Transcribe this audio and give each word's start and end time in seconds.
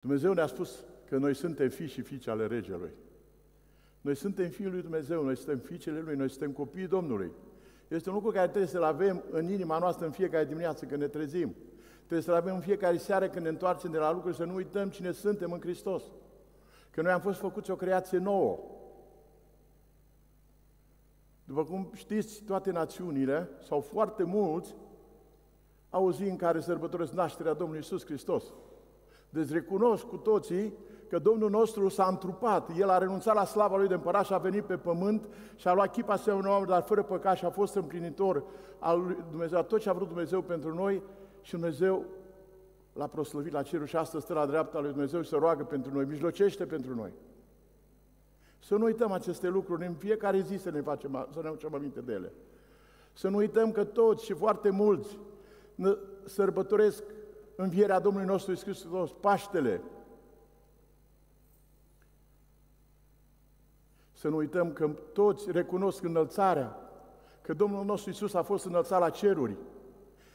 Dumnezeu 0.00 0.32
ne-a 0.32 0.46
spus 0.46 0.84
că 1.08 1.16
noi 1.16 1.34
suntem 1.34 1.68
fii 1.68 1.86
și 1.86 2.00
fiice 2.00 2.30
ale 2.30 2.46
Regelui. 2.46 2.90
Noi 4.00 4.14
suntem 4.14 4.48
fiii 4.48 4.70
lui 4.70 4.82
Dumnezeu, 4.82 5.24
noi 5.24 5.36
suntem 5.36 5.58
fiicele 5.58 6.00
lui, 6.00 6.16
noi 6.16 6.28
suntem 6.28 6.52
copiii 6.52 6.86
Domnului. 6.86 7.32
Este 7.88 8.08
un 8.08 8.14
lucru 8.14 8.30
care 8.30 8.46
trebuie 8.46 8.70
să-l 8.70 8.82
avem 8.82 9.24
în 9.30 9.50
inima 9.50 9.78
noastră 9.78 10.06
în 10.06 10.12
fiecare 10.12 10.44
dimineață 10.44 10.84
când 10.84 11.00
ne 11.00 11.08
trezim. 11.08 11.54
Trebuie 11.98 12.20
să-l 12.20 12.34
avem 12.34 12.54
în 12.54 12.60
fiecare 12.60 12.96
seară 12.96 13.28
când 13.28 13.44
ne 13.44 13.50
întoarcem 13.50 13.90
de 13.90 13.98
la 13.98 14.12
lucruri, 14.12 14.36
să 14.36 14.44
nu 14.44 14.54
uităm 14.54 14.88
cine 14.88 15.12
suntem 15.12 15.52
în 15.52 15.60
Hristos. 15.60 16.02
Că 16.90 17.02
noi 17.02 17.12
am 17.12 17.20
fost 17.20 17.38
făcuți 17.38 17.70
o 17.70 17.76
creație 17.76 18.18
nouă. 18.18 18.58
După 21.44 21.64
cum 21.64 21.90
știți, 21.94 22.42
toate 22.42 22.70
națiunile, 22.70 23.48
sau 23.66 23.80
foarte 23.80 24.22
mulți, 24.22 24.74
au 25.90 26.06
o 26.06 26.12
zi 26.12 26.22
în 26.22 26.36
care 26.36 26.60
sărbătoresc 26.60 27.12
nașterea 27.12 27.52
Domnului 27.52 27.80
Isus 27.80 28.04
Hristos. 28.04 28.44
Deci 29.30 29.50
recunosc 29.50 30.04
cu 30.04 30.16
toții 30.16 30.74
că 31.08 31.18
Domnul 31.18 31.50
nostru 31.50 31.88
s-a 31.88 32.06
întrupat. 32.06 32.70
El 32.76 32.88
a 32.88 32.98
renunțat 32.98 33.34
la 33.34 33.44
slava 33.44 33.76
lui 33.76 33.88
de 33.88 33.94
împărat 33.94 34.24
și 34.24 34.32
a 34.32 34.38
venit 34.38 34.64
pe 34.64 34.76
pământ 34.76 35.28
și 35.56 35.68
a 35.68 35.74
luat 35.74 35.92
chipa 35.92 36.12
asemenea 36.12 36.50
oameni, 36.50 36.68
dar 36.68 36.82
fără 36.82 37.02
păcat 37.02 37.36
și 37.36 37.44
a 37.44 37.50
fost 37.50 37.74
împlinitor 37.74 38.44
al 38.78 39.00
lui 39.00 39.24
Dumnezeu, 39.30 39.62
tot 39.62 39.80
ce 39.80 39.88
a 39.88 39.92
vrut 39.92 40.08
Dumnezeu 40.08 40.42
pentru 40.42 40.74
noi 40.74 41.02
și 41.40 41.50
Dumnezeu 41.50 42.04
l-a 42.92 43.06
proslăvit 43.06 43.52
la 43.52 43.62
cerul 43.62 43.86
și 43.86 43.96
astăzi 43.96 44.24
stă 44.24 44.34
la 44.34 44.46
dreapta 44.46 44.80
lui 44.80 44.90
Dumnezeu 44.90 45.22
și 45.22 45.28
se 45.28 45.36
roagă 45.36 45.64
pentru 45.64 45.92
noi, 45.94 46.04
mijlocește 46.04 46.66
pentru 46.66 46.94
noi. 46.94 47.12
Să 48.58 48.76
nu 48.76 48.84
uităm 48.84 49.12
aceste 49.12 49.48
lucruri, 49.48 49.86
în 49.86 49.94
fiecare 49.94 50.40
zi 50.40 50.56
să 50.56 50.70
ne 50.70 50.80
facem, 50.80 51.28
să 51.32 51.40
ne 51.42 51.48
facem 51.48 51.74
aminte 51.74 52.00
de 52.00 52.12
ele. 52.12 52.32
Să 53.12 53.28
nu 53.28 53.36
uităm 53.36 53.72
că 53.72 53.84
toți 53.84 54.24
și 54.24 54.32
foarte 54.32 54.70
mulți 54.70 55.18
sărbătoresc 56.24 57.02
învierea 57.62 58.00
Domnului 58.00 58.28
nostru 58.28 58.50
Iisus 58.50 58.64
Hristos, 58.64 59.12
Paștele. 59.12 59.80
Să 64.12 64.28
nu 64.28 64.36
uităm 64.36 64.72
că 64.72 64.88
toți 65.12 65.50
recunosc 65.50 66.02
înălțarea, 66.02 66.76
că 67.40 67.54
Domnul 67.54 67.84
nostru 67.84 68.10
Iisus 68.10 68.34
a 68.34 68.42
fost 68.42 68.64
înălțat 68.64 69.00
la 69.00 69.10
ceruri 69.10 69.56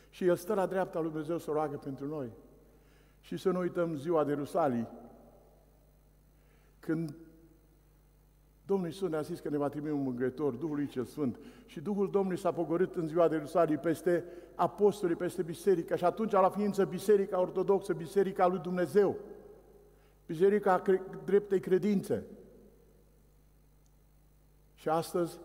și 0.10 0.26
El 0.26 0.36
stă 0.36 0.54
la 0.54 0.66
dreapta 0.66 1.00
lui 1.00 1.10
Dumnezeu 1.10 1.38
să 1.38 1.52
roagă 1.52 1.78
pentru 1.78 2.08
noi. 2.08 2.32
Și 3.22 3.38
să 3.38 3.52
nu 3.52 3.60
uităm 3.60 3.96
ziua 3.96 4.24
de 4.24 4.34
Rusalii, 4.34 4.88
când 6.80 7.16
Domnul 8.66 8.88
Iisus 8.88 9.10
ne-a 9.10 9.22
zis 9.22 9.40
că 9.40 9.50
ne 9.50 9.58
va 9.58 9.70
trimite 9.70 9.92
un 9.92 10.02
mângâietor, 10.02 10.54
Duhul 10.54 10.76
lui 10.76 10.88
cel 10.88 11.06
Sfânt. 11.06 11.40
Și 11.66 11.80
Duhul 11.80 12.10
Domnului 12.10 12.38
s-a 12.38 12.52
pogorât 12.52 12.96
în 12.96 13.08
ziua 13.08 13.28
de 13.28 13.36
Ierusalim 13.36 13.78
peste 13.78 14.24
apostolii, 14.56 15.16
peste 15.16 15.42
biserică. 15.42 15.96
Și 15.96 16.04
atunci 16.04 16.34
a 16.34 16.40
la 16.40 16.50
ființă 16.50 16.86
biserica 16.86 17.40
ortodoxă, 17.40 17.94
biserica 17.94 18.48
lui 18.48 18.60
Dumnezeu, 18.60 19.16
biserica 20.26 20.80
cre- 20.80 21.04
dreptei 21.26 21.60
credințe. 21.60 22.24
Și 24.76 24.90
astăzi 24.90 25.38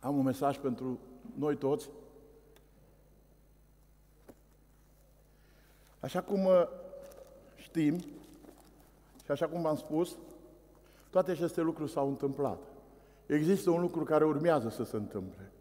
am 0.00 0.16
un 0.16 0.24
mesaj 0.24 0.58
pentru 0.58 0.98
noi 1.34 1.56
toți. 1.56 1.90
Așa 6.00 6.22
cum 6.22 6.44
uh, 6.44 6.68
știm 7.56 7.98
și 9.24 9.30
așa 9.30 9.48
cum 9.48 9.62
v-am 9.62 9.76
spus, 9.76 10.16
toate 11.10 11.30
aceste 11.30 11.60
lucruri 11.60 11.90
s-au 11.90 12.08
întâmplat. 12.08 12.58
Există 13.26 13.70
un 13.70 13.80
lucru 13.80 14.04
care 14.04 14.24
urmează 14.24 14.68
să 14.68 14.84
se 14.84 14.96
întâmple. 14.96 15.52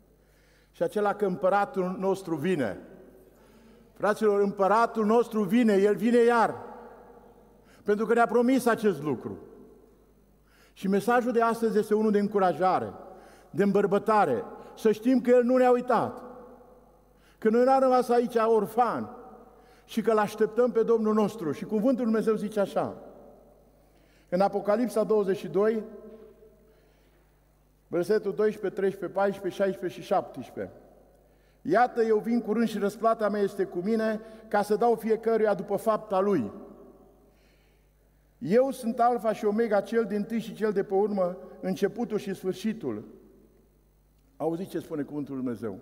Și 0.72 0.84
acela 0.84 1.14
că 1.14 1.26
împăratul 1.26 1.96
nostru 2.00 2.36
vine. 2.36 2.80
Fraților, 3.94 4.42
împăratul 4.42 5.06
nostru 5.06 5.44
vine, 5.44 5.74
el 5.74 5.96
vine 5.96 6.18
iar. 6.18 6.56
Pentru 7.84 8.06
că 8.06 8.14
ne-a 8.14 8.26
promis 8.26 8.66
acest 8.66 9.04
lucru. 9.04 9.38
Și 10.74 10.88
mesajul 10.88 11.32
de 11.32 11.42
astăzi 11.42 11.78
este 11.78 11.94
unul 11.94 12.12
de 12.12 12.20
încurajare, 12.20 12.94
de 13.50 13.64
îmbărbătare, 13.64 14.44
să 14.76 14.92
știm 14.92 15.22
că 15.22 15.30
El 15.30 15.44
nu 15.44 15.58
ne-a 15.58 15.72
uitat, 15.72 16.22
că 17.38 17.50
noi 17.50 17.64
n-am 17.64 17.80
rămas 17.80 18.10
aici 18.10 18.36
orfani 18.36 19.10
și 19.86 20.02
că 20.02 20.14
l-așteptăm 20.14 20.72
pe 20.72 20.84
Domnul 20.84 21.14
nostru. 21.14 21.52
Și 21.52 21.66
cuvântul 21.66 22.04
Dumnezeu 22.04 22.36
zice 22.36 22.60
așa, 22.60 22.96
în 24.30 24.42
Apocalipsa 24.42 25.04
22, 25.04 25.84
versetul 27.88 28.34
12, 28.34 28.80
13, 28.80 29.20
14, 29.20 29.62
16 29.62 30.02
și 30.02 30.08
17. 30.08 30.74
Iată, 31.62 32.04
eu 32.04 32.18
vin 32.18 32.42
curând 32.42 32.68
și 32.68 32.78
răsplata 32.78 33.30
mea 33.30 33.42
este 33.42 33.64
cu 33.64 33.80
mine 33.80 34.20
ca 34.48 34.62
să 34.62 34.76
dau 34.76 34.96
fiecăruia 34.96 35.54
după 35.54 35.76
fapta 35.76 36.20
lui. 36.20 36.52
Eu 38.38 38.72
sunt 38.72 39.00
Alfa 39.00 39.34
și 39.34 39.46
Omega, 39.46 39.82
cel 39.82 40.06
din 40.06 40.24
tâi 40.24 40.40
și 40.40 40.54
cel 40.54 40.72
de 40.72 40.84
pe 40.84 40.94
urmă, 40.94 41.38
începutul 41.62 42.18
și 42.18 42.34
sfârșitul. 42.34 43.04
Auziți 44.38 44.70
ce 44.70 44.80
spune 44.80 45.02
cuvântul 45.02 45.36
Lui 45.36 45.44
Dumnezeu. 45.44 45.80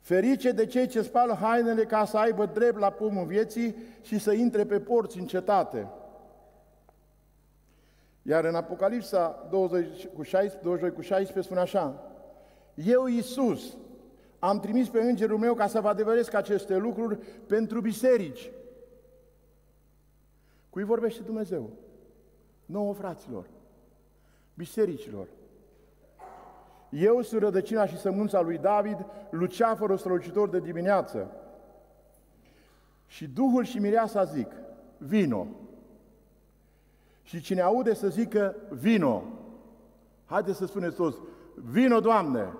Ferice 0.00 0.50
de 0.50 0.66
cei 0.66 0.86
ce 0.86 1.02
spală 1.02 1.32
hainele 1.32 1.84
ca 1.84 2.04
să 2.04 2.16
aibă 2.16 2.46
drept 2.46 2.78
la 2.78 2.90
pomul 2.90 3.26
vieții 3.26 3.74
și 4.02 4.18
să 4.18 4.32
intre 4.32 4.64
pe 4.64 4.80
porți 4.80 5.18
în 5.18 5.26
cetate. 5.26 5.88
Iar 8.22 8.44
în 8.44 8.54
Apocalipsa 8.54 9.46
20 9.50 10.06
cu 10.06 10.22
16, 10.22 10.62
22 10.62 10.92
cu 10.92 11.00
16 11.00 11.40
spune 11.40 11.60
așa, 11.60 12.12
Eu, 12.74 13.06
Iisus, 13.06 13.76
am 14.38 14.60
trimis 14.60 14.88
pe 14.88 15.00
îngerul 15.00 15.38
meu 15.38 15.54
ca 15.54 15.66
să 15.66 15.80
vă 15.80 15.88
adevăresc 15.88 16.34
aceste 16.34 16.76
lucruri 16.76 17.18
pentru 17.46 17.80
biserici. 17.80 18.50
Cui 20.70 20.84
vorbește 20.84 21.22
Dumnezeu? 21.22 21.70
Nouă 22.66 22.94
fraților, 22.94 23.46
bisericilor. 24.54 25.26
Eu 26.90 27.22
sunt 27.22 27.40
rădăcina 27.40 27.86
și 27.86 27.98
sămânța 27.98 28.40
lui 28.40 28.58
David, 28.58 29.06
luceafărul 29.30 29.96
strălucitor 29.96 30.48
de 30.48 30.60
dimineață. 30.60 31.30
Și 33.06 33.28
Duhul 33.28 33.64
și 33.64 33.78
Mireasa 33.78 34.24
zic, 34.24 34.52
vino. 34.98 35.46
Și 37.30 37.40
cine 37.40 37.60
aude 37.60 37.94
să 37.94 38.08
zică, 38.08 38.56
vino. 38.68 39.22
Haideți 40.24 40.58
să 40.58 40.66
spuneți 40.66 40.96
toți, 40.96 41.18
vino, 41.54 42.00
Doamne! 42.00 42.52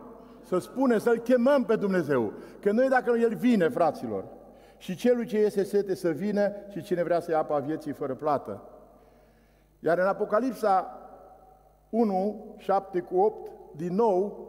Să 0.42 0.58
spune, 0.58 0.98
să-L 0.98 1.18
chemăm 1.18 1.64
pe 1.64 1.76
Dumnezeu. 1.76 2.32
Că 2.60 2.72
noi 2.72 2.88
dacă 2.88 3.10
El 3.18 3.34
vine, 3.34 3.68
fraților, 3.68 4.24
și 4.76 4.94
celui 4.94 5.26
ce 5.26 5.38
este 5.38 5.62
sete 5.62 5.94
să 5.94 6.10
vină 6.10 6.52
și 6.68 6.82
cine 6.82 7.02
vrea 7.02 7.20
să 7.20 7.30
ia 7.30 7.38
apa 7.38 7.58
vieții 7.58 7.92
fără 7.92 8.14
plată. 8.14 8.62
Iar 9.78 9.98
în 9.98 10.06
Apocalipsa 10.06 10.98
1, 11.88 12.54
7 12.56 13.00
cu 13.00 13.18
8, 13.18 13.50
din 13.76 13.94
nou, 13.94 14.48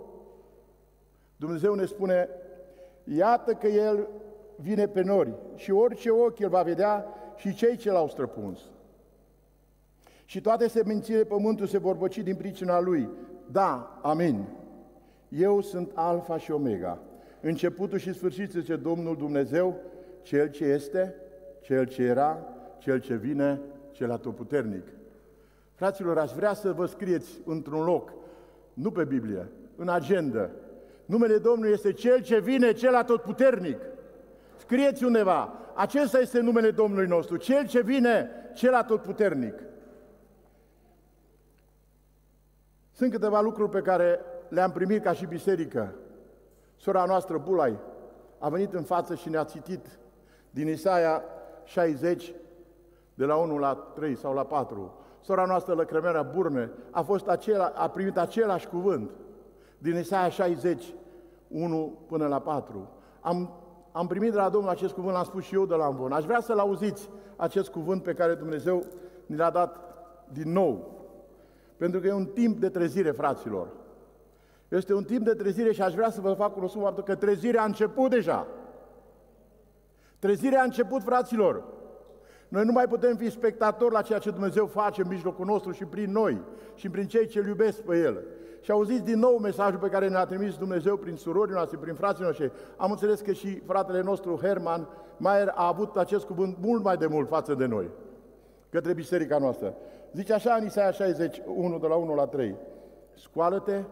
Dumnezeu 1.35 1.73
ne 1.73 1.85
spune, 1.85 2.29
iată 3.03 3.53
că 3.53 3.67
El 3.67 4.07
vine 4.55 4.87
pe 4.87 5.01
nori 5.01 5.33
și 5.55 5.71
orice 5.71 6.09
ochi 6.09 6.39
El 6.39 6.49
va 6.49 6.61
vedea 6.61 7.05
și 7.35 7.53
cei 7.53 7.77
ce 7.77 7.91
L-au 7.91 8.07
străpuns. 8.07 8.59
Și 10.31 10.41
toate 10.41 10.67
semințile 10.67 11.23
pământului 11.23 11.71
se 11.71 11.77
vor 11.77 11.95
băci 11.95 12.17
din 12.17 12.35
pricina 12.35 12.79
Lui. 12.79 13.09
Da, 13.51 13.99
amin. 14.01 14.45
Eu 15.29 15.61
sunt 15.61 15.91
Alfa 15.93 16.37
și 16.37 16.51
Omega, 16.51 16.99
începutul 17.41 17.97
și 17.97 18.13
sfârșitul, 18.13 18.61
zice 18.61 18.75
Domnul 18.75 19.17
Dumnezeu, 19.17 19.79
Cel 20.21 20.49
ce 20.49 20.63
este, 20.63 21.15
Cel 21.61 21.85
ce 21.85 22.03
era, 22.03 22.39
Cel 22.77 22.99
ce 22.99 23.15
vine, 23.15 23.59
Cel 23.91 24.11
atotputernic. 24.11 24.87
Fraților, 25.73 26.17
aș 26.17 26.31
vrea 26.31 26.53
să 26.53 26.71
vă 26.71 26.85
scrieți 26.85 27.39
într-un 27.45 27.83
loc, 27.83 28.13
nu 28.73 28.91
pe 28.91 29.03
Biblie, 29.03 29.47
în 29.75 29.89
agenda. 29.89 30.49
Numele 31.05 31.37
Domnului 31.37 31.71
este 31.71 31.93
Cel 31.93 32.21
ce 32.21 32.39
vine, 32.39 32.71
Cel 32.71 32.95
atotputernic. 32.95 33.77
Scrieți 34.57 35.03
undeva, 35.03 35.53
acesta 35.75 36.19
este 36.19 36.39
numele 36.39 36.71
Domnului 36.71 37.07
nostru, 37.07 37.35
Cel 37.37 37.67
ce 37.67 37.81
vine, 37.81 38.29
Cel 38.53 38.73
atotputernic. 38.73 39.53
Sunt 42.91 43.11
câteva 43.11 43.41
lucruri 43.41 43.70
pe 43.70 43.82
care 43.82 44.20
le-am 44.49 44.72
primit 44.72 45.03
ca 45.03 45.14
și 45.14 45.26
biserică. 45.26 45.93
Sora 46.76 47.05
noastră, 47.05 47.38
Bulai, 47.38 47.78
a 48.40 48.49
venit 48.49 48.73
în 48.73 48.84
față 48.84 49.16
și 49.16 49.29
ne-a 49.29 49.43
citit 49.43 49.99
din 50.49 50.67
Isaia 50.67 51.23
60, 51.64 52.34
de 53.14 53.26
la 53.26 53.35
1 53.35 53.58
la 53.58 53.73
3 53.73 54.16
sau 54.16 54.34
la 54.34 54.43
4. 54.43 54.93
Sora 55.22 55.46
noastră, 55.46 55.73
Lăcrămerea 55.73 56.22
Burne, 56.22 56.72
a, 56.91 57.02
fost 57.02 57.28
acela, 57.28 57.72
a 57.76 57.90
primit 57.90 58.17
același 58.17 58.67
cuvânt 58.67 59.11
din 59.78 59.97
Isaia 59.97 60.29
60, 60.29 60.94
1 61.47 61.99
până 62.08 62.28
la 62.28 62.40
4. 62.40 62.90
Am, 63.22 63.49
am 63.91 64.08
primit 64.08 64.32
de 64.32 64.37
la 64.37 64.49
Domnul 64.49 64.70
acest 64.70 64.94
cuvânt, 64.94 65.14
l-am 65.14 65.23
spus 65.23 65.44
și 65.44 65.55
eu 65.55 65.66
de 65.66 65.76
la 65.76 65.87
Învon. 65.87 66.11
Aș 66.11 66.23
vrea 66.23 66.40
să-l 66.40 66.59
auziți, 66.59 67.09
acest 67.35 67.70
cuvânt 67.70 68.03
pe 68.03 68.14
care 68.14 68.34
Dumnezeu 68.34 68.84
ni 69.26 69.35
l-a 69.35 69.49
dat 69.49 69.79
din 70.32 70.52
nou. 70.52 71.00
Pentru 71.81 71.99
că 71.99 72.07
e 72.07 72.13
un 72.13 72.25
timp 72.25 72.59
de 72.59 72.69
trezire, 72.69 73.11
fraților. 73.11 73.67
Este 74.67 74.93
un 74.93 75.03
timp 75.03 75.25
de 75.25 75.33
trezire 75.33 75.72
și 75.72 75.81
aș 75.81 75.93
vrea 75.93 76.09
să 76.09 76.22
vă 76.22 76.33
fac 76.33 76.53
cunoscut 76.53 76.81
faptul 76.81 77.03
că 77.03 77.16
trezirea 77.16 77.61
a 77.61 77.66
început 77.66 78.09
deja. 78.09 78.47
Trezirea 80.19 80.61
a 80.61 80.63
început, 80.63 81.03
fraților. 81.03 81.63
Noi 82.47 82.66
nu 82.66 82.72
mai 82.72 82.87
putem 82.87 83.16
fi 83.16 83.29
spectatori 83.29 83.93
la 83.93 84.01
ceea 84.01 84.19
ce 84.19 84.31
Dumnezeu 84.31 84.66
face 84.66 85.01
în 85.01 85.07
mijlocul 85.07 85.45
nostru 85.45 85.72
și 85.72 85.85
prin 85.85 86.11
noi 86.11 86.41
și 86.75 86.89
prin 86.89 87.07
cei 87.07 87.28
ce 87.28 87.39
îl 87.39 87.47
iubesc 87.47 87.81
pe 87.81 87.97
El. 87.97 88.23
Și 88.61 88.72
auziți 88.72 89.03
din 89.03 89.19
nou 89.19 89.37
mesajul 89.37 89.79
pe 89.79 89.89
care 89.89 90.09
ne-a 90.09 90.25
trimis 90.25 90.57
Dumnezeu 90.57 90.97
prin 90.97 91.16
surorii 91.16 91.53
noastre, 91.53 91.77
prin 91.77 91.93
frații 91.93 92.23
noștri. 92.23 92.51
Am 92.77 92.91
înțeles 92.91 93.22
că 93.22 93.31
și 93.31 93.59
fratele 93.66 94.01
nostru 94.01 94.39
Herman 94.41 94.87
Maier 95.17 95.51
a 95.55 95.67
avut 95.67 95.97
acest 95.97 96.25
cuvânt 96.25 96.57
mult 96.59 96.84
mai 96.84 96.97
de 96.97 97.07
mult 97.07 97.27
față 97.27 97.53
de 97.53 97.66
noi, 97.66 97.89
către 98.69 98.93
biserica 98.93 99.37
noastră. 99.37 99.75
Zice 100.13 100.34
așa 100.34 100.53
în 100.53 100.66
Isaia 100.66 100.91
61, 100.91 101.79
de 101.79 101.87
la 101.87 101.96
1 101.96 102.13
la 102.13 102.25
3. 102.25 102.55
Scoală-te, 103.13 103.84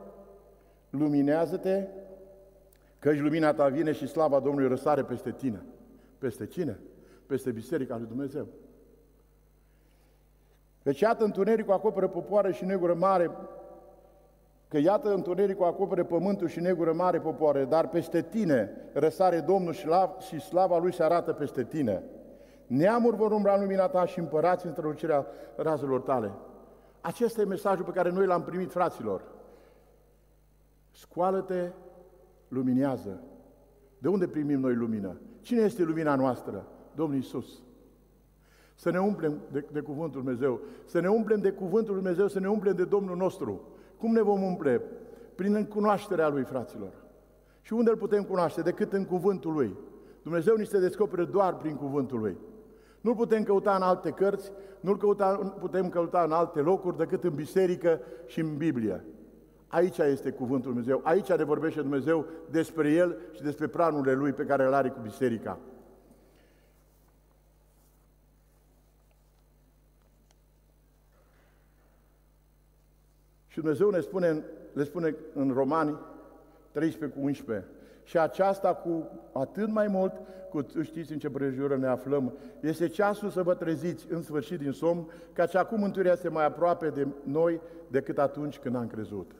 luminează-te, 0.90 1.88
căci 3.00 3.20
lumina 3.20 3.54
ta 3.54 3.68
vine 3.68 3.92
și 3.92 4.08
slava 4.08 4.40
Domnului 4.40 4.68
răsare 4.68 5.04
peste 5.04 5.32
tine. 5.32 5.64
Peste 6.18 6.46
cine? 6.46 6.80
Peste 7.26 7.52
Biserica 7.52 7.98
lui 7.98 8.08
Dumnezeu. 8.08 8.48
Deci 10.84 11.00
iată 11.00 11.24
întunericul 11.24 11.74
acoperă 11.74 12.08
popoare 12.08 12.52
și 12.52 12.66
negură 12.66 12.94
mare, 12.94 13.32
că 14.68 14.78
iată 14.78 15.14
întunericul 15.14 15.66
acoperă 15.66 16.04
pământul 16.04 16.48
și 16.48 16.60
negură 16.60 16.94
mare 16.94 17.20
popoare, 17.20 17.66
dar 17.66 17.90
peste 17.90 18.22
tine 18.22 18.72
răsare 18.94 19.40
Domnul 19.40 19.74
și, 19.74 19.88
la, 19.88 20.18
și 20.28 20.40
slava 20.40 20.78
Lui 20.78 20.94
se 20.94 21.04
arată 21.04 21.34
peste 21.34 21.64
tine. 21.64 22.04
Neamuri 22.70 23.16
vor 23.16 23.32
umbra 23.32 23.54
în 23.54 23.62
lumina 23.62 23.88
ta 23.88 24.06
și 24.06 24.20
împărați 24.20 24.66
în 24.66 24.72
strălucirea 24.72 25.26
razelor 25.56 26.02
tale. 26.02 26.32
Acesta 27.02 27.42
e 27.42 27.46
mesajul 27.46 27.86
pe 27.86 27.92
care 27.92 28.10
noi 28.10 28.26
l-am 28.26 28.44
primit, 28.44 28.72
fraților. 28.72 29.22
Scoală-te, 30.92 31.70
luminează. 32.48 33.22
De 33.98 34.08
unde 34.08 34.28
primim 34.28 34.60
noi 34.60 34.76
lumină? 34.76 35.18
Cine 35.42 35.62
este 35.62 35.84
lumina 35.84 36.16
noastră? 36.16 36.68
Domnul 36.96 37.18
Isus. 37.18 37.62
Să 38.76 38.92
ne 38.92 39.00
umplem 39.00 39.40
de, 39.52 39.66
de 39.72 39.80
Cuvântul 39.80 40.22
Dumnezeu, 40.22 40.60
să 40.86 41.00
ne 41.00 41.08
umplem 41.08 41.40
de 41.40 41.52
Cuvântul 41.52 41.96
Dumnezeu, 41.96 42.28
să 42.28 42.40
ne 42.40 42.50
umplem 42.50 42.76
de 42.76 42.86
Domnul 42.86 43.18
nostru. 43.18 43.62
Cum 43.98 44.12
ne 44.12 44.22
vom 44.22 44.42
umple? 44.42 44.82
Prin 45.36 45.66
cunoașterea 45.66 46.30
Lui, 46.30 46.44
fraților. 46.44 46.94
Și 47.62 47.74
unde 47.74 47.90
îl 47.90 47.98
putem 47.98 48.24
cunoaște? 48.24 48.62
Decât 48.62 48.94
în 48.94 49.06
Cuvântul 49.06 49.54
Lui. 49.54 49.76
Dumnezeu 50.24 50.56
ni 50.56 50.66
se 50.66 50.80
descoperă 50.80 51.26
doar 51.26 51.56
prin 51.56 51.76
Cuvântul 51.76 52.20
Lui. 52.20 52.38
Nu-L 53.02 53.16
putem 53.16 53.44
căuta 53.44 53.76
în 53.76 53.82
alte 53.82 54.12
cărți, 54.12 54.52
nu-L 54.80 54.98
căuta, 54.98 55.36
putem 55.60 55.90
căuta 55.90 56.24
în 56.24 56.32
alte 56.32 56.60
locuri 56.60 56.98
decât 56.98 57.24
în 57.24 57.36
biserică 57.36 58.02
și 58.26 58.40
în 58.40 58.58
Biblie. 58.58 59.06
Aici 59.68 59.98
este 59.98 60.32
cuvântul 60.32 60.72
Dumnezeu, 60.72 61.02
aici 61.04 61.32
ne 61.32 61.44
vorbește 61.44 61.82
Dumnezeu 61.82 62.26
despre 62.50 62.92
El 62.92 63.18
și 63.32 63.42
despre 63.42 63.68
planurile 63.68 64.14
Lui 64.14 64.34
pe 64.34 64.46
care 64.46 64.70
le 64.70 64.76
are 64.76 64.90
cu 64.90 65.00
biserica. 65.00 65.60
Și 73.48 73.60
Dumnezeu 73.60 73.90
ne 73.90 74.00
spune, 74.00 74.44
le 74.74 74.84
spune 74.84 75.16
în 75.34 75.52
Romani 75.52 75.98
13 76.72 77.20
cu 77.20 77.26
11, 77.26 77.68
și 78.10 78.18
aceasta 78.18 78.74
cu 78.74 79.10
atât 79.32 79.72
mai 79.72 79.88
mult, 79.88 80.14
cu 80.50 80.66
știți 80.82 81.12
în 81.12 81.20
ce 81.20 81.30
prejură 81.30 81.78
ne 81.78 81.88
aflăm, 81.88 82.34
este 82.60 82.88
ceasul 82.88 83.30
să 83.30 83.44
vă 83.44 83.54
treziți 83.54 84.12
în 84.12 84.22
sfârșit 84.22 84.60
din 84.60 84.72
somn, 84.72 85.12
căci 85.34 85.56
acum 85.56 85.80
mântuirea 85.80 86.12
este 86.12 86.30
mai 86.30 86.46
aproape 86.46 86.90
de 86.90 87.08
noi 87.24 87.62
decât 87.88 88.18
atunci 88.18 88.60
când 88.60 88.76
am 88.76 88.88
crezut. 88.88 89.32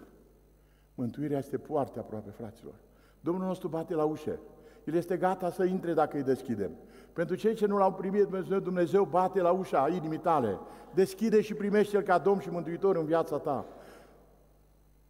Mântuirea 0.96 1.38
este 1.38 1.58
foarte 1.58 2.00
aproape, 2.00 2.30
fraților. 2.30 2.74
Domnul 3.20 3.46
nostru 3.46 3.68
bate 3.68 3.94
la 3.94 4.04
ușă. 4.04 4.40
El 4.84 4.94
este 4.94 5.18
gata 5.18 5.52
să 5.52 5.64
intre 5.64 5.94
dacă 5.94 6.18
îi 6.18 6.24
deschidem. 6.24 6.72
Pentru 7.14 7.36
cei 7.36 7.54
ce 7.54 7.66
nu 7.66 7.78
l-au 7.78 7.94
primit 7.94 8.22
Dumnezeu, 8.22 8.60
Dumnezeu 8.60 9.04
bate 9.04 9.42
la 9.42 9.52
ușa 9.52 9.88
inimii 9.88 10.18
tale. 10.18 10.60
Deschide 10.94 11.42
și 11.42 11.54
primește-L 11.54 12.02
ca 12.02 12.18
Domn 12.18 12.40
și 12.40 12.50
Mântuitor 12.50 12.96
în 12.96 13.06
viața 13.06 13.38
ta. 13.38 13.66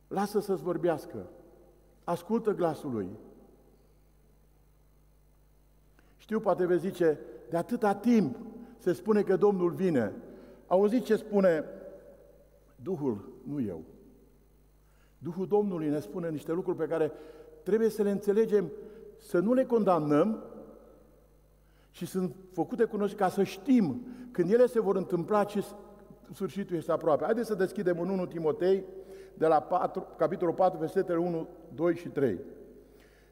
Lasă 0.08 0.40
să-ți 0.40 0.64
vorbească. 0.64 1.18
Ascultă 2.04 2.52
glasul 2.52 2.92
Lui. 2.92 3.10
Știu, 6.30 6.42
poate 6.42 6.66
vei 6.66 6.80
zice, 6.80 7.20
de 7.50 7.58
atâta 7.58 7.94
timp 7.94 8.38
se 8.78 8.94
spune 8.94 9.22
că 9.22 9.36
Domnul 9.36 9.70
vine. 9.70 10.14
Auziți 10.68 11.06
ce 11.06 11.16
spune 11.16 11.66
Duhul, 12.76 13.32
nu 13.44 13.62
eu. 13.62 13.84
Duhul 15.18 15.48
Domnului 15.48 15.90
ne 15.90 16.00
spune 16.00 16.30
niște 16.30 16.52
lucruri 16.52 16.78
pe 16.78 16.88
care 16.88 17.12
trebuie 17.64 17.90
să 17.90 18.04
le 18.04 18.12
înțelegem, 18.12 18.72
să 19.18 19.40
nu 19.40 19.54
le 19.54 19.66
condamnăm 19.66 20.44
și 21.92 22.06
sunt 22.06 22.36
făcute 22.52 22.84
cunoscute 22.84 23.24
ca 23.24 23.30
să 23.30 23.44
știm 23.44 24.06
când 24.32 24.52
ele 24.52 24.66
se 24.66 24.82
vor 24.82 24.96
întâmpla 24.96 25.44
ce 25.44 25.66
sfârșitul 26.34 26.76
este 26.76 26.92
aproape. 26.92 27.24
Haideți 27.24 27.48
să 27.48 27.56
deschidem 27.56 28.00
în 28.00 28.10
1 28.10 28.26
Timotei, 28.26 28.84
de 29.34 29.48
la 29.48 29.60
4, 29.62 30.08
capitolul 30.18 30.54
4, 30.54 30.80
versetele 30.80 31.18
1, 31.18 31.48
2 31.76 31.96
și 31.96 32.08
3. 32.08 32.40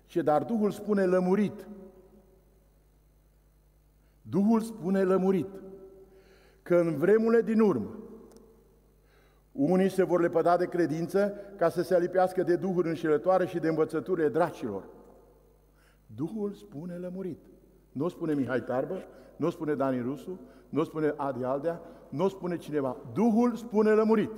Ce 0.06 0.22
dar 0.22 0.44
Duhul 0.44 0.72
spune 0.72 1.06
lămurit. 1.06 1.68
Duhul 4.30 4.62
spune 4.62 5.04
lămurit 5.04 5.50
că 6.64 6.76
în 6.76 6.96
vremurile 6.96 7.42
din 7.42 7.60
urmă 7.60 7.90
unii 9.52 9.90
se 9.90 10.04
vor 10.04 10.22
lepăda 10.22 10.58
de 10.58 10.66
credință 10.66 11.34
ca 11.58 11.70
să 11.70 11.82
se 11.82 11.96
alipească 11.96 12.44
de 12.44 12.56
duhuri 12.56 12.88
înșelătoare 12.88 13.46
și 13.46 13.60
de 13.60 13.68
învățăturile 13.68 14.30
dracilor. 14.30 14.84
Duhul 16.16 16.54
spune 16.54 16.94
lămurit. 16.94 17.40
Nu 17.92 18.08
spune 18.08 18.34
Mihai 18.34 18.62
Tarbă, 18.62 19.04
nu 19.36 19.50
spune 19.50 19.74
Dani 19.74 20.02
Rusu, 20.02 20.40
nu 20.70 20.84
spune 20.84 21.14
Adi 21.18 21.44
Aldea, 21.44 21.82
nu 22.10 22.28
spune 22.28 22.58
cineva. 22.58 22.98
Duhul 23.14 23.56
spune 23.56 23.92
lămurit. 23.92 24.32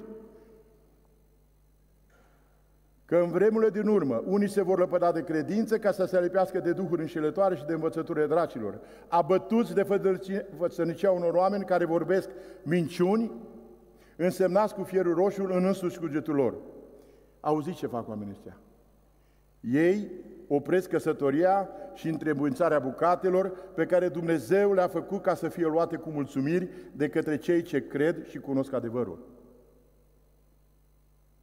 Că 3.10 3.18
în 3.18 3.30
vremurile 3.30 3.70
din 3.70 3.88
urmă, 3.88 4.24
unii 4.26 4.50
se 4.50 4.62
vor 4.62 4.80
lăpăda 4.80 5.12
de 5.12 5.24
credință 5.24 5.78
ca 5.78 5.92
să 5.92 6.06
se 6.06 6.18
alipească 6.18 6.60
de 6.60 6.72
duhuri 6.72 7.02
înșelătoare 7.02 7.56
și 7.56 7.66
de 7.66 7.74
învățăturile 7.74 8.28
dracilor, 8.28 8.80
abătuți 9.08 9.74
de 9.74 9.86
fățărnicia 10.58 11.12
unor 11.12 11.34
oameni 11.34 11.66
care 11.66 11.86
vorbesc 11.86 12.30
minciuni, 12.64 13.32
însemnați 14.16 14.74
cu 14.74 14.84
fierul 14.84 15.14
roșu 15.14 15.44
în 15.44 15.66
însuși 15.66 16.00
cugetul 16.00 16.36
lor. 16.36 16.56
Auziți 17.40 17.78
ce 17.78 17.88
fac 17.88 18.08
oamenii 18.08 18.34
ăștia? 18.34 18.58
Ei 19.60 20.12
opresc 20.48 20.90
căsătoria 20.90 21.70
și 21.94 22.08
întrebuințarea 22.08 22.80
bucatelor 22.80 23.50
pe 23.76 23.86
care 23.86 24.08
Dumnezeu 24.08 24.74
le-a 24.74 24.88
făcut 24.88 25.22
ca 25.22 25.36
să 25.36 25.48
fie 25.48 25.68
luate 25.68 25.96
cu 25.96 26.10
mulțumiri 26.10 26.70
de 26.96 27.10
către 27.10 27.38
cei 27.38 27.62
ce 27.62 27.88
cred 27.88 28.26
și 28.28 28.40
cunosc 28.40 28.74
adevărul. 28.74 29.28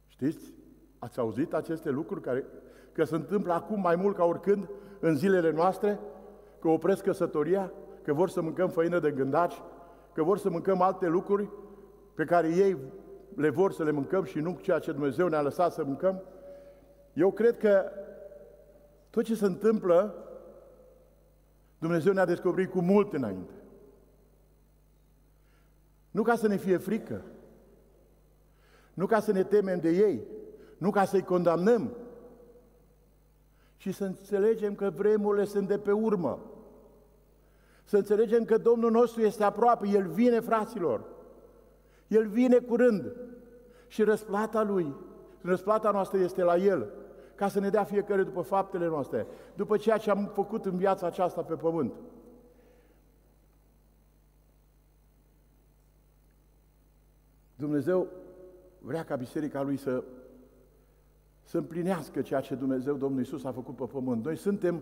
Știți? 0.07 0.56
Ați 0.99 1.19
auzit 1.19 1.53
aceste 1.53 1.89
lucruri 1.89 2.21
care 2.21 2.45
că 2.91 3.03
se 3.03 3.15
întâmplă 3.15 3.53
acum 3.53 3.81
mai 3.81 3.95
mult 3.95 4.15
ca 4.15 4.23
oricând 4.23 4.69
în 4.99 5.15
zilele 5.15 5.51
noastre? 5.51 5.99
Că 6.59 6.67
opresc 6.67 7.03
căsătoria? 7.03 7.71
Că 8.03 8.13
vor 8.13 8.29
să 8.29 8.41
mâncăm 8.41 8.69
făină 8.69 8.99
de 8.99 9.11
gândaci? 9.11 9.61
Că 10.13 10.23
vor 10.23 10.37
să 10.37 10.49
mâncăm 10.49 10.81
alte 10.81 11.07
lucruri? 11.07 11.49
pe 12.17 12.25
care 12.25 12.55
ei 12.55 12.77
le 13.35 13.49
vor 13.49 13.71
să 13.71 13.83
le 13.83 13.91
mâncăm 13.91 14.23
și 14.23 14.39
nu 14.39 14.59
ceea 14.61 14.79
ce 14.79 14.91
Dumnezeu 14.91 15.27
ne-a 15.27 15.41
lăsat 15.41 15.73
să 15.73 15.83
mâncăm? 15.83 16.21
Eu 17.13 17.31
cred 17.31 17.57
că 17.57 17.91
tot 19.09 19.23
ce 19.23 19.35
se 19.35 19.45
întâmplă, 19.45 20.15
Dumnezeu 21.79 22.13
ne-a 22.13 22.25
descoperit 22.25 22.69
cu 22.69 22.81
mult 22.81 23.13
înainte. 23.13 23.53
Nu 26.11 26.21
ca 26.21 26.35
să 26.35 26.47
ne 26.47 26.55
fie 26.55 26.77
frică, 26.77 27.21
nu 28.93 29.05
ca 29.05 29.19
să 29.19 29.31
ne 29.31 29.43
temem 29.43 29.79
de 29.79 29.89
ei, 29.89 30.21
nu 30.77 30.89
ca 30.89 31.05
să-i 31.05 31.23
condamnăm, 31.23 31.95
și 33.77 33.91
să 33.91 34.05
înțelegem 34.05 34.75
că 34.75 34.89
vremurile 34.89 35.45
sunt 35.45 35.67
de 35.67 35.77
pe 35.77 35.91
urmă. 35.91 36.39
Să 37.83 37.97
înțelegem 37.97 38.43
că 38.43 38.57
Domnul 38.57 38.91
nostru 38.91 39.21
este 39.21 39.43
aproape, 39.43 39.87
El 39.87 40.07
vine, 40.07 40.39
fraților. 40.39 41.03
El 42.07 42.27
vine 42.27 42.57
curând 42.57 43.15
și 43.87 44.03
răsplata 44.03 44.63
Lui, 44.63 44.95
răsplata 45.41 45.91
noastră 45.91 46.17
este 46.19 46.43
la 46.43 46.57
El, 46.57 46.93
ca 47.35 47.47
să 47.47 47.59
ne 47.59 47.69
dea 47.69 47.83
fiecare 47.83 48.23
după 48.23 48.41
faptele 48.41 48.87
noastre, 48.87 49.27
după 49.55 49.77
ceea 49.77 49.97
ce 49.97 50.09
am 50.09 50.31
făcut 50.33 50.65
în 50.65 50.77
viața 50.77 51.07
aceasta 51.07 51.41
pe 51.41 51.55
pământ. 51.55 51.93
Dumnezeu 57.55 58.07
vrea 58.79 59.03
ca 59.03 59.15
biserica 59.15 59.61
Lui 59.61 59.77
să, 59.77 60.03
să 61.47 61.57
împlinească 61.57 62.21
ceea 62.21 62.39
ce 62.39 62.55
Dumnezeu, 62.55 62.95
Domnul 62.95 63.21
Isus, 63.21 63.43
a 63.43 63.51
făcut 63.51 63.75
pe 63.75 63.83
pământ. 63.91 64.25
Noi 64.25 64.35
suntem 64.35 64.81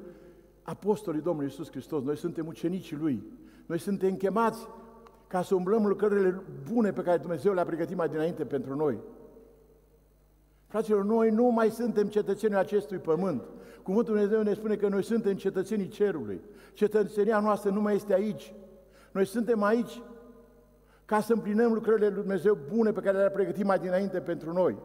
apostolii 0.62 1.22
Domnului 1.22 1.50
Isus 1.50 1.70
Hristos, 1.70 2.04
noi 2.04 2.18
suntem 2.18 2.48
ucenicii 2.48 2.98
Lui, 2.98 3.24
noi 3.66 3.80
suntem 3.80 4.16
chemați 4.16 4.68
ca 5.28 5.42
să 5.42 5.56
umblăm 5.56 5.86
lucrările 5.86 6.42
bune 6.72 6.92
pe 6.92 7.02
care 7.02 7.18
Dumnezeu 7.18 7.54
le-a 7.54 7.66
pregătit 7.66 7.96
mai 7.96 8.10
dinainte 8.10 8.46
pentru 8.46 8.76
noi. 8.76 8.98
Fraților, 10.68 11.04
noi 11.04 11.30
nu 11.30 11.46
mai 11.46 11.70
suntem 11.70 12.08
cetățenii 12.08 12.58
acestui 12.58 12.98
pământ. 12.98 13.44
Cuvântul 13.84 14.14
Dumnezeu 14.14 14.42
ne 14.42 14.54
spune 14.54 14.76
că 14.76 14.88
noi 14.88 15.04
suntem 15.04 15.34
cetățenii 15.34 15.88
cerului. 15.88 16.42
Cetățenia 16.74 17.40
noastră 17.40 17.70
nu 17.70 17.82
mai 17.82 17.96
este 17.96 18.14
aici. 18.14 18.54
Noi 19.12 19.26
suntem 19.26 19.64
aici 19.64 20.02
ca 21.06 21.20
să 21.20 21.34
împlinăm 21.34 21.74
lucrările 21.74 22.08
lui 22.08 22.16
Dumnezeu 22.16 22.58
bune 22.74 22.92
pe 22.92 23.00
care 23.02 23.18
le-a 23.18 23.30
pregătit 23.30 23.66
mai 23.66 23.80
dinainte 23.80 24.20
pentru 24.20 24.54
noi. 24.54 24.78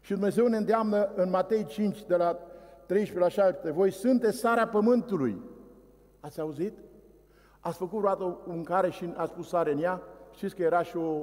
Și 0.00 0.12
Dumnezeu 0.12 0.46
ne 0.46 0.56
îndeamnă 0.56 1.08
în 1.14 1.30
Matei 1.30 1.64
5, 1.64 2.04
de 2.04 2.16
la 2.16 2.38
13 2.86 3.18
la 3.18 3.28
7, 3.28 3.70
voi 3.70 3.90
sunteți 3.90 4.38
sarea 4.38 4.66
pământului. 4.66 5.42
Ați 6.20 6.40
auzit? 6.40 6.78
Ați 7.60 7.76
făcut 7.76 7.98
vreodată 7.98 8.24
o 8.24 8.36
mâncare 8.44 8.90
și 8.90 9.12
ați 9.16 9.32
pus 9.32 9.48
sare 9.48 9.72
în 9.72 9.82
ea? 9.82 10.02
Știți 10.34 10.54
că 10.54 10.62
era 10.62 10.82
și 10.82 10.96
o 10.96 11.20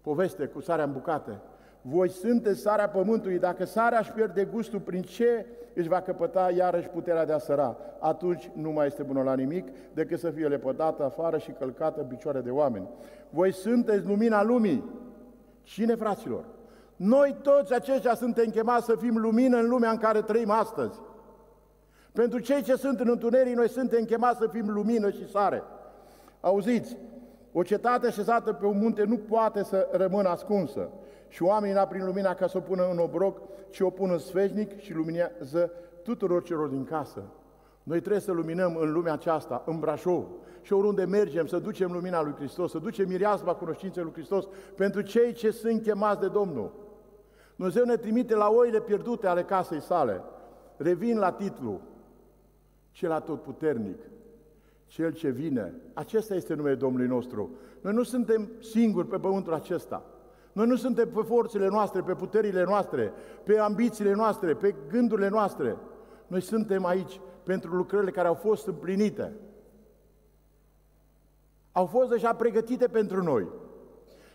poveste 0.00 0.46
cu 0.46 0.60
sarea 0.60 0.84
în 0.84 0.92
bucate. 0.92 1.40
Voi 1.82 2.08
sunteți 2.08 2.60
sarea 2.60 2.88
pământului, 2.88 3.38
dacă 3.38 3.64
sarea 3.64 3.98
își 3.98 4.12
pierde 4.12 4.44
gustul, 4.44 4.80
prin 4.80 5.02
ce 5.02 5.46
își 5.74 5.88
va 5.88 6.00
căpăta 6.00 6.50
iarăși 6.50 6.88
puterea 6.88 7.26
de 7.26 7.32
a 7.32 7.38
săra? 7.38 7.76
Atunci 7.98 8.50
nu 8.54 8.70
mai 8.70 8.86
este 8.86 9.02
bună 9.02 9.22
la 9.22 9.34
nimic 9.34 9.68
decât 9.94 10.18
să 10.18 10.30
fie 10.30 10.48
lepădată 10.48 11.04
afară 11.04 11.38
și 11.38 11.50
călcată 11.50 12.00
în 12.00 12.06
picioare 12.06 12.40
de 12.40 12.50
oameni. 12.50 12.88
Voi 13.30 13.52
sunteți 13.52 14.06
lumina 14.06 14.42
lumii. 14.42 14.84
Cine, 15.62 15.94
fraților? 15.94 16.44
Noi 17.02 17.36
toți 17.42 17.74
aceștia 17.74 18.14
suntem 18.14 18.50
chemați 18.50 18.84
să 18.84 18.96
fim 18.96 19.16
lumină 19.16 19.56
în 19.56 19.68
lumea 19.68 19.90
în 19.90 19.96
care 19.96 20.22
trăim 20.22 20.50
astăzi. 20.50 21.00
Pentru 22.12 22.38
cei 22.38 22.62
ce 22.62 22.76
sunt 22.76 23.00
în 23.00 23.08
întuneric, 23.08 23.56
noi 23.56 23.68
suntem 23.68 24.04
chemați 24.04 24.38
să 24.38 24.46
fim 24.46 24.70
lumină 24.70 25.10
și 25.10 25.30
sare. 25.30 25.62
Auziți, 26.40 26.96
o 27.52 27.62
cetate 27.62 28.06
așezată 28.06 28.52
pe 28.52 28.66
un 28.66 28.78
munte 28.78 29.04
nu 29.04 29.16
poate 29.16 29.62
să 29.62 29.88
rămână 29.92 30.28
ascunsă 30.28 30.88
și 31.28 31.42
oamenii 31.42 31.74
n-a 31.74 31.86
prin 31.86 32.04
lumina 32.04 32.34
ca 32.34 32.46
să 32.46 32.56
o 32.56 32.60
pună 32.60 32.88
în 32.90 32.98
obroc, 32.98 33.40
ci 33.70 33.80
o 33.80 33.90
pun 33.90 34.10
în 34.10 34.18
sfeșnic 34.18 34.80
și 34.80 34.94
luminează 34.94 35.70
tuturor 36.02 36.42
celor 36.42 36.68
din 36.68 36.84
casă. 36.84 37.22
Noi 37.82 37.98
trebuie 37.98 38.20
să 38.20 38.32
luminăm 38.32 38.76
în 38.80 38.92
lumea 38.92 39.12
aceasta, 39.12 39.62
în 39.66 39.78
Brașov, 39.78 40.24
și 40.62 40.72
oriunde 40.72 41.04
mergem, 41.04 41.46
să 41.46 41.58
ducem 41.58 41.92
lumina 41.92 42.22
lui 42.22 42.34
Hristos, 42.36 42.70
să 42.70 42.78
ducem 42.78 43.08
mireasma 43.08 43.54
cunoștinței 43.54 44.02
lui 44.02 44.12
Hristos 44.12 44.44
pentru 44.76 45.00
cei 45.00 45.32
ce 45.32 45.50
sunt 45.50 45.82
chemați 45.82 46.20
de 46.20 46.28
Domnul. 46.28 46.88
Dumnezeu 47.60 47.84
ne 47.84 47.96
trimite 47.96 48.34
la 48.34 48.48
oile 48.48 48.80
pierdute 48.80 49.26
ale 49.26 49.44
casei 49.44 49.80
sale. 49.80 50.22
Revin 50.76 51.18
la 51.18 51.32
titlu, 51.32 51.80
cel 52.90 53.12
atotputernic, 53.12 53.98
cel 54.86 55.12
ce 55.12 55.28
vine. 55.28 55.74
Acesta 55.94 56.34
este 56.34 56.54
numele 56.54 56.74
Domnului 56.74 57.06
nostru. 57.06 57.50
Noi 57.80 57.92
nu 57.92 58.02
suntem 58.02 58.50
singuri 58.60 59.06
pe 59.06 59.18
pământul 59.18 59.54
acesta. 59.54 60.04
Noi 60.52 60.66
nu 60.66 60.76
suntem 60.76 61.10
pe 61.10 61.22
forțele 61.22 61.68
noastre, 61.68 62.02
pe 62.02 62.14
puterile 62.14 62.64
noastre, 62.64 63.12
pe 63.44 63.58
ambițiile 63.58 64.14
noastre, 64.14 64.54
pe 64.54 64.74
gândurile 64.88 65.28
noastre. 65.28 65.76
Noi 66.26 66.40
suntem 66.40 66.84
aici 66.84 67.20
pentru 67.42 67.74
lucrările 67.76 68.10
care 68.10 68.28
au 68.28 68.34
fost 68.34 68.66
împlinite. 68.66 69.32
Au 71.72 71.86
fost 71.86 72.10
deja 72.10 72.34
pregătite 72.34 72.86
pentru 72.86 73.22
noi 73.22 73.48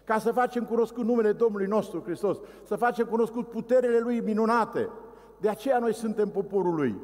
ca 0.06 0.20
să 0.20 0.32
facem 0.32 0.66
cunoscut 0.66 1.04
numele 1.04 1.32
Domnului 1.32 1.68
nostru 1.68 2.02
Hristos, 2.02 2.38
să 2.64 2.76
facem 2.76 3.06
cunoscut 3.06 3.50
puterile 3.50 4.00
Lui 4.00 4.20
minunate. 4.20 4.90
De 5.40 5.50
aceea 5.50 5.80
noi 5.80 5.94
suntem 5.94 6.30
poporul 6.30 6.76
Lui. 6.76 6.96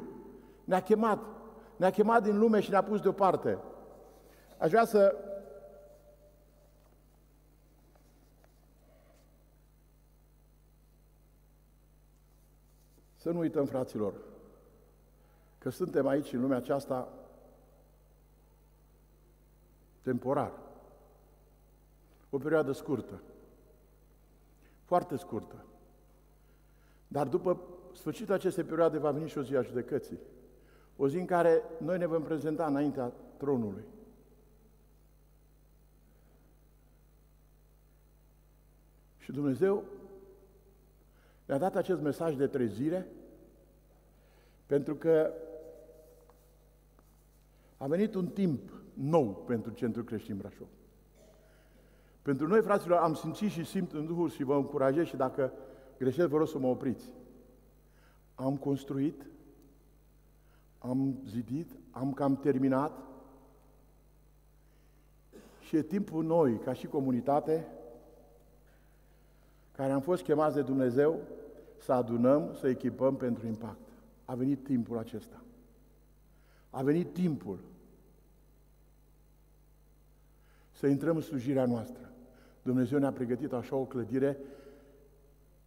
Ne-a 0.64 0.80
chemat, 0.80 1.18
ne-a 1.76 1.90
chemat 1.90 2.22
din 2.22 2.38
lume 2.38 2.60
și 2.60 2.70
ne-a 2.70 2.82
pus 2.82 3.00
deoparte. 3.00 3.58
Aș 4.58 4.70
vrea 4.70 4.84
să 4.84 5.16
Să 13.16 13.30
nu 13.30 13.38
uităm, 13.38 13.66
fraților, 13.66 14.14
că 15.58 15.70
suntem 15.70 16.06
aici, 16.06 16.32
în 16.32 16.40
lumea 16.40 16.56
aceasta, 16.56 17.08
temporar. 20.02 20.52
O 22.34 22.38
perioadă 22.38 22.72
scurtă. 22.72 23.20
Foarte 24.82 25.16
scurtă. 25.16 25.64
Dar 27.08 27.28
după 27.28 27.60
sfârșitul 27.94 28.34
acestei 28.34 28.64
perioade 28.64 28.98
va 28.98 29.10
veni 29.10 29.28
și 29.28 29.38
o 29.38 29.42
zi 29.42 29.56
a 29.56 29.62
judecății. 29.62 30.18
O 30.96 31.08
zi 31.08 31.18
în 31.18 31.26
care 31.26 31.62
noi 31.78 31.98
ne 31.98 32.06
vom 32.06 32.22
prezenta 32.22 32.66
înaintea 32.66 33.12
tronului. 33.36 33.84
Și 39.18 39.32
Dumnezeu 39.32 39.84
ne-a 41.44 41.58
dat 41.58 41.76
acest 41.76 42.00
mesaj 42.00 42.36
de 42.36 42.46
trezire 42.46 43.06
pentru 44.66 44.94
că 44.94 45.32
a 47.76 47.86
venit 47.86 48.14
un 48.14 48.26
timp 48.26 48.72
nou 48.94 49.34
pentru 49.34 49.72
Centrul 49.72 50.04
Creștin 50.04 50.36
Brașov. 50.36 50.68
Pentru 52.22 52.46
noi, 52.46 52.62
fraților, 52.62 52.98
am 52.98 53.14
simțit 53.14 53.50
și 53.50 53.64
simt 53.64 53.92
în 53.92 54.06
Duhul 54.06 54.30
și 54.30 54.42
vă 54.42 54.54
încurajez 54.54 55.06
și 55.06 55.16
dacă 55.16 55.52
greșesc, 55.98 56.28
vă 56.28 56.36
rog 56.36 56.48
să 56.48 56.58
mă 56.58 56.66
opriți. 56.66 57.04
Am 58.34 58.56
construit, 58.56 59.26
am 60.78 61.18
zidit, 61.26 61.70
am 61.90 62.12
cam 62.12 62.36
terminat 62.36 62.92
și 65.60 65.76
e 65.76 65.82
timpul 65.82 66.24
noi, 66.24 66.58
ca 66.58 66.72
și 66.72 66.86
comunitate, 66.86 67.66
care 69.72 69.92
am 69.92 70.00
fost 70.00 70.22
chemați 70.22 70.54
de 70.54 70.62
Dumnezeu 70.62 71.20
să 71.78 71.92
adunăm, 71.92 72.54
să 72.54 72.68
echipăm 72.68 73.16
pentru 73.16 73.46
impact. 73.46 73.88
A 74.24 74.34
venit 74.34 74.64
timpul 74.64 74.98
acesta. 74.98 75.42
A 76.70 76.82
venit 76.82 77.12
timpul 77.12 77.58
să 80.70 80.86
intrăm 80.86 81.16
în 81.16 81.22
slujirea 81.22 81.66
noastră. 81.66 82.11
Dumnezeu 82.62 82.98
ne-a 82.98 83.12
pregătit 83.12 83.52
așa 83.52 83.76
o 83.76 83.84
clădire 83.84 84.38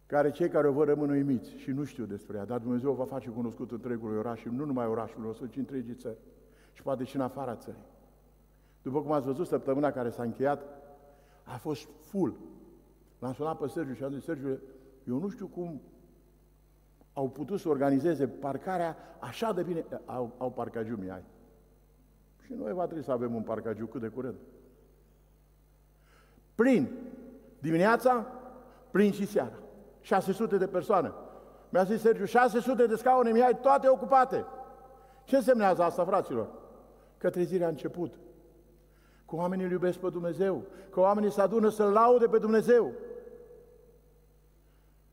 care 0.06 0.30
cei 0.30 0.48
care 0.48 0.68
o 0.68 0.72
văd 0.72 0.88
rămân 0.88 1.10
uimiți 1.10 1.56
și 1.56 1.70
nu 1.70 1.84
știu 1.84 2.04
despre 2.04 2.36
ea, 2.36 2.44
dar 2.44 2.58
Dumnezeu 2.58 2.90
o 2.90 2.94
va 2.94 3.04
face 3.04 3.28
cunoscut 3.28 3.70
întregului 3.70 4.18
oraș 4.18 4.40
și 4.40 4.48
nu 4.48 4.64
numai 4.64 4.86
orașul 4.86 5.22
nostru, 5.22 5.46
ci 5.46 5.56
întregii 5.56 5.94
țări 5.94 6.18
și 6.72 6.82
poate 6.82 7.04
și 7.04 7.16
în 7.16 7.22
afara 7.22 7.56
țării. 7.56 7.84
După 8.82 9.02
cum 9.02 9.12
ați 9.12 9.26
văzut, 9.26 9.46
săptămâna 9.46 9.90
care 9.90 10.10
s-a 10.10 10.22
încheiat 10.22 10.62
a 11.42 11.56
fost 11.56 11.88
full. 12.00 12.34
L-am 13.18 13.32
sunat 13.32 13.58
pe 13.58 13.66
Sergiu 13.66 13.92
și 13.92 14.04
am 14.04 14.12
zis, 14.12 14.24
Sergiu, 14.24 14.60
eu 15.04 15.18
nu 15.18 15.28
știu 15.28 15.46
cum 15.46 15.80
au 17.12 17.28
putut 17.28 17.60
să 17.60 17.68
organizeze 17.68 18.28
parcarea 18.28 18.96
așa 19.18 19.52
de 19.52 19.62
bine. 19.62 19.84
Au, 20.04 20.34
au 20.38 20.52
parcagiu 20.52 20.98
ai. 21.10 21.24
Și 22.44 22.52
noi 22.52 22.72
va 22.72 22.84
trebui 22.84 23.04
să 23.04 23.12
avem 23.12 23.34
un 23.34 23.42
parcagiu 23.42 23.86
cât 23.86 24.00
de 24.00 24.08
curând. 24.08 24.36
Plin 26.56 26.88
dimineața, 27.58 28.26
plin 28.90 29.12
și 29.12 29.26
seara. 29.26 29.58
600 30.00 30.56
de 30.56 30.66
persoane. 30.66 31.12
Mi-a 31.68 31.84
zis 31.84 32.00
Sergiu, 32.00 32.24
600 32.24 32.86
de 32.86 32.96
scaune 32.96 33.30
mi 33.30 33.42
ai 33.42 33.58
toate 33.60 33.88
ocupate. 33.88 34.44
Ce 35.24 35.36
însemnează 35.36 35.82
asta, 35.82 36.04
fraților? 36.04 36.48
Că 37.18 37.30
trezirea 37.30 37.66
a 37.66 37.70
început. 37.70 38.14
Că 39.28 39.36
oamenii 39.36 39.64
îl 39.64 39.70
iubesc 39.70 39.98
pe 39.98 40.08
Dumnezeu. 40.08 40.62
Că 40.90 41.00
oamenii 41.00 41.30
se 41.30 41.40
adună 41.40 41.68
să-L 41.68 41.92
laude 41.92 42.26
pe 42.26 42.38
Dumnezeu. 42.38 42.92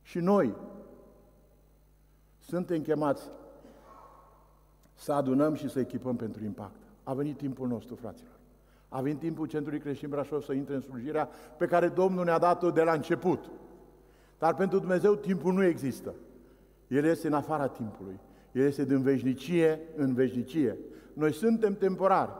Și 0.01 0.19
noi 0.19 0.55
suntem 2.39 2.81
chemați 2.81 3.29
să 4.93 5.13
adunăm 5.13 5.53
și 5.53 5.69
să 5.69 5.79
echipăm 5.79 6.15
pentru 6.15 6.43
impact. 6.43 6.81
A 7.03 7.13
venit 7.13 7.37
timpul 7.37 7.67
nostru, 7.67 7.95
fraților. 7.95 8.31
A 8.95 9.01
venit 9.01 9.19
timpul 9.19 9.47
Centrului 9.47 9.79
Creștin 9.79 10.09
Brașov 10.09 10.41
să 10.41 10.53
intre 10.53 10.75
în 10.75 10.81
slujirea 10.81 11.29
pe 11.57 11.65
care 11.65 11.87
Domnul 11.87 12.23
ne-a 12.23 12.39
dat-o 12.39 12.71
de 12.71 12.81
la 12.81 12.91
început. 12.91 13.49
Dar 14.39 14.55
pentru 14.55 14.79
Dumnezeu 14.79 15.15
timpul 15.15 15.53
nu 15.53 15.63
există. 15.63 16.13
El 16.87 17.05
este 17.05 17.27
în 17.27 17.33
afara 17.33 17.67
timpului. 17.67 18.19
El 18.51 18.65
este 18.65 18.85
din 18.85 19.01
veșnicie 19.01 19.79
în 19.95 20.13
veșnicie. 20.13 20.77
Noi 21.13 21.33
suntem 21.33 21.75
temporari. 21.75 22.31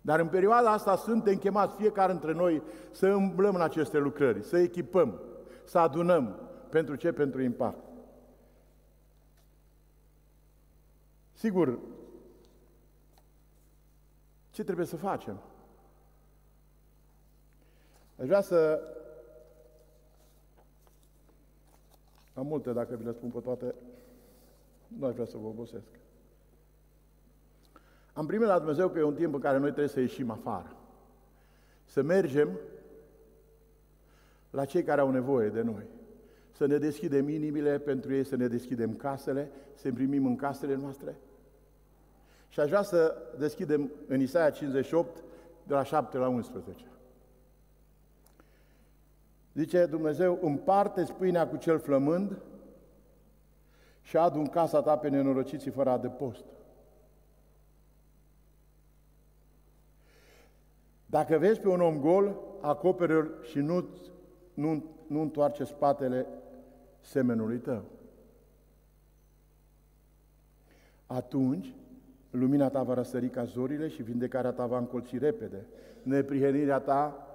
Dar 0.00 0.20
în 0.20 0.26
perioada 0.26 0.70
asta 0.70 0.96
suntem 0.96 1.34
chemați 1.34 1.76
fiecare 1.76 2.12
dintre 2.12 2.32
noi 2.32 2.62
să 2.90 3.06
îmblăm 3.06 3.54
în 3.54 3.60
aceste 3.60 3.98
lucrări, 3.98 4.42
să 4.42 4.58
echipăm, 4.58 5.20
să 5.64 5.78
adunăm. 5.78 6.40
Pentru 6.68 6.94
ce? 6.94 7.12
Pentru 7.12 7.42
impact. 7.42 7.84
Sigur, 11.32 11.78
ce 14.58 14.64
trebuie 14.64 14.86
să 14.86 14.96
facem? 14.96 15.40
Aș 18.20 18.26
vrea 18.26 18.40
să... 18.40 18.80
Am 22.34 22.46
multe, 22.46 22.72
dacă 22.72 22.96
vi 22.96 23.04
le 23.04 23.12
spun 23.12 23.30
pe 23.30 23.40
toate, 23.40 23.74
nu 24.86 25.06
aș 25.06 25.12
vrea 25.12 25.24
să 25.24 25.36
vă 25.36 25.46
obosesc. 25.46 25.88
Am 28.12 28.26
primit 28.26 28.46
la 28.46 28.58
Dumnezeu 28.58 28.88
că 28.88 28.98
e 28.98 29.02
un 29.02 29.14
timp 29.14 29.34
în 29.34 29.40
care 29.40 29.58
noi 29.58 29.68
trebuie 29.68 29.88
să 29.88 30.00
ieșim 30.00 30.30
afară. 30.30 30.76
Să 31.84 32.02
mergem 32.02 32.58
la 34.50 34.64
cei 34.64 34.82
care 34.82 35.00
au 35.00 35.10
nevoie 35.10 35.48
de 35.48 35.62
noi. 35.62 35.86
Să 36.50 36.66
ne 36.66 36.78
deschidem 36.78 37.28
inimile 37.28 37.78
pentru 37.78 38.14
ei, 38.14 38.24
să 38.24 38.36
ne 38.36 38.48
deschidem 38.48 38.94
casele, 38.94 39.50
să 39.74 39.92
primim 39.92 40.26
în 40.26 40.36
casele 40.36 40.74
noastre, 40.74 41.16
și 42.48 42.60
aș 42.60 42.68
vrea 42.68 42.82
să 42.82 43.16
deschidem 43.38 43.90
în 44.06 44.20
Isaia 44.20 44.50
58, 44.50 45.22
de 45.62 45.74
la 45.74 45.82
7 45.82 46.18
la 46.18 46.28
11. 46.28 46.84
Zice 49.54 49.86
Dumnezeu, 49.86 50.38
împarte 50.42 51.06
pâinea 51.18 51.48
cu 51.48 51.56
cel 51.56 51.78
flămând 51.78 52.36
și 54.02 54.16
adu 54.16 54.38
în 54.38 54.46
casa 54.46 54.82
ta 54.82 54.98
pe 54.98 55.08
nenorociții 55.08 55.70
fără 55.70 55.90
adăpost. 55.90 56.44
Dacă 61.06 61.38
vezi 61.38 61.60
pe 61.60 61.68
un 61.68 61.80
om 61.80 62.00
gol, 62.00 62.36
acoperi 62.60 63.28
și 63.42 63.58
nu, 63.58 63.88
nu, 64.54 64.84
nu 65.06 65.20
întoarce 65.20 65.64
spatele 65.64 66.26
semenului 67.00 67.58
tău. 67.58 67.82
Atunci, 71.06 71.74
lumina 72.30 72.68
ta 72.68 72.82
va 72.82 72.94
răsări 72.94 73.28
ca 73.28 73.44
zorile 73.44 73.88
și 73.88 74.02
vindecarea 74.02 74.52
ta 74.52 74.66
va 74.66 74.78
încolți 74.78 75.18
repede. 75.18 75.66
Neprihănirea 76.02 76.78
ta 76.78 77.26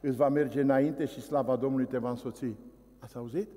îți 0.00 0.16
va 0.16 0.28
merge 0.28 0.60
înainte 0.60 1.04
și 1.04 1.20
slava 1.20 1.56
Domnului 1.56 1.86
te 1.86 1.98
va 1.98 2.10
însoți. 2.10 2.54
Ați 2.98 3.16
auzit? 3.16 3.48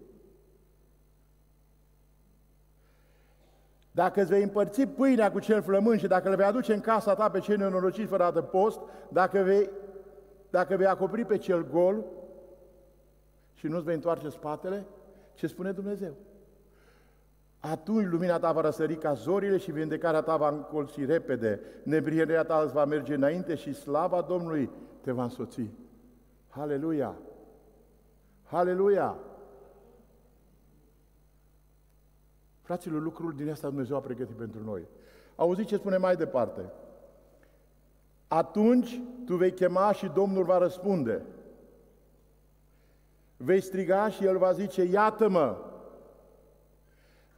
Dacă 3.91 4.21
îți 4.21 4.29
vei 4.29 4.43
împărți 4.43 4.85
pâinea 4.85 5.31
cu 5.31 5.39
cel 5.39 5.61
flământ 5.61 5.99
și 5.99 6.07
dacă 6.07 6.29
le 6.29 6.35
vei 6.35 6.45
aduce 6.45 6.73
în 6.73 6.79
casa 6.79 7.15
ta 7.15 7.29
pe 7.29 7.39
cei 7.39 7.57
nenorociți 7.57 8.09
fără 8.09 8.31
post, 8.31 8.79
dacă 9.09 9.39
vei, 9.39 9.69
dacă 10.49 10.75
vei 10.75 10.87
acoperi 10.87 11.25
pe 11.25 11.37
cel 11.37 11.69
gol 11.69 12.05
și 13.53 13.67
nu-ți 13.67 13.83
vei 13.83 13.95
întoarce 13.95 14.29
spatele, 14.29 14.85
ce 15.33 15.47
spune 15.47 15.71
Dumnezeu? 15.71 16.13
Atunci 17.59 18.07
lumina 18.07 18.39
ta 18.39 18.51
va 18.51 18.61
răsări 18.61 18.97
ca 18.97 19.13
zorile 19.13 19.57
și 19.57 19.71
vindecarea 19.71 20.21
ta 20.21 20.37
va 20.37 20.49
încolți 20.49 21.05
repede, 21.05 21.59
nebrierea 21.83 22.43
ta 22.43 22.61
îți 22.63 22.73
va 22.73 22.85
merge 22.85 23.13
înainte 23.13 23.55
și 23.55 23.73
slava 23.73 24.21
Domnului 24.21 24.69
te 25.01 25.11
va 25.11 25.23
însoți. 25.23 25.69
Haleluia! 26.49 27.15
Haleluia! 28.43 29.15
Fraților, 32.61 33.01
lucrul 33.01 33.33
din 33.33 33.49
asta 33.49 33.67
Dumnezeu 33.67 33.95
a 33.95 33.99
pregătit 33.99 34.35
pentru 34.35 34.63
noi. 34.63 34.87
Auziți 35.35 35.67
ce 35.67 35.75
spune 35.75 35.97
mai 35.97 36.15
departe. 36.15 36.61
Atunci 38.27 39.01
tu 39.25 39.35
vei 39.35 39.51
chema 39.51 39.91
și 39.91 40.11
Domnul 40.13 40.43
va 40.43 40.57
răspunde. 40.57 41.21
Vei 43.37 43.61
striga 43.61 44.09
și 44.09 44.25
El 44.25 44.37
va 44.37 44.51
zice, 44.51 44.83
iată-mă! 44.83 45.57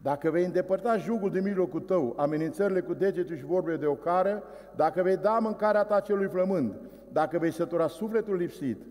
Dacă 0.01 0.29
vei 0.29 0.45
îndepărta 0.45 0.97
jugul 0.97 1.29
din 1.29 1.43
mijlocul 1.43 1.79
tău, 1.79 2.13
amenințările 2.17 2.81
cu 2.81 2.93
degetul 2.93 3.35
și 3.35 3.45
vorbele 3.45 3.77
de 3.77 3.85
ocară, 3.85 4.43
dacă 4.75 5.01
vei 5.01 5.17
da 5.17 5.39
mâncarea 5.39 5.83
ta 5.83 5.99
celui 5.99 6.27
flămând, 6.27 6.73
dacă 7.11 7.37
vei 7.37 7.51
sătura 7.51 7.87
sufletul 7.87 8.35
lipsit, 8.35 8.81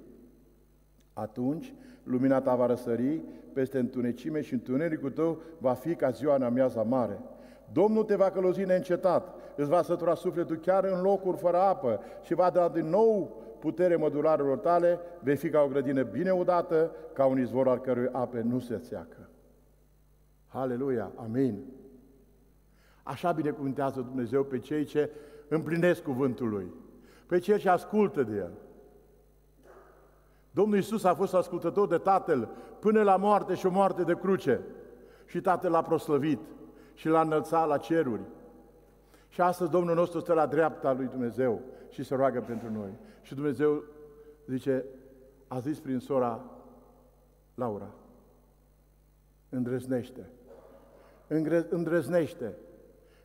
atunci 1.13 1.75
lumina 2.03 2.41
ta 2.41 2.55
va 2.55 2.67
răsări 2.67 3.23
peste 3.53 3.79
întunecime 3.79 4.41
și 4.41 4.53
întunericul 4.53 5.11
tău 5.11 5.39
va 5.59 5.73
fi 5.73 5.95
ca 5.95 6.11
ziua 6.11 6.35
în 6.35 6.43
amiaza 6.43 6.83
mare. 6.83 7.21
Domnul 7.73 8.05
te 8.05 8.15
va 8.15 8.31
călăuzi 8.31 8.65
neîncetat, 8.65 9.35
îți 9.57 9.69
va 9.69 9.83
sătura 9.83 10.15
sufletul 10.15 10.57
chiar 10.57 10.85
în 10.85 11.01
locuri 11.03 11.37
fără 11.37 11.57
apă 11.57 12.01
și 12.23 12.35
va 12.35 12.51
da 12.51 12.69
din 12.69 12.87
nou 12.87 13.43
putere 13.59 13.97
mădularelor 13.97 14.59
tale, 14.59 14.99
vei 15.21 15.37
fi 15.37 15.51
ca 15.51 15.61
o 15.61 15.69
grădină 15.69 16.03
bine 16.03 16.31
udată, 16.31 16.91
ca 17.13 17.25
un 17.25 17.39
izvor 17.39 17.69
al 17.69 17.79
cărui 17.79 18.09
ape 18.13 18.43
nu 18.43 18.59
se 18.59 18.79
țeacă. 18.79 19.30
Haleluia, 20.53 21.13
amin. 21.17 21.65
Așa 23.03 23.33
binecuvântează 23.33 24.01
Dumnezeu 24.01 24.45
pe 24.45 24.59
cei 24.59 24.85
ce 24.85 25.11
împlinesc 25.49 26.03
cuvântul 26.03 26.49
Lui, 26.49 26.73
pe 27.27 27.39
cei 27.39 27.59
ce 27.59 27.69
ascultă 27.69 28.23
de 28.23 28.37
El. 28.37 28.51
Domnul 30.51 30.77
Iisus 30.77 31.05
a 31.05 31.15
fost 31.15 31.35
ascultător 31.35 31.89
de 31.89 31.99
Tatăl 31.99 32.49
până 32.81 33.03
la 33.03 33.17
moarte 33.17 33.55
și 33.55 33.67
o 33.67 33.71
moarte 33.71 34.03
de 34.03 34.17
cruce. 34.17 34.61
Și 35.27 35.41
Tatăl 35.41 35.71
l-a 35.71 35.83
proslăvit 35.83 36.41
și 36.95 37.09
l-a 37.09 37.21
înălțat 37.21 37.69
la 37.69 37.79
ceruri. 37.79 38.23
Și 39.29 39.41
astăzi 39.41 39.71
Domnul 39.71 39.95
nostru 39.95 40.21
stă 40.21 40.33
la 40.33 40.47
dreapta 40.47 40.93
lui 40.93 41.07
Dumnezeu 41.07 41.61
și 41.89 42.03
se 42.03 42.15
roagă 42.15 42.41
pentru 42.41 42.71
noi. 42.71 42.91
Și 43.23 43.35
Dumnezeu 43.35 43.85
zice, 44.47 44.85
a 45.47 45.59
zis 45.59 45.81
prin 45.81 45.99
sora 45.99 46.41
Laura, 47.55 47.95
îndrăznește, 49.49 50.31
îndrăznește, 51.69 52.57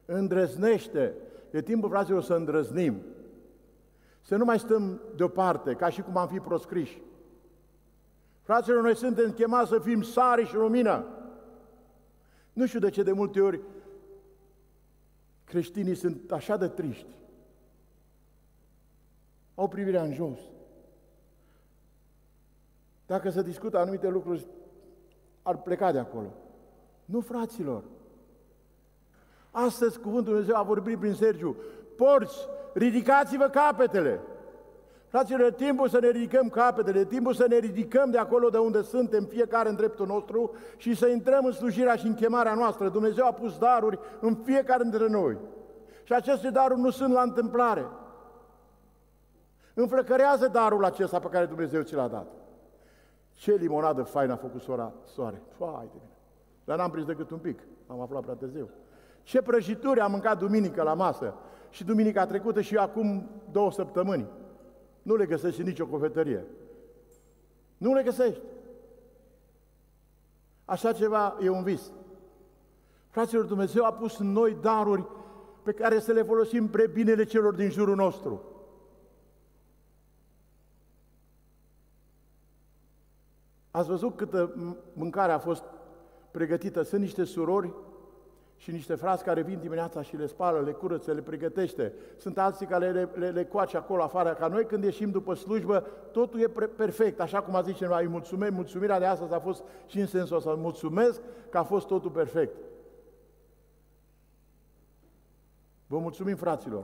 îndrăznește. 0.05 1.13
E 1.51 1.61
timpul, 1.61 1.89
fraților, 1.89 2.23
să 2.23 2.33
îndrăznim. 2.33 3.01
Să 4.21 4.35
nu 4.35 4.45
mai 4.45 4.59
stăm 4.59 5.01
deoparte, 5.15 5.73
ca 5.73 5.89
și 5.89 6.01
cum 6.01 6.17
am 6.17 6.27
fi 6.27 6.39
proscriși. 6.39 7.01
Fraților, 8.41 8.81
noi 8.81 8.95
suntem 8.95 9.31
chemați 9.31 9.69
să 9.69 9.79
fim 9.79 10.01
sari 10.01 10.45
și 10.45 10.55
lumină. 10.55 11.05
Nu 12.53 12.65
știu 12.65 12.79
de 12.79 12.89
ce 12.89 13.03
de 13.03 13.11
multe 13.11 13.41
ori 13.41 13.61
creștinii 15.43 15.95
sunt 15.95 16.31
așa 16.31 16.57
de 16.57 16.67
triști. 16.67 17.15
Au 19.55 19.67
privirea 19.67 20.03
în 20.03 20.13
jos. 20.13 20.39
Dacă 23.05 23.29
se 23.29 23.41
discută 23.41 23.77
anumite 23.77 24.07
lucruri, 24.07 24.45
ar 25.41 25.61
pleca 25.61 25.91
de 25.91 25.99
acolo. 25.99 26.33
Nu, 27.05 27.19
fraților. 27.19 27.83
Astăzi 29.57 29.99
cuvântul 29.99 30.33
Dumnezeu 30.33 30.55
a 30.55 30.61
vorbit 30.63 30.99
prin 30.99 31.13
Sergiu. 31.13 31.55
Porți, 31.95 32.47
ridicați-vă 32.73 33.45
capetele! 33.45 34.21
Fraților, 35.07 35.47
e 35.47 35.51
timpul 35.51 35.87
să 35.87 35.99
ne 35.99 36.09
ridicăm 36.09 36.49
capetele, 36.49 36.99
e 36.99 37.05
timpul 37.05 37.33
să 37.33 37.45
ne 37.47 37.57
ridicăm 37.57 38.11
de 38.11 38.17
acolo 38.17 38.49
de 38.49 38.57
unde 38.57 38.81
suntem, 38.81 39.23
fiecare 39.23 39.69
în 39.69 39.75
dreptul 39.75 40.07
nostru 40.07 40.51
și 40.77 40.95
să 40.95 41.07
intrăm 41.07 41.45
în 41.45 41.51
slujirea 41.51 41.95
și 41.95 42.05
în 42.05 42.13
chemarea 42.13 42.53
noastră. 42.53 42.89
Dumnezeu 42.89 43.25
a 43.25 43.31
pus 43.31 43.57
daruri 43.57 43.99
în 44.19 44.35
fiecare 44.35 44.83
dintre 44.83 45.07
noi. 45.07 45.37
Și 46.03 46.13
aceste 46.13 46.49
daruri 46.49 46.79
nu 46.79 46.89
sunt 46.89 47.13
la 47.13 47.21
întâmplare. 47.21 47.85
Înflăcărează 49.73 50.47
darul 50.47 50.85
acesta 50.85 51.19
pe 51.19 51.27
care 51.27 51.45
Dumnezeu 51.45 51.81
ți 51.81 51.95
l-a 51.95 52.07
dat. 52.07 52.27
Ce 53.33 53.53
limonadă 53.53 54.03
faină 54.03 54.33
a 54.33 54.35
făcut 54.35 54.61
sora 54.61 54.93
Soare. 55.05 55.41
Fai 55.57 55.89
de 55.91 55.99
mine. 56.01 56.17
Dar 56.63 56.77
n-am 56.77 56.91
prins 56.91 57.05
decât 57.05 57.29
un 57.29 57.37
pic. 57.37 57.59
Am 57.87 58.01
aflat 58.01 58.21
prea 58.21 58.33
târziu. 58.33 58.69
Ce 59.25 59.41
prăjituri 59.41 59.99
am 59.99 60.11
mâncat 60.11 60.39
duminică 60.39 60.83
la 60.83 60.93
masă. 60.93 61.33
Și 61.69 61.83
duminica 61.83 62.25
trecută 62.25 62.61
și 62.61 62.77
acum 62.77 63.29
două 63.51 63.71
săptămâni. 63.71 64.27
Nu 65.01 65.15
le 65.15 65.25
găsești 65.25 65.59
în 65.59 65.65
nicio 65.65 65.87
cofetărie. 65.87 66.45
Nu 67.77 67.93
le 67.93 68.03
găsești. 68.03 68.41
Așa 70.65 70.93
ceva 70.93 71.37
e 71.41 71.49
un 71.49 71.63
vis. 71.63 71.91
Fraților, 73.07 73.45
Dumnezeu 73.45 73.85
a 73.85 73.93
pus 73.93 74.19
în 74.19 74.31
noi 74.31 74.57
daruri 74.61 75.07
pe 75.63 75.71
care 75.71 75.99
să 75.99 76.11
le 76.11 76.23
folosim 76.23 76.67
pre 76.67 76.87
binele 76.87 77.23
celor 77.23 77.53
din 77.53 77.69
jurul 77.69 77.95
nostru. 77.95 78.41
Ați 83.71 83.89
văzut 83.89 84.15
câtă 84.15 84.53
mâncare 84.93 85.31
a 85.31 85.39
fost 85.39 85.63
pregătită? 86.31 86.81
Sunt 86.81 87.01
niște 87.01 87.23
surori 87.23 87.73
și 88.57 88.71
niște 88.71 88.95
frați 88.95 89.23
care 89.23 89.41
vin 89.41 89.59
dimineața 89.59 90.01
și 90.01 90.15
le 90.15 90.25
spală, 90.25 90.59
le 90.59 90.71
curăță, 90.71 91.11
le 91.11 91.21
pregătește. 91.21 91.93
Sunt 92.17 92.37
alții 92.37 92.65
care 92.65 92.91
le, 92.91 93.09
le, 93.13 93.29
le 93.29 93.45
coace 93.45 93.77
acolo 93.77 94.03
afară, 94.03 94.33
ca 94.33 94.47
noi 94.47 94.65
când 94.65 94.83
ieșim 94.83 95.09
după 95.11 95.33
slujbă, 95.33 95.87
totul 96.11 96.39
e 96.39 96.47
perfect, 96.75 97.19
așa 97.19 97.41
cum 97.41 97.55
a 97.55 97.61
zis 97.61 97.75
cineva, 97.75 97.99
îi 97.99 98.07
mulțumim, 98.07 98.53
mulțumirea 98.53 98.99
de 98.99 99.05
astăzi 99.05 99.33
a 99.33 99.39
fost 99.39 99.63
și 99.85 99.99
în 99.99 100.07
sensul 100.07 100.37
ăsta, 100.37 100.53
mulțumesc 100.53 101.21
că 101.49 101.57
a 101.57 101.63
fost 101.63 101.87
totul 101.87 102.09
perfect. 102.09 102.55
Vă 105.87 105.97
mulțumim, 105.97 106.35
fraților. 106.35 106.83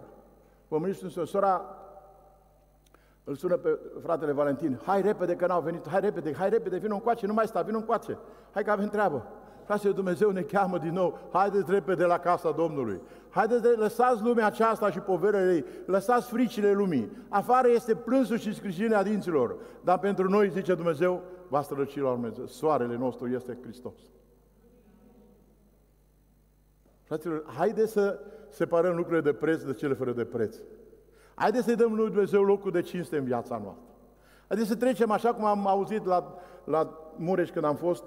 Vă 0.67 0.77
mulțumim, 0.77 1.25
sora 1.25 1.75
îl 3.23 3.35
sună 3.35 3.57
pe 3.57 3.79
fratele 4.01 4.31
Valentin, 4.31 4.79
hai 4.85 5.01
repede 5.01 5.35
că 5.35 5.47
n-au 5.47 5.61
venit, 5.61 5.87
hai 5.87 5.99
repede, 5.99 6.33
hai 6.33 6.49
repede, 6.49 6.77
vină 6.77 6.93
încoace, 6.93 7.25
nu 7.25 7.33
mai 7.33 7.47
sta, 7.47 7.61
vină 7.61 7.77
încoace, 7.77 8.17
hai 8.51 8.63
că 8.63 8.71
avem 8.71 8.87
treabă. 8.87 9.27
Frate, 9.65 9.89
Dumnezeu 9.89 10.29
ne 10.29 10.41
cheamă 10.41 10.77
din 10.77 10.93
nou, 10.93 11.17
haideți 11.31 11.71
repede 11.71 12.05
la 12.05 12.17
casa 12.17 12.51
Domnului. 12.51 13.01
Haideți, 13.29 13.77
lăsați 13.77 14.23
lumea 14.23 14.45
aceasta 14.45 14.91
și 14.91 14.99
poverele 14.99 15.53
ei, 15.53 15.65
lăsați 15.85 16.29
fricile 16.29 16.71
lumii. 16.71 17.11
Afară 17.29 17.67
este 17.67 17.95
plânsul 17.95 18.37
și 18.37 18.53
scrijirea 18.53 19.03
dinților, 19.03 19.55
dar 19.83 19.99
pentru 19.99 20.29
noi, 20.29 20.49
zice 20.49 20.75
Dumnezeu, 20.75 21.21
va 21.47 21.61
străluci 21.61 21.99
la 21.99 22.09
urmă. 22.09 22.31
Soarele 22.45 22.97
nostru 22.97 23.27
este 23.27 23.57
Hristos. 23.61 23.95
Fraților, 27.03 27.43
haideți 27.57 27.91
să 27.91 28.19
separăm 28.49 28.95
lucrurile 28.95 29.21
de 29.21 29.33
preț 29.33 29.61
de 29.61 29.73
cele 29.73 29.93
fără 29.93 30.11
de 30.11 30.23
preț. 30.23 30.55
Haideți 31.35 31.63
să-i 31.65 31.75
dăm 31.75 31.93
lui 31.93 32.09
Dumnezeu 32.09 32.43
locul 32.43 32.71
de 32.71 32.81
cinste 32.81 33.17
în 33.17 33.23
viața 33.23 33.61
noastră. 33.63 33.85
Haideți 34.47 34.69
să 34.69 34.75
trecem 34.75 35.11
așa 35.11 35.33
cum 35.33 35.45
am 35.45 35.67
auzit 35.67 36.05
la, 36.05 36.33
la 36.63 36.97
Mureș 37.15 37.49
când 37.49 37.65
am 37.65 37.75
fost, 37.75 38.03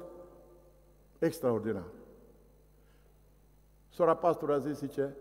extraordinar. 1.18 1.86
Sora 3.88 4.16
pastor 4.16 4.50
a 4.50 4.58
zis, 4.58 4.78
zice, 4.78 5.16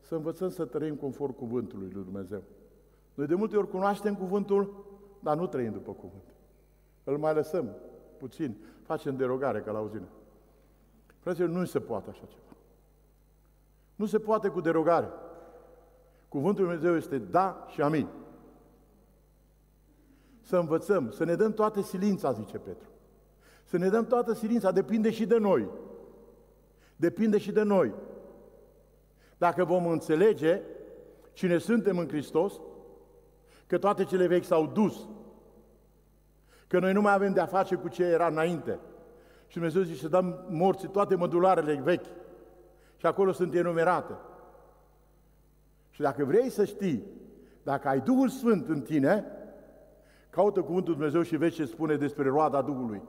să 0.00 0.14
învățăm 0.14 0.48
să 0.48 0.64
trăim 0.64 0.94
conform 0.94 1.32
cuvântului 1.32 1.90
lui 1.92 2.02
Dumnezeu. 2.02 2.42
Noi 3.14 3.26
de 3.26 3.34
multe 3.34 3.56
ori 3.56 3.68
cunoaștem 3.68 4.14
cuvântul, 4.14 4.84
dar 5.20 5.36
nu 5.36 5.46
trăim 5.46 5.72
după 5.72 5.92
cuvânt. 5.92 6.22
Îl 7.04 7.18
mai 7.18 7.34
lăsăm 7.34 7.76
puțin, 8.18 8.56
facem 8.82 9.16
derogare 9.16 9.60
ca 9.60 9.72
la 9.72 9.80
uzină. 9.80 10.08
Fraților, 11.18 11.48
nu 11.48 11.64
se 11.64 11.80
poate 11.80 12.10
așa 12.10 12.24
ceva. 12.24 12.56
Nu 13.94 14.06
se 14.06 14.18
poate 14.18 14.48
cu 14.48 14.60
derogare. 14.60 15.08
Cuvântul 16.28 16.64
Lui 16.64 16.74
Dumnezeu 16.74 16.96
este 16.96 17.18
da 17.18 17.66
și 17.68 17.82
amin. 17.82 18.08
Să 20.40 20.56
învățăm, 20.56 21.10
să 21.10 21.24
ne 21.24 21.34
dăm 21.34 21.52
toată 21.52 21.80
silința, 21.80 22.32
zice 22.32 22.58
Petru. 22.58 22.88
Să 23.74 23.80
ne 23.80 23.88
dăm 23.88 24.06
toată 24.06 24.34
silința, 24.34 24.70
depinde 24.70 25.10
și 25.10 25.26
de 25.26 25.38
noi. 25.38 25.68
Depinde 26.96 27.38
și 27.38 27.52
de 27.52 27.62
noi. 27.62 27.94
Dacă 29.38 29.64
vom 29.64 29.86
înțelege 29.86 30.60
cine 31.32 31.58
suntem 31.58 31.98
în 31.98 32.08
Hristos, 32.08 32.60
că 33.66 33.78
toate 33.78 34.04
cele 34.04 34.26
vechi 34.26 34.44
s-au 34.44 34.66
dus, 34.66 35.08
că 36.66 36.78
noi 36.78 36.92
nu 36.92 37.00
mai 37.00 37.12
avem 37.12 37.32
de-a 37.32 37.46
face 37.46 37.74
cu 37.74 37.88
ce 37.88 38.04
era 38.04 38.26
înainte. 38.26 38.78
Și 39.46 39.54
Dumnezeu 39.54 39.82
zice 39.82 40.00
să 40.00 40.08
dăm 40.08 40.46
morții 40.48 40.88
toate 40.88 41.14
mădularele 41.14 41.80
vechi. 41.84 42.06
Și 42.96 43.06
acolo 43.06 43.32
sunt 43.32 43.54
enumerate. 43.54 44.14
Și 45.90 46.00
dacă 46.00 46.24
vrei 46.24 46.48
să 46.50 46.64
știi, 46.64 47.04
dacă 47.62 47.88
ai 47.88 48.00
Duhul 48.00 48.28
Sfânt 48.28 48.68
în 48.68 48.80
tine, 48.80 49.24
caută 50.30 50.62
Cuvântul 50.62 50.94
Dumnezeu 50.94 51.22
și 51.22 51.36
vezi 51.36 51.54
ce 51.54 51.64
spune 51.64 51.96
despre 51.96 52.28
roada 52.28 52.62
Duhului. 52.62 53.02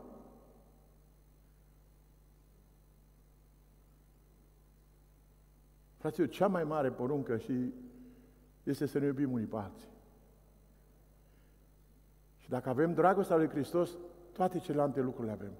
Fraților, 6.05 6.29
cea 6.29 6.47
mai 6.47 6.63
mare 6.63 6.91
poruncă 6.91 7.37
și 7.37 7.73
este 8.63 8.85
să 8.85 8.99
ne 8.99 9.05
iubim 9.05 9.31
unii 9.31 9.45
pe 9.45 9.55
alții. 9.55 9.89
Și 12.37 12.49
dacă 12.49 12.69
avem 12.69 12.93
dragostea 12.93 13.35
lui 13.35 13.49
Hristos, 13.49 13.89
toate 14.31 14.59
celelalte 14.59 15.01
lucruri 15.01 15.27
le 15.27 15.33
avem. 15.33 15.51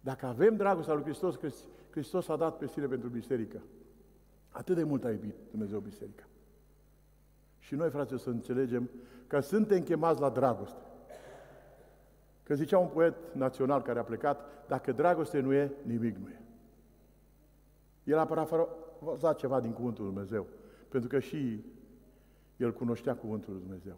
Dacă 0.00 0.26
avem 0.26 0.56
dragostea 0.56 0.94
lui 0.94 1.02
Hristos, 1.02 1.38
Hristos 1.90 2.28
a 2.28 2.36
dat 2.36 2.56
pe 2.58 2.66
sine 2.66 2.86
pentru 2.86 3.08
biserică. 3.08 3.62
Atât 4.50 4.76
de 4.76 4.82
mult 4.82 5.04
a 5.04 5.10
iubit 5.10 5.34
Dumnezeu 5.50 5.78
biserica. 5.78 6.24
Și 7.58 7.74
noi, 7.74 7.90
frate, 7.90 8.16
să 8.16 8.30
înțelegem 8.30 8.90
că 9.26 9.40
suntem 9.40 9.82
chemați 9.82 10.20
la 10.20 10.30
dragoste. 10.30 10.82
Că 12.42 12.54
zicea 12.54 12.78
un 12.78 12.88
poet 12.88 13.14
național 13.32 13.82
care 13.82 13.98
a 13.98 14.04
plecat, 14.04 14.66
dacă 14.66 14.92
dragoste 14.92 15.40
nu 15.40 15.52
e, 15.52 15.72
nimic 15.82 16.16
nu 16.16 16.28
e. 16.28 16.40
El 18.04 18.18
a 18.18 18.26
parafrazat 18.98 19.38
ceva 19.38 19.60
din 19.60 19.72
Cuvântul 19.72 20.04
Lui 20.04 20.12
Dumnezeu, 20.12 20.46
pentru 20.88 21.08
că 21.08 21.18
și 21.18 21.64
el 22.56 22.72
cunoștea 22.72 23.16
Cuvântul 23.16 23.52
Lui 23.52 23.62
Dumnezeu. 23.62 23.96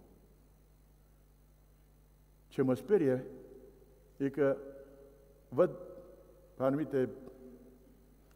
Ce 2.49 2.63
mă 2.63 2.75
sperie 2.75 3.25
e 4.17 4.29
că 4.29 4.57
văd 5.49 5.71
pe 6.55 6.63
anumite 6.63 7.09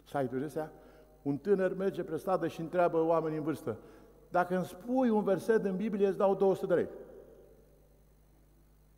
site-uri 0.04 0.44
astea, 0.44 0.72
un 1.22 1.36
tânăr 1.36 1.76
merge 1.76 2.02
pe 2.02 2.16
stradă 2.16 2.48
și 2.48 2.60
întreabă 2.60 3.02
oamenii 3.02 3.38
în 3.38 3.44
vârstă, 3.44 3.78
dacă 4.30 4.56
îmi 4.56 4.64
spui 4.64 5.08
un 5.08 5.22
verset 5.22 5.62
din 5.62 5.76
Biblie, 5.76 6.06
îți 6.06 6.16
dau 6.16 6.34
200 6.34 6.66
de 6.66 6.74
lei. 6.74 6.88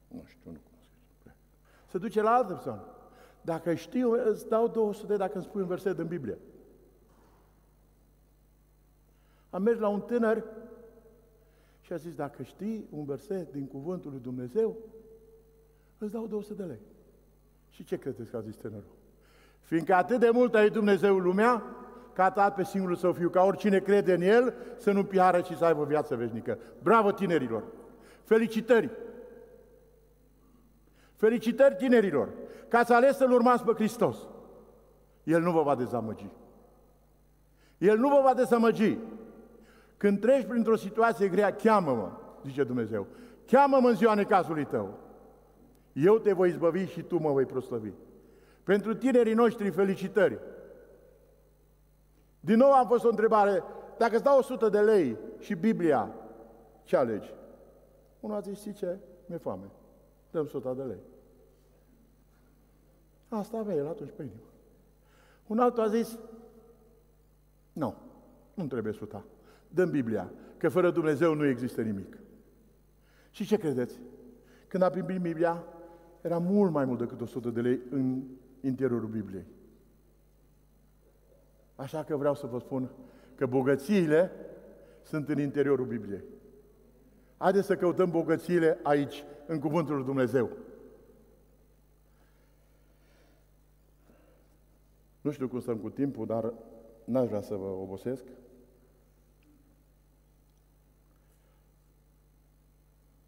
Nu 0.09 0.23
știu, 0.25 0.51
nu 0.51 0.59
cunosc. 0.71 0.91
Se 1.87 1.99
duce 1.99 2.23
la 2.23 2.31
altă 2.31 2.53
persoană. 2.53 2.85
Dacă 3.41 3.75
știu, 3.75 4.31
îți 4.31 4.49
dau 4.49 4.69
200 4.69 5.07
de 5.07 5.09
lei 5.09 5.19
dacă 5.19 5.35
îmi 5.35 5.45
spui 5.45 5.61
un 5.61 5.67
verset 5.67 5.97
din 5.97 6.07
Biblie. 6.07 6.39
Am 9.57 9.63
mers 9.63 9.79
la 9.79 9.89
un 9.89 10.01
tânăr 10.01 10.45
și 11.81 11.93
a 11.93 11.97
zis, 11.97 12.15
dacă 12.15 12.43
știi 12.43 12.87
un 12.91 13.05
verset 13.05 13.53
din 13.53 13.67
Cuvântul 13.67 14.11
lui 14.11 14.21
Dumnezeu, 14.21 14.77
îți 15.99 16.13
dau 16.13 16.27
200 16.27 16.63
de 16.63 16.69
lei. 16.69 16.81
Și 17.69 17.85
ce 17.85 17.97
credeți 17.97 18.31
că 18.31 18.37
a 18.37 18.41
zis 18.41 18.57
tânărul? 18.57 18.95
Fiindcă 19.61 19.95
atât 19.95 20.21
de 20.21 20.31
mult 20.33 20.55
a 20.55 20.69
Dumnezeu 20.69 21.19
lumea, 21.19 21.63
că 22.13 22.23
a 22.23 22.31
dat 22.31 22.55
pe 22.55 22.65
singurul 22.65 22.97
său 22.97 23.13
fiu, 23.13 23.29
ca 23.29 23.43
oricine 23.43 23.79
crede 23.79 24.15
în 24.15 24.21
el, 24.21 24.55
să 24.79 24.93
nu 24.93 25.05
piară, 25.05 25.41
ci 25.41 25.53
să 25.53 25.65
aibă 25.65 25.85
viață 25.85 26.17
veșnică. 26.17 26.59
Bravo 26.83 27.13
tinerilor! 27.13 27.65
Felicitări! 28.25 28.91
Felicitări 31.15 31.77
tinerilor! 31.77 32.29
Că 32.69 32.77
ați 32.77 32.93
ales 32.93 33.17
să-L 33.17 33.33
urmați 33.33 33.65
pe 33.65 33.73
Hristos. 33.73 34.17
El 35.25 35.41
nu 35.41 35.53
vă 35.53 35.63
va 35.63 35.75
dezamăgi. 35.75 36.29
El 37.79 37.99
nu 37.99 38.09
vă 38.09 38.21
va 38.23 38.35
dezamăgi. 38.35 38.99
Când 39.97 40.21
treci 40.21 40.47
printr-o 40.47 40.77
situație 40.77 41.29
grea, 41.29 41.55
cheamă-mă, 41.55 42.13
zice 42.45 42.65
Dumnezeu. 42.65 43.07
Cheamă-mă 43.47 43.89
în 43.89 43.95
ziua 43.95 44.15
necazului 44.15 44.65
tău. 44.65 44.99
Eu 45.93 46.19
te 46.19 46.33
voi 46.33 46.49
izbăvi 46.49 46.87
și 46.87 47.03
tu 47.03 47.19
mă 47.19 47.33
voi 47.33 47.45
proslăvi. 47.45 47.91
Pentru 48.63 48.95
tinerii 48.95 49.35
noștri, 49.35 49.71
felicitări! 49.71 50.39
Din 52.41 52.57
nou 52.57 52.73
am 52.73 52.87
fost 52.87 53.05
o 53.05 53.09
întrebare, 53.09 53.63
dacă 53.99 54.15
îți 54.15 54.25
dau 54.25 54.39
100 54.39 54.69
de 54.69 54.81
lei 54.81 55.19
și 55.39 55.55
Biblia, 55.55 56.15
ce 56.83 56.97
alegi? 56.97 57.35
Unul 58.21 58.37
a 58.37 58.41
zis, 58.41 58.59
știi 58.59 58.73
ce? 58.73 58.99
Mi-e 59.27 59.39
foame. 59.39 59.71
Dăm 60.31 60.45
100 60.45 60.73
de 60.77 60.83
lei. 60.83 61.01
Asta 63.29 63.59
avea 63.59 63.75
el 63.75 63.87
atunci 63.87 64.11
pe 64.17 64.23
inimă. 64.23 64.41
Un 65.47 65.59
altul 65.59 65.83
a 65.83 65.89
zis, 65.89 66.19
nu, 67.73 67.95
nu 68.55 68.67
trebuie 68.67 68.93
100. 68.93 69.25
Dăm 69.77 69.91
Biblia, 69.91 70.33
că 70.57 70.69
fără 70.69 70.91
Dumnezeu 70.91 71.35
nu 71.35 71.47
există 71.47 71.83
nimic. 71.83 72.19
Și 73.31 73.47
ce 73.47 73.57
credeți? 73.57 74.01
Când 74.69 74.83
a 74.83 74.91
primit 74.91 75.21
Biblia, 75.21 75.65
era 76.21 76.39
mult 76.39 76.73
mai 76.73 76.85
mult 76.85 76.99
decât 76.99 77.21
100 77.21 77.51
de 77.51 77.61
lei 77.61 77.81
în 77.91 78.23
interiorul 78.61 79.09
Bibliei. 79.09 79.45
Așa 81.75 82.05
că 82.05 82.17
vreau 82.17 82.35
să 82.35 82.47
vă 82.47 82.59
spun 82.59 82.91
că 83.35 83.47
bogățiile 83.47 84.31
sunt 85.03 85.29
în 85.29 85.39
interiorul 85.39 85.87
Bibliei. 85.87 86.23
Haideți 87.37 87.67
să 87.67 87.77
căutăm 87.77 88.11
bogățiile 88.11 88.79
aici, 88.83 89.25
în 89.47 89.59
Cuvântul 89.59 89.95
lui 89.95 90.05
Dumnezeu. 90.05 90.51
Nu 95.21 95.31
știu 95.31 95.49
cum 95.49 95.61
stăm 95.61 95.77
cu 95.77 95.91
timpul, 95.91 96.27
dar 96.27 96.53
n-aș 97.05 97.27
vrea 97.27 97.41
să 97.41 97.55
vă 97.55 97.67
obosesc. 97.67 98.23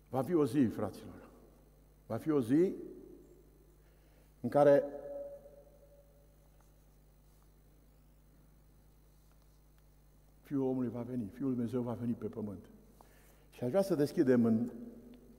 Va 0.08 0.22
fi 0.22 0.34
o 0.34 0.46
zi, 0.46 0.64
fraților. 0.64 1.28
Va 2.06 2.16
fi 2.16 2.30
o 2.30 2.40
zi 2.40 2.74
în 4.40 4.48
care 4.48 4.84
Fiul 10.40 10.62
omului 10.62 10.88
va 10.88 11.00
veni, 11.00 11.30
Fiul 11.32 11.50
Dumnezeu 11.50 11.82
va 11.82 11.92
veni 11.92 12.12
pe 12.12 12.26
pământ. 12.26 12.64
Și 13.50 13.64
aș 13.64 13.70
vrea 13.70 13.82
să 13.82 13.94
deschidem 13.94 14.44
în 14.44 14.70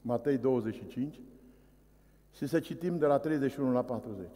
Matei 0.01 0.37
25 0.37 1.19
și 2.31 2.47
să 2.47 2.59
citim 2.59 2.97
de 2.97 3.05
la 3.05 3.17
31 3.17 3.71
la 3.71 3.83
40. 3.83 4.27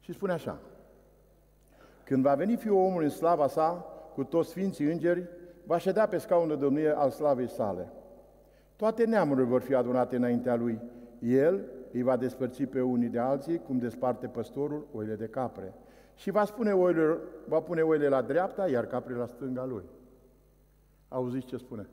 Și 0.00 0.12
spune 0.12 0.32
așa, 0.32 0.60
când 2.04 2.22
va 2.22 2.34
veni 2.34 2.56
Fiul 2.56 2.76
omului 2.76 3.04
în 3.04 3.10
slava 3.10 3.48
sa, 3.48 3.84
cu 4.14 4.24
toți 4.24 4.48
sfinții 4.48 4.92
îngeri, 4.92 5.28
va 5.66 5.78
ședea 5.78 6.08
pe 6.08 6.18
scaunul 6.18 6.48
de 6.48 6.64
domnie 6.64 6.90
al 6.96 7.10
slavei 7.10 7.48
sale. 7.48 7.92
Toate 8.76 9.04
neamurile 9.04 9.46
vor 9.46 9.60
fi 9.60 9.74
adunate 9.74 10.16
înaintea 10.16 10.54
lui. 10.54 10.80
El 11.18 11.60
îi 11.92 12.02
va 12.02 12.16
despărți 12.16 12.64
pe 12.64 12.80
unii 12.80 13.08
de 13.08 13.18
alții, 13.18 13.58
cum 13.58 13.78
desparte 13.78 14.26
păstorul 14.26 14.86
oile 14.92 15.14
de 15.14 15.26
capre 15.26 15.74
și 16.16 16.30
va, 16.30 16.44
spune 16.44 16.72
oile, 16.72 17.18
va 17.48 17.60
pune 17.60 17.82
oile 17.82 18.08
la 18.08 18.22
dreapta, 18.22 18.68
iar 18.68 18.86
capre 18.86 19.14
la 19.14 19.26
stânga 19.26 19.64
lui. 19.64 19.82
Auziți 21.08 21.46
ce 21.46 21.56
spune? 21.56 21.88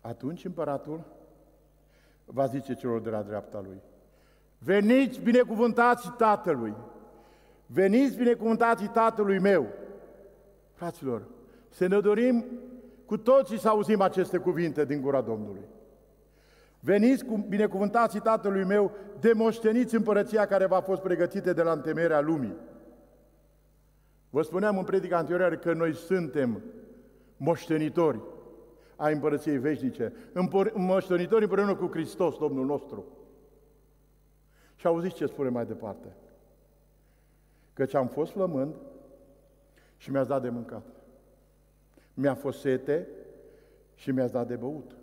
Atunci 0.00 0.44
împăratul 0.44 1.04
va 2.24 2.46
zice 2.46 2.74
celor 2.74 3.00
de 3.00 3.10
la 3.10 3.22
dreapta 3.22 3.60
lui, 3.60 3.80
veniți 4.58 5.20
binecuvântați 5.20 6.12
Tatălui, 6.16 6.74
veniți 7.66 8.16
binecuvântați 8.16 8.84
Tatălui 8.88 9.38
meu. 9.38 9.66
Fraților, 10.72 11.22
să 11.72 11.86
ne 11.86 12.00
dorim 12.00 12.44
cu 13.06 13.16
toții 13.16 13.58
să 13.58 13.68
auzim 13.68 14.00
aceste 14.00 14.38
cuvinte 14.38 14.84
din 14.84 15.00
gura 15.00 15.20
Domnului. 15.20 15.64
Veniți 16.80 17.24
cu 17.24 17.36
binecuvântații 17.48 18.20
Tatălui 18.20 18.64
meu, 18.64 18.92
demoșteniți 19.20 19.94
împărăția 19.94 20.46
care 20.46 20.66
v-a 20.66 20.80
fost 20.80 21.02
pregătită 21.02 21.52
de 21.52 21.62
la 21.62 21.72
întemerea 21.72 22.20
lumii. 22.20 22.56
Vă 24.30 24.42
spuneam 24.42 24.78
în 24.78 24.84
predica 24.84 25.16
anterioară 25.16 25.56
că 25.56 25.72
noi 25.72 25.94
suntem 25.94 26.62
moștenitori 27.36 28.20
a 28.96 29.08
împărăției 29.08 29.58
veșnice, 29.58 30.12
moștenitori 30.74 31.42
împreună 31.42 31.74
cu 31.74 31.88
Hristos, 31.90 32.36
Domnul 32.38 32.66
nostru. 32.66 33.04
Și 34.76 34.86
auziți 34.86 35.14
ce 35.14 35.26
spune 35.26 35.48
mai 35.48 35.66
departe. 35.66 36.16
Căci 37.72 37.94
am 37.94 38.06
fost 38.06 38.32
flămând 38.32 38.74
și 39.96 40.10
mi-ați 40.10 40.28
dat 40.28 40.42
de 40.42 40.48
mâncat. 40.48 41.01
Mi-a 42.14 42.34
fost 42.34 42.60
sete 42.60 43.08
și 43.94 44.10
mi-ați 44.10 44.32
dat 44.32 44.46
de 44.46 44.56
băut. 44.56 44.96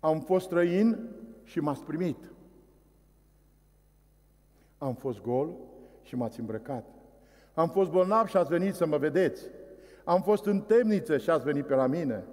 Am 0.00 0.20
fost 0.20 0.44
străin 0.44 1.08
și 1.44 1.60
m-ați 1.60 1.84
primit. 1.84 2.30
Am 4.78 4.94
fost 4.94 5.20
gol 5.20 5.54
și 6.02 6.16
m-ați 6.16 6.40
îmbrăcat. 6.40 6.86
Am 7.54 7.68
fost 7.68 7.90
bolnav 7.90 8.26
și 8.26 8.36
ați 8.36 8.48
venit 8.48 8.74
să 8.74 8.86
mă 8.86 8.98
vedeți. 8.98 9.42
Am 10.04 10.22
fost 10.22 10.44
în 10.44 10.60
temniță 10.60 11.18
și 11.18 11.30
ați 11.30 11.44
venit 11.44 11.66
pe 11.66 11.74
la 11.74 11.86
mine. 11.86 12.24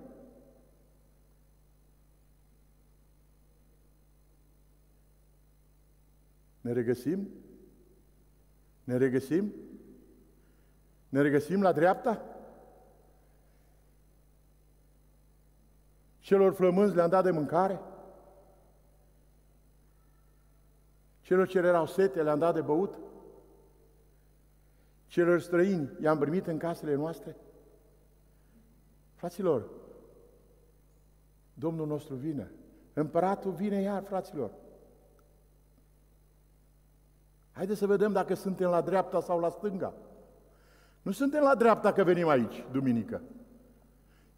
Ne 6.61 6.71
regăsim? 6.71 7.29
Ne 8.83 8.97
regăsim? 8.97 9.53
Ne 11.09 11.21
regăsim 11.21 11.61
la 11.61 11.71
dreapta? 11.71 12.21
Celor 16.19 16.53
flămânzi 16.53 16.95
le-am 16.95 17.09
dat 17.09 17.23
de 17.23 17.31
mâncare? 17.31 17.79
Celor 21.21 21.47
ce 21.47 21.57
erau 21.57 21.85
sete 21.85 22.23
le-am 22.23 22.39
dat 22.39 22.53
de 22.53 22.61
băut? 22.61 22.97
Celor 25.07 25.39
străini 25.39 25.89
i-am 26.01 26.19
primit 26.19 26.47
în 26.47 26.57
casele 26.57 26.95
noastre? 26.95 27.35
Fraților, 29.15 29.69
Domnul 31.59 31.87
nostru 31.87 32.15
vine. 32.15 32.51
Împăratul 32.93 33.51
vine 33.51 33.81
iar, 33.81 34.03
fraților. 34.03 34.51
Haideți 37.51 37.79
să 37.79 37.87
vedem 37.87 38.11
dacă 38.11 38.33
suntem 38.33 38.69
la 38.69 38.81
dreapta 38.81 39.21
sau 39.21 39.39
la 39.39 39.49
stânga. 39.49 39.93
Nu 41.09 41.15
suntem 41.15 41.43
la 41.43 41.55
dreapta 41.55 41.93
că 41.93 42.03
venim 42.03 42.27
aici, 42.27 42.63
duminică. 42.71 43.21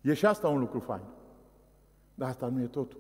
E 0.02 0.14
și 0.14 0.26
asta 0.26 0.48
un 0.48 0.60
lucru 0.60 0.80
fain. 0.80 1.02
Dar 2.16 2.30
asta 2.30 2.48
nu 2.48 2.62
e 2.62 2.66
totul. 2.66 3.00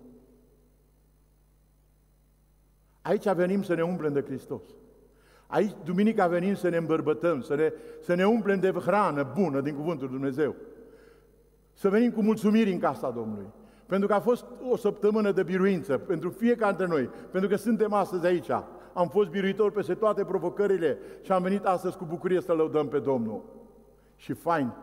Aici 3.01 3.31
venim 3.31 3.63
să 3.63 3.73
ne 3.73 3.81
umplem 3.81 4.13
de 4.13 4.21
Hristos. 4.21 4.61
Aici, 5.47 5.75
duminica, 5.83 6.27
venim 6.27 6.55
să 6.55 6.69
ne 6.69 6.77
îmbărbătăm, 6.77 7.41
să 7.41 7.55
ne, 7.55 7.73
să 8.01 8.13
ne 8.13 8.25
umplem 8.25 8.59
de 8.59 8.71
hrană 8.71 9.31
bună 9.35 9.61
din 9.61 9.75
Cuvântul 9.75 10.09
Dumnezeu. 10.09 10.55
Să 11.73 11.89
venim 11.89 12.11
cu 12.11 12.21
mulțumiri 12.21 12.71
în 12.71 12.79
casa 12.79 13.09
Domnului. 13.09 13.47
Pentru 13.85 14.07
că 14.07 14.13
a 14.13 14.19
fost 14.19 14.45
o 14.69 14.77
săptămână 14.77 15.31
de 15.31 15.43
biruință 15.43 15.97
pentru 15.97 16.29
fiecare 16.29 16.75
dintre 16.75 16.95
noi, 16.95 17.09
pentru 17.31 17.49
că 17.49 17.55
suntem 17.55 17.93
astăzi 17.93 18.25
aici. 18.25 18.49
Am 18.93 19.07
fost 19.09 19.29
biruitori 19.29 19.73
peste 19.73 19.93
toate 19.93 20.23
provocările 20.23 20.97
și 21.21 21.31
am 21.31 21.41
venit 21.41 21.65
astăzi 21.65 21.97
cu 21.97 22.05
bucurie 22.05 22.41
să 22.41 22.53
lăudăm 22.53 22.87
pe 22.87 22.99
Domnul. 22.99 23.59
Și 24.21 24.33
fain, 24.33 24.73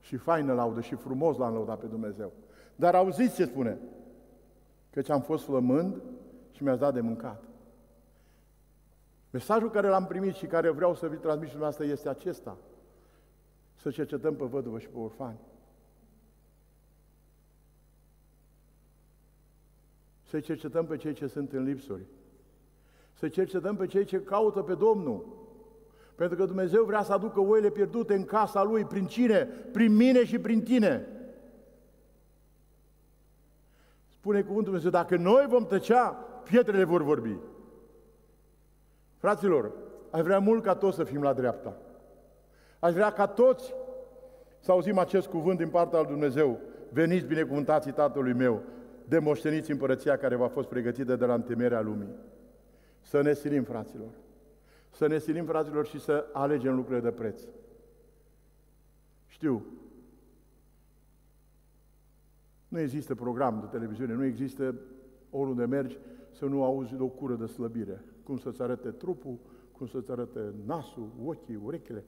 și 0.00 0.16
faină 0.16 0.52
laudă, 0.52 0.80
și 0.80 0.94
frumos 0.94 1.36
l-am 1.36 1.52
lăudat 1.52 1.78
pe 1.78 1.86
Dumnezeu. 1.86 2.32
Dar 2.76 2.94
auziți 2.94 3.34
ce 3.34 3.44
spune? 3.44 3.78
Căci 4.90 5.08
am 5.08 5.20
fost 5.20 5.44
flămând 5.44 6.02
și 6.50 6.62
mi-ați 6.62 6.80
dat 6.80 6.94
de 6.94 7.00
mâncat. 7.00 7.42
Mesajul 9.30 9.70
care 9.70 9.88
l-am 9.88 10.06
primit 10.06 10.34
și 10.34 10.46
care 10.46 10.70
vreau 10.70 10.94
să 10.94 11.08
vi 11.08 11.16
transmit 11.16 11.48
și 11.48 11.54
dumneavoastră 11.54 11.84
este 11.84 12.08
acesta. 12.08 12.56
Să 13.74 13.90
cercetăm 13.90 14.36
pe 14.36 14.44
văduvă 14.44 14.78
și 14.78 14.88
pe 14.88 14.98
orfani. 14.98 15.38
Să 20.22 20.40
cercetăm 20.40 20.86
pe 20.86 20.96
cei 20.96 21.12
ce 21.12 21.26
sunt 21.26 21.52
în 21.52 21.62
lipsuri. 21.62 22.06
Să 23.12 23.28
cercetăm 23.28 23.76
pe 23.76 23.86
cei 23.86 24.04
ce 24.04 24.22
caută 24.22 24.62
pe 24.62 24.74
Domnul. 24.74 25.46
Pentru 26.18 26.36
că 26.36 26.44
Dumnezeu 26.44 26.84
vrea 26.84 27.02
să 27.02 27.12
aducă 27.12 27.40
oile 27.40 27.70
pierdute 27.70 28.14
în 28.14 28.24
casa 28.24 28.62
Lui. 28.62 28.84
Prin 28.84 29.06
cine? 29.06 29.48
Prin 29.72 29.96
mine 29.96 30.24
și 30.24 30.38
prin 30.38 30.62
tine. 30.62 31.06
Spune 34.08 34.40
cuvântul 34.40 34.64
Dumnezeu, 34.64 34.90
dacă 34.90 35.16
noi 35.16 35.46
vom 35.48 35.66
tăcea, 35.66 36.08
pietrele 36.44 36.84
vor 36.84 37.02
vorbi. 37.02 37.36
Fraților, 39.16 39.72
aș 40.10 40.20
vrea 40.20 40.38
mult 40.38 40.62
ca 40.62 40.74
toți 40.74 40.96
să 40.96 41.04
fim 41.04 41.22
la 41.22 41.32
dreapta. 41.32 41.76
Aș 42.78 42.92
vrea 42.92 43.12
ca 43.12 43.26
toți 43.26 43.74
să 44.58 44.70
auzim 44.70 44.98
acest 44.98 45.26
cuvânt 45.26 45.58
din 45.58 45.68
partea 45.68 45.98
lui 45.98 46.08
Dumnezeu. 46.08 46.58
Veniți 46.92 47.26
binecuvântații 47.26 47.92
Tatălui 47.92 48.32
meu, 48.32 48.62
de 49.04 49.18
moșteniți 49.18 49.70
împărăția 49.70 50.16
care 50.16 50.34
v-a 50.34 50.48
fost 50.48 50.68
pregătită 50.68 51.16
de 51.16 51.24
la 51.24 51.34
întemerea 51.34 51.80
lumii. 51.80 52.14
Să 53.00 53.22
ne 53.22 53.32
silim, 53.32 53.62
fraților. 53.62 54.08
Să 54.90 55.06
ne 55.06 55.18
silim, 55.18 55.44
fraților, 55.44 55.86
și 55.86 56.00
să 56.00 56.26
alegem 56.32 56.74
lucrurile 56.74 57.10
de 57.10 57.16
preț. 57.16 57.42
Știu, 59.26 59.64
nu 62.68 62.78
există 62.78 63.14
program 63.14 63.60
de 63.60 63.66
televiziune, 63.66 64.14
nu 64.14 64.24
există 64.24 64.74
oriunde 65.30 65.64
mergi 65.64 65.98
să 66.30 66.44
nu 66.46 66.64
auzi 66.64 66.94
o 67.00 67.06
cură 67.06 67.34
de 67.34 67.46
slăbire. 67.46 68.04
Cum 68.22 68.38
să-ți 68.38 68.62
arate 68.62 68.90
trupul, 68.90 69.38
cum 69.72 69.86
să-ți 69.86 70.10
arate 70.10 70.54
nasul, 70.64 71.08
ochii, 71.24 71.60
urechile. 71.62 72.04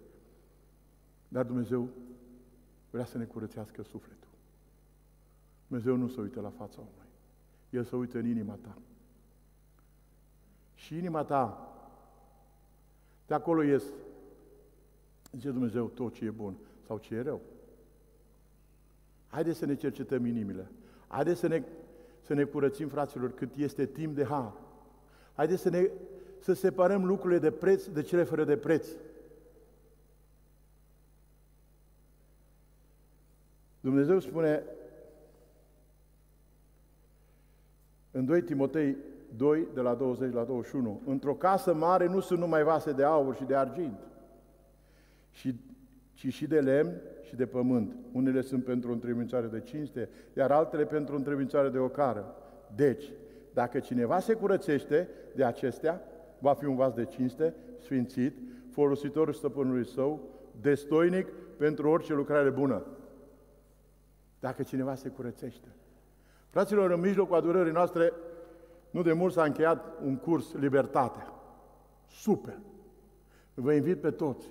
Dar 1.28 1.44
Dumnezeu 1.44 1.88
vrea 2.90 3.04
să 3.04 3.18
ne 3.18 3.24
curățească 3.24 3.82
sufletul. 3.82 4.28
Dumnezeu 5.66 5.96
nu 5.96 6.08
se 6.08 6.20
uită 6.20 6.40
la 6.40 6.50
fața 6.50 6.78
omului. 6.78 7.08
El 7.70 7.84
se 7.84 7.96
uită 7.96 8.18
în 8.18 8.26
inima 8.26 8.54
ta. 8.54 8.78
Și 10.74 10.96
inima 10.96 11.24
ta, 11.24 11.72
de 13.30 13.36
acolo 13.36 13.62
ies, 13.62 13.84
zice 15.32 15.50
Dumnezeu, 15.50 15.86
tot 15.86 16.14
ce 16.14 16.24
e 16.24 16.30
bun 16.30 16.56
sau 16.86 16.98
ce 16.98 17.14
e 17.14 17.22
rău. 17.22 17.40
Haideți 19.26 19.58
să 19.58 19.66
ne 19.66 19.74
cercetăm 19.74 20.24
inimile. 20.26 20.70
Haideți 21.06 21.40
să 21.40 21.46
ne, 21.46 21.62
să 22.20 22.34
ne 22.34 22.44
curățim, 22.44 22.88
fraților, 22.88 23.32
cât 23.32 23.54
este 23.54 23.86
timp 23.86 24.14
de 24.14 24.24
har. 24.24 24.52
Haideți 25.34 25.62
să, 25.62 25.68
ne, 25.68 25.90
să 26.38 26.52
separăm 26.52 27.04
lucrurile 27.04 27.38
de 27.38 27.50
preț 27.50 27.86
de 27.86 28.02
cele 28.02 28.22
fără 28.22 28.44
de 28.44 28.56
preț. 28.56 28.88
Dumnezeu 33.80 34.18
spune 34.18 34.64
în 38.10 38.24
2 38.24 38.42
Timotei 38.42 38.96
2, 39.36 39.66
de 39.74 39.80
la 39.80 39.94
20 39.94 40.32
la 40.32 40.44
21, 40.44 41.02
într-o 41.06 41.34
casă 41.34 41.74
mare 41.74 42.06
nu 42.06 42.20
sunt 42.20 42.38
numai 42.38 42.62
vase 42.62 42.92
de 42.92 43.04
aur 43.04 43.34
și 43.34 43.44
de 43.44 43.54
argint, 43.54 43.98
și, 45.30 45.60
ci 46.12 46.32
și 46.32 46.46
de 46.46 46.60
lemn 46.60 47.00
și 47.22 47.36
de 47.36 47.46
pământ. 47.46 47.96
Unele 48.12 48.40
sunt 48.40 48.64
pentru 48.64 48.90
o 48.90 48.92
întrebuințare 48.92 49.46
de 49.46 49.60
cinste, 49.60 50.08
iar 50.36 50.50
altele 50.50 50.84
pentru 50.84 51.14
o 51.14 51.16
întrebuințare 51.16 51.68
de 51.68 51.78
ocară. 51.78 52.34
Deci, 52.74 53.12
dacă 53.52 53.78
cineva 53.78 54.18
se 54.18 54.34
curățește 54.34 55.08
de 55.34 55.44
acestea, 55.44 56.00
va 56.38 56.54
fi 56.54 56.64
un 56.64 56.76
vas 56.76 56.92
de 56.92 57.04
cinste, 57.04 57.54
sfințit, 57.78 58.36
folositor 58.70 59.34
stăpânului 59.34 59.86
său, 59.86 60.28
destoinic 60.60 61.28
pentru 61.56 61.88
orice 61.88 62.14
lucrare 62.14 62.50
bună. 62.50 62.86
Dacă 64.40 64.62
cineva 64.62 64.94
se 64.94 65.08
curățește. 65.08 65.68
Fraților, 66.48 66.90
în 66.90 67.00
mijlocul 67.00 67.36
adurării 67.36 67.72
noastre, 67.72 68.12
nu 68.90 69.02
de 69.02 69.12
mult 69.12 69.32
s-a 69.32 69.44
încheiat 69.44 70.00
un 70.04 70.16
curs 70.16 70.52
Libertatea. 70.52 71.32
Super! 72.06 72.58
Vă 73.54 73.72
invit 73.72 74.00
pe 74.00 74.10
toți. 74.10 74.50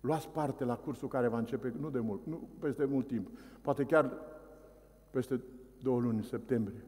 Luați 0.00 0.28
parte 0.28 0.64
la 0.64 0.76
cursul 0.76 1.08
care 1.08 1.28
va 1.28 1.38
începe, 1.38 1.72
nu 1.80 1.90
de 1.90 2.00
mult, 2.00 2.26
nu 2.26 2.48
peste 2.58 2.84
mult 2.84 3.06
timp, 3.06 3.28
poate 3.60 3.84
chiar 3.84 4.12
peste 5.10 5.40
două 5.82 6.00
luni, 6.00 6.16
în 6.16 6.22
septembrie. 6.22 6.84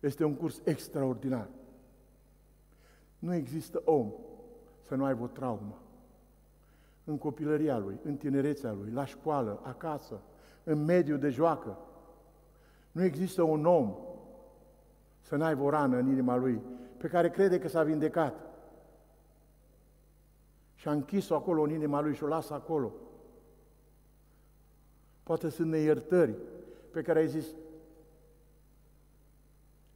Este 0.00 0.24
un 0.24 0.34
curs 0.34 0.60
extraordinar. 0.64 1.48
Nu 3.18 3.34
există 3.34 3.82
om 3.84 4.12
să 4.82 4.94
nu 4.94 5.04
aibă 5.04 5.22
o 5.22 5.26
traumă. 5.26 5.78
În 7.04 7.18
copilăria 7.18 7.78
lui, 7.78 7.98
în 8.02 8.16
tinerețea 8.16 8.72
lui, 8.72 8.90
la 8.90 9.04
școală, 9.04 9.60
acasă, 9.62 10.20
în 10.64 10.84
mediul 10.84 11.18
de 11.18 11.28
joacă. 11.28 11.78
Nu 12.92 13.04
există 13.04 13.42
un 13.42 13.64
om 13.64 13.94
să 15.26 15.36
n-aibă 15.36 15.62
o 15.62 15.70
rană 15.70 15.96
în 15.96 16.08
inima 16.10 16.36
lui 16.36 16.60
pe 16.96 17.08
care 17.08 17.30
crede 17.30 17.58
că 17.58 17.68
s-a 17.68 17.82
vindecat. 17.82 18.34
Și 20.74 20.88
a 20.88 20.92
închis-o 20.92 21.34
acolo 21.34 21.62
în 21.62 21.70
inima 21.70 22.00
lui 22.00 22.14
și 22.14 22.24
o 22.24 22.26
lasă 22.26 22.54
acolo. 22.54 22.92
Poate 25.22 25.48
sunt 25.48 25.70
neiertări 25.70 26.34
pe 26.90 27.02
care 27.02 27.18
ai 27.18 27.28
zis, 27.28 27.46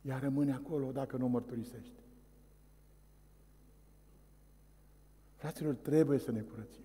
ea 0.02 0.18
rămâne 0.18 0.52
acolo 0.52 0.90
dacă 0.92 1.16
nu 1.16 1.24
o 1.24 1.28
mărturisești. 1.28 1.92
Fraților, 5.36 5.74
trebuie 5.74 6.18
să 6.18 6.30
ne 6.30 6.40
curățim 6.40 6.84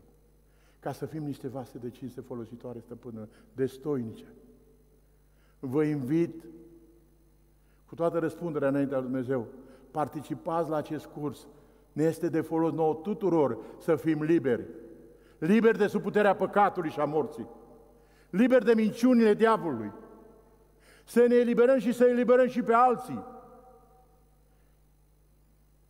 ca 0.85 0.91
să 0.91 1.05
fim 1.05 1.23
niște 1.23 1.47
vase 1.47 1.77
de 1.77 1.89
cinste 1.89 2.21
folositoare, 2.21 2.79
stăpână, 2.79 3.27
destoinice. 3.55 4.25
Vă 5.59 5.83
invit 5.83 6.43
cu 7.95 8.01
toată 8.01 8.19
răspunderea 8.19 8.67
înaintea 8.67 8.97
lui 8.97 9.07
Dumnezeu, 9.07 9.47
participați 9.91 10.69
la 10.69 10.75
acest 10.75 11.05
curs. 11.05 11.47
Ne 11.91 12.03
este 12.03 12.29
de 12.29 12.41
folos 12.41 12.71
nouă 12.71 12.99
tuturor 13.03 13.57
să 13.77 13.95
fim 13.95 14.23
liberi. 14.23 14.65
liberi 15.37 15.77
de 15.77 15.87
sub 15.87 16.01
puterea 16.01 16.35
păcatului 16.35 16.89
și 16.89 16.99
a 16.99 17.05
morții, 17.05 17.47
liberi 18.29 18.65
de 18.65 18.73
minciunile 18.73 19.33
diavolului, 19.33 19.91
să 21.03 21.25
ne 21.27 21.35
eliberăm 21.35 21.79
și 21.79 21.91
să 21.91 22.05
eliberăm 22.05 22.47
și 22.47 22.61
pe 22.61 22.73
alții. 22.73 23.23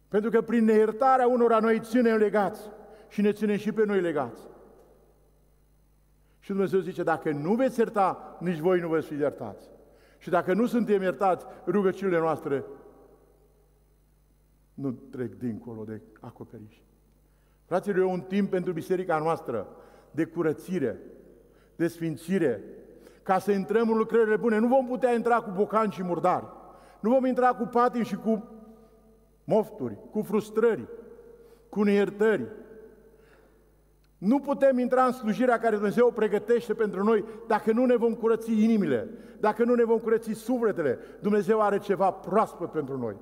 Pentru 0.08 0.30
că 0.30 0.42
prin 0.42 0.66
neiertarea 0.66 1.28
unora 1.28 1.60
noi 1.60 1.80
ținem 1.80 2.18
legați 2.18 2.62
și 3.08 3.22
ne 3.22 3.32
ținem 3.32 3.58
și 3.58 3.72
pe 3.72 3.86
noi 3.86 4.02
legați. 4.02 4.42
Și 6.40 6.50
Dumnezeu 6.52 6.80
zice, 6.80 7.04
dacă 7.04 7.32
nu 7.32 7.54
veți 7.54 7.80
ierta, 7.80 8.38
nici 8.40 8.60
voi 8.60 8.80
nu 8.80 8.88
veți 8.88 9.08
fi 9.08 9.14
iertați. 9.14 9.75
Și 10.18 10.30
dacă 10.30 10.54
nu 10.54 10.66
suntem 10.66 11.02
iertați, 11.02 11.46
rugăciunile 11.66 12.20
noastre 12.20 12.66
nu 14.74 14.92
trec 14.92 15.34
dincolo 15.34 15.84
de 15.84 16.02
acoperiș. 16.20 16.76
Fraților, 17.66 17.98
e 17.98 18.04
un 18.04 18.22
timp 18.22 18.50
pentru 18.50 18.74
biserica 18.74 19.18
noastră 19.18 19.68
de 20.12 20.26
curățire, 20.26 21.00
de 21.76 21.88
sfințire, 21.88 22.64
ca 23.24 23.40
să 23.40 23.52
intrăm 23.52 23.90
în 23.90 23.98
lucrările 23.98 24.38
bune. 24.38 24.58
Nu 24.58 24.68
vom 24.68 24.88
putea 24.88 25.14
intra 25.14 25.42
cu 25.42 25.52
bocani 25.52 25.92
și 25.92 26.04
murdari. 26.04 26.46
Nu 27.00 27.10
vom 27.10 27.26
intra 27.26 27.54
cu 27.54 27.66
patim 27.66 28.04
și 28.04 28.16
cu 28.16 28.50
mofturi, 29.44 29.98
cu 30.12 30.22
frustrări, 30.22 30.88
cu 31.70 31.84
neiertări. 31.84 32.46
Nu 34.18 34.40
putem 34.40 34.80
intra 34.80 35.06
în 35.06 35.12
slujirea 35.12 35.60
care 35.60 35.76
Dumnezeu 35.76 36.08
o 36.08 36.12
pregătește 36.12 36.74
pentru 36.74 37.04
noi 37.04 37.26
dacă 37.48 37.72
nu 37.72 37.86
ne 37.86 37.96
vom 37.96 38.14
curăți 38.14 38.64
inimile, 38.64 39.10
dacă 39.40 39.64
nu 39.64 39.76
ne 39.76 39.84
vom 39.84 39.98
curăți 39.98 40.34
sufletele. 40.34 41.00
Dumnezeu 41.20 41.62
are 41.62 41.78
ceva 41.78 42.12
proaspăt 42.12 42.72
pentru 42.72 42.98
noi. 42.98 43.16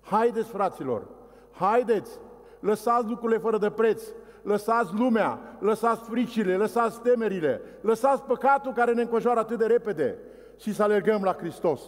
Haideți, 0.00 0.48
fraților, 0.48 1.08
haideți, 1.50 2.18
lăsați 2.60 3.08
lucrurile 3.08 3.38
fără 3.38 3.58
de 3.58 3.70
preț, 3.70 4.02
lăsați 4.42 4.94
lumea, 4.94 5.56
lăsați 5.58 6.08
fricile, 6.08 6.56
lăsați 6.56 7.00
temerile, 7.00 7.60
lăsați 7.80 8.22
păcatul 8.22 8.72
care 8.72 8.92
ne 8.92 9.02
înconjoară 9.02 9.40
atât 9.40 9.58
de 9.58 9.66
repede 9.66 10.18
și 10.56 10.74
să 10.74 10.82
alergăm 10.82 11.22
la 11.22 11.32
Hristos. 11.32 11.80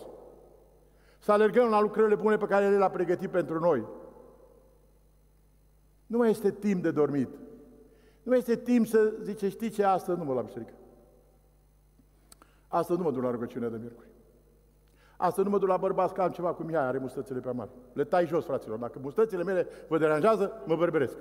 Să 1.19 1.33
alergăm 1.33 1.69
la 1.69 1.81
lucrările 1.81 2.15
bune 2.15 2.37
pe 2.37 2.47
care 2.47 2.69
Le-a 2.69 2.91
pregătit 2.91 3.31
pentru 3.31 3.59
noi. 3.59 3.85
Nu 6.07 6.19
mai 6.19 6.31
este 6.31 6.51
timp 6.51 6.83
de 6.83 6.91
dormit. 6.91 7.29
Nu 8.29 8.35
mai 8.35 8.43
este 8.43 8.63
timp 8.63 8.87
să 8.87 9.13
zice, 9.23 9.49
știi 9.49 9.71
ce, 9.71 9.85
astăzi 9.85 10.19
nu 10.19 10.25
mă 10.25 10.35
la 10.35 10.41
biserică. 10.41 10.73
Astăzi 12.67 12.99
nu 12.99 13.05
mă 13.05 13.11
duc 13.11 13.23
la 13.23 13.31
rugăciunea 13.31 13.69
de 13.69 13.77
miercuri. 13.77 14.07
Astăzi 15.17 15.47
nu 15.47 15.53
mă 15.53 15.59
duc 15.59 15.69
la 15.69 15.77
bărbați 15.77 16.15
că 16.15 16.23
am 16.23 16.31
ceva 16.31 16.53
cu 16.53 16.63
Mihai, 16.63 16.87
are 16.87 16.99
mustățile 16.99 17.41
pe 17.41 17.51
mari. 17.51 17.71
Le 17.93 18.05
tai 18.05 18.27
jos, 18.27 18.45
fraților. 18.45 18.79
Dacă 18.79 18.99
mustățile 19.03 19.43
mele 19.43 19.67
vă 19.89 19.99
deranjează, 19.99 20.63
mă 20.67 20.77
bărberesc. 20.77 21.17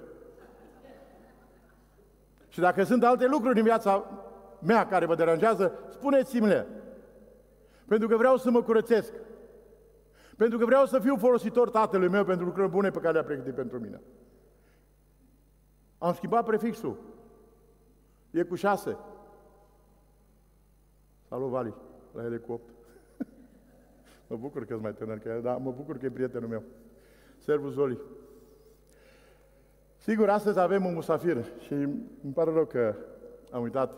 Și 2.47 2.59
dacă 2.59 2.83
sunt 2.83 3.03
alte 3.03 3.27
lucruri 3.27 3.57
în 3.57 3.63
viața 3.63 4.03
mea 4.59 4.87
care 4.87 5.05
vă 5.05 5.15
deranjează, 5.15 5.71
spuneți-mi-le. 5.89 6.67
Pentru 7.85 8.07
că 8.07 8.17
vreau 8.17 8.37
să 8.37 8.51
mă 8.51 8.61
curățesc. 8.61 9.13
Pentru 10.37 10.57
că 10.57 10.65
vreau 10.65 10.85
să 10.85 10.99
fiu 10.99 11.15
folositor 11.17 11.69
tatălui 11.69 12.09
meu 12.09 12.23
pentru 12.23 12.45
lucruri 12.45 12.69
bune 12.69 12.89
pe 12.89 12.99
care 12.99 13.13
le-a 13.13 13.23
pregătit 13.23 13.53
pentru 13.53 13.79
mine. 13.79 14.01
Am 15.97 16.13
schimbat 16.13 16.45
prefixul. 16.45 16.97
E 18.31 18.43
cu 18.43 18.55
șase. 18.55 18.97
Salut, 21.27 21.49
Vali. 21.49 21.73
La 22.11 22.23
ele 22.23 22.37
cu 22.37 22.51
opt. 22.51 22.69
mă 24.27 24.35
bucur 24.35 24.65
că 24.65 24.77
mai 24.77 24.93
tânăr 24.93 25.17
că 25.17 25.29
el, 25.29 25.41
dar 25.41 25.57
mă 25.57 25.71
bucur 25.71 25.97
că 25.97 26.05
e 26.05 26.09
prietenul 26.09 26.49
meu. 26.49 26.63
Servus 27.37 27.73
Zoli. 27.73 27.97
Sigur, 29.97 30.29
astăzi 30.29 30.59
avem 30.59 30.85
un 30.85 30.93
musafir 30.93 31.45
și 31.59 31.73
îmi 31.73 32.33
pare 32.33 32.51
rău 32.51 32.65
că 32.65 32.95
am 33.51 33.61
uitat 33.61 33.93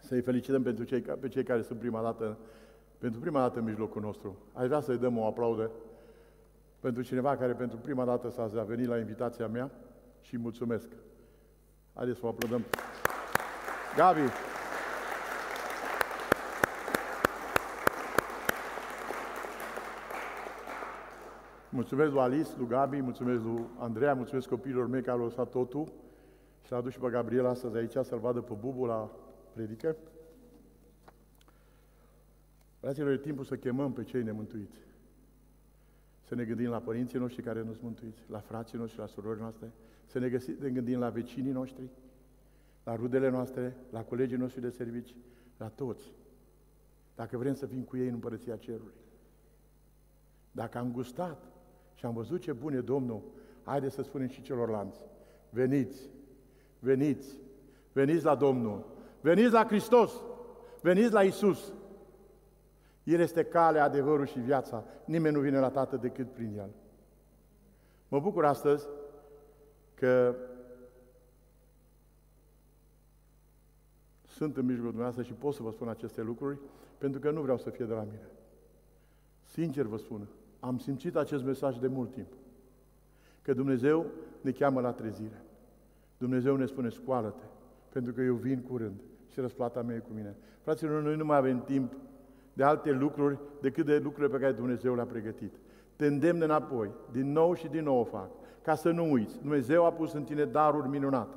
să-i 0.00 0.20
felicităm 0.20 0.62
pentru 0.62 0.84
cei, 0.84 1.00
pe 1.00 1.28
cei 1.28 1.42
care 1.42 1.62
sunt 1.62 1.78
prima 1.78 2.02
dată, 2.02 2.38
pentru 2.98 3.20
prima 3.20 3.40
dată 3.40 3.58
în 3.58 3.64
mijlocul 3.64 4.02
nostru. 4.02 4.36
Aș 4.52 4.66
vrea 4.66 4.80
să-i 4.80 4.98
dăm 4.98 5.18
o 5.18 5.26
aplaudă 5.26 5.70
pentru 6.80 7.02
cineva 7.02 7.36
care 7.36 7.52
pentru 7.52 7.78
prima 7.78 8.04
dată 8.04 8.30
s-a 8.30 8.62
venit 8.62 8.86
la 8.86 8.98
invitația 8.98 9.46
mea 9.46 9.70
și 10.26 10.36
mulțumesc. 10.36 10.88
Haideți 11.94 12.18
să 12.18 12.26
o 12.26 12.28
aplaudăm. 12.28 12.64
Gabi! 13.96 14.20
Mulțumesc 21.70 22.10
lui 22.10 22.20
Alice, 22.20 22.50
lui 22.56 22.66
Gabi, 22.66 23.00
mulțumesc 23.00 23.42
lui 23.42 23.64
Andreea, 23.78 24.14
mulțumesc 24.14 24.48
copiilor 24.48 24.86
mei 24.86 25.02
care 25.02 25.18
au 25.18 25.24
lăsat 25.24 25.50
totul 25.50 25.92
și 26.62 26.70
l-a 26.70 26.76
adus 26.76 26.92
și 26.92 26.98
pe 26.98 27.08
Gabriela 27.10 27.48
astăzi 27.48 27.76
aici 27.76 28.06
să-l 28.06 28.18
vadă 28.18 28.40
pe 28.40 28.54
Bubu 28.60 28.84
la 28.84 29.10
predică. 29.52 29.96
Fraților, 32.80 33.10
e 33.10 33.18
timpul 33.18 33.44
să 33.44 33.56
chemăm 33.56 33.92
pe 33.92 34.02
cei 34.02 34.22
nemântuiți. 34.22 34.78
Să 36.26 36.34
ne 36.34 36.44
gândim 36.44 36.70
la 36.70 36.78
părinții 36.78 37.18
noștri 37.18 37.42
care 37.42 37.62
nu 37.62 37.70
sunt 37.70 37.82
mântuiți, 37.82 38.18
la 38.30 38.38
frații 38.38 38.78
noștri, 38.78 38.98
la 38.98 39.06
surorile 39.06 39.40
noastre, 39.40 39.72
să 40.06 40.18
ne, 40.18 40.28
găsi, 40.28 40.50
ne 40.60 40.68
gândim 40.68 40.98
la 40.98 41.08
vecinii 41.08 41.52
noștri, 41.52 41.88
la 42.84 42.96
rudele 42.96 43.28
noastre, 43.28 43.76
la 43.90 44.02
colegii 44.02 44.36
noștri 44.36 44.60
de 44.60 44.70
servici, 44.70 45.14
la 45.56 45.68
toți. 45.68 46.12
Dacă 47.14 47.36
vrem 47.36 47.54
să 47.54 47.66
fim 47.66 47.82
cu 47.82 47.96
ei 47.96 48.06
în 48.06 48.12
Împărăția 48.12 48.56
Cerului. 48.56 48.94
Dacă 50.52 50.78
am 50.78 50.92
gustat 50.92 51.42
și 51.94 52.06
am 52.06 52.14
văzut 52.14 52.40
ce 52.40 52.52
bun 52.52 52.72
e 52.72 52.80
Domnul, 52.80 53.22
haideți 53.64 53.94
să 53.94 54.02
spunem 54.02 54.28
și 54.28 54.42
celorlalți, 54.42 54.98
veniți, 55.50 56.00
veniți, 56.78 57.36
veniți 57.92 58.24
la 58.24 58.34
Domnul, 58.34 58.86
veniți 59.20 59.52
la 59.52 59.64
Hristos, 59.64 60.12
veniți 60.82 61.12
la 61.12 61.22
Isus. 61.22 61.72
El 63.06 63.20
este 63.20 63.44
calea, 63.44 63.84
adevărul 63.84 64.26
și 64.26 64.38
viața. 64.38 64.84
Nimeni 65.04 65.34
nu 65.34 65.40
vine 65.40 65.58
la 65.58 65.70
Tatăl 65.70 65.98
decât 65.98 66.32
prin 66.32 66.58
El. 66.58 66.70
Mă 68.08 68.20
bucur 68.20 68.44
astăzi 68.44 68.86
că 69.94 70.34
sunt 74.26 74.56
în 74.56 74.64
mijlocul 74.64 74.90
dumneavoastră 74.90 75.22
și 75.34 75.40
pot 75.40 75.54
să 75.54 75.62
vă 75.62 75.70
spun 75.70 75.88
aceste 75.88 76.22
lucruri, 76.22 76.58
pentru 76.98 77.20
că 77.20 77.30
nu 77.30 77.40
vreau 77.40 77.58
să 77.58 77.70
fie 77.70 77.84
de 77.84 77.92
la 77.92 78.02
mine. 78.02 78.28
Sincer 79.42 79.84
vă 79.84 79.96
spun, 79.96 80.28
am 80.60 80.78
simțit 80.78 81.16
acest 81.16 81.44
mesaj 81.44 81.78
de 81.78 81.86
mult 81.86 82.12
timp. 82.12 82.32
Că 83.42 83.54
Dumnezeu 83.54 84.06
ne 84.40 84.50
cheamă 84.50 84.80
la 84.80 84.92
trezire. 84.92 85.44
Dumnezeu 86.18 86.56
ne 86.56 86.66
spune, 86.66 86.88
scoală-te, 86.88 87.44
pentru 87.92 88.12
că 88.12 88.20
eu 88.20 88.34
vin 88.34 88.62
curând 88.62 89.00
și 89.28 89.40
răsplata 89.40 89.82
mea 89.82 89.96
e 89.96 89.98
cu 89.98 90.12
mine. 90.14 90.36
Fraților, 90.62 91.02
noi 91.02 91.16
nu 91.16 91.24
mai 91.24 91.36
avem 91.36 91.62
timp 91.62 91.92
de 92.56 92.64
alte 92.64 92.90
lucruri 92.90 93.38
decât 93.60 93.86
de 93.86 93.98
lucrurile 93.98 94.36
pe 94.36 94.40
care 94.42 94.52
Dumnezeu 94.52 94.94
le-a 94.94 95.04
pregătit. 95.04 95.52
Te 95.96 96.06
îndemn 96.06 96.42
înapoi, 96.42 96.90
din 97.10 97.32
nou 97.32 97.54
și 97.54 97.68
din 97.68 97.82
nou 97.82 97.98
o 97.98 98.04
fac, 98.04 98.30
ca 98.62 98.74
să 98.74 98.90
nu 98.90 99.10
uiți. 99.10 99.38
Dumnezeu 99.38 99.84
a 99.84 99.92
pus 99.92 100.12
în 100.12 100.24
tine 100.24 100.44
daruri 100.44 100.88
minunate. 100.88 101.36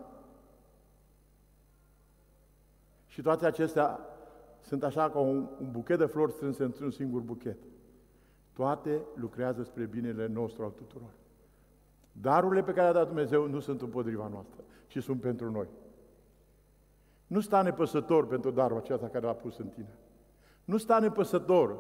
Și 3.08 3.22
toate 3.22 3.46
acestea 3.46 4.00
sunt 4.62 4.84
așa 4.84 5.10
ca 5.10 5.20
un, 5.20 5.48
un 5.60 5.72
buchet 5.72 5.98
de 5.98 6.06
flori 6.06 6.32
strânse 6.32 6.64
într-un 6.64 6.92
singur 6.92 7.22
buchet. 7.22 7.58
Toate 8.54 9.02
lucrează 9.16 9.64
spre 9.64 9.86
binele 9.86 10.28
nostru 10.28 10.64
al 10.64 10.72
tuturor. 10.72 11.12
Darurile 12.12 12.64
pe 12.64 12.72
care 12.72 12.92
le-a 12.92 12.94
dat 12.94 13.08
Dumnezeu 13.08 13.48
nu 13.48 13.60
sunt 13.60 13.82
împotriva 13.82 14.28
noastră, 14.28 14.64
ci 14.88 15.04
sunt 15.04 15.22
pentru 15.22 15.52
noi. 15.52 15.68
Nu 17.28 17.40
sta 17.40 17.62
nepăsător 17.62 18.28
pentru 18.28 18.52
darul 18.52 18.78
acesta 18.78 19.08
care 19.08 19.26
l-a 19.26 19.34
pus 19.34 19.58
în 19.58 19.68
tine. 19.68 19.98
Nu 20.70 20.78
sta 20.78 21.00
nepăsător 21.00 21.78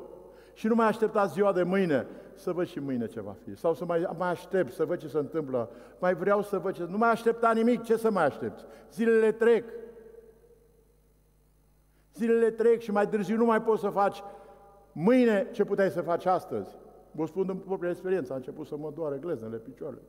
și 0.53 0.67
nu 0.67 0.75
mai 0.75 0.87
aștepta 0.87 1.25
ziua 1.25 1.53
de 1.53 1.63
mâine 1.63 2.07
să 2.33 2.51
văd 2.51 2.67
și 2.67 2.79
mâine 2.79 3.07
ce 3.07 3.21
va 3.21 3.35
fi. 3.43 3.55
Sau 3.55 3.73
să 3.73 3.85
mai, 3.85 4.09
mai 4.17 4.29
aștept 4.29 4.71
să 4.71 4.85
văd 4.85 4.99
ce 4.99 5.07
se 5.07 5.17
întâmplă. 5.17 5.69
Mai 5.99 6.15
vreau 6.15 6.41
să 6.41 6.57
văd 6.57 6.73
ce... 6.73 6.85
Nu 6.89 6.97
mai 6.97 7.09
aștepta 7.09 7.51
nimic, 7.51 7.83
ce 7.83 7.97
să 7.97 8.11
mai 8.11 8.25
aștepți? 8.25 8.65
Zilele 8.93 9.31
trec. 9.31 9.65
Zilele 12.15 12.49
trec 12.49 12.81
și 12.81 12.91
mai 12.91 13.07
târziu 13.07 13.37
nu 13.37 13.45
mai 13.45 13.61
poți 13.61 13.81
să 13.81 13.89
faci 13.89 14.23
Mâine 14.91 15.47
ce 15.51 15.63
puteai 15.63 15.89
să 15.89 16.01
faci 16.01 16.25
astăzi? 16.25 16.77
Vă 17.11 17.25
spun 17.25 17.45
din 17.45 17.57
propria 17.57 17.89
experiență, 17.89 18.33
a 18.33 18.35
început 18.35 18.67
să 18.67 18.77
mă 18.77 18.91
doare 18.95 19.17
gleznele, 19.17 19.57
picioarele. 19.57 20.01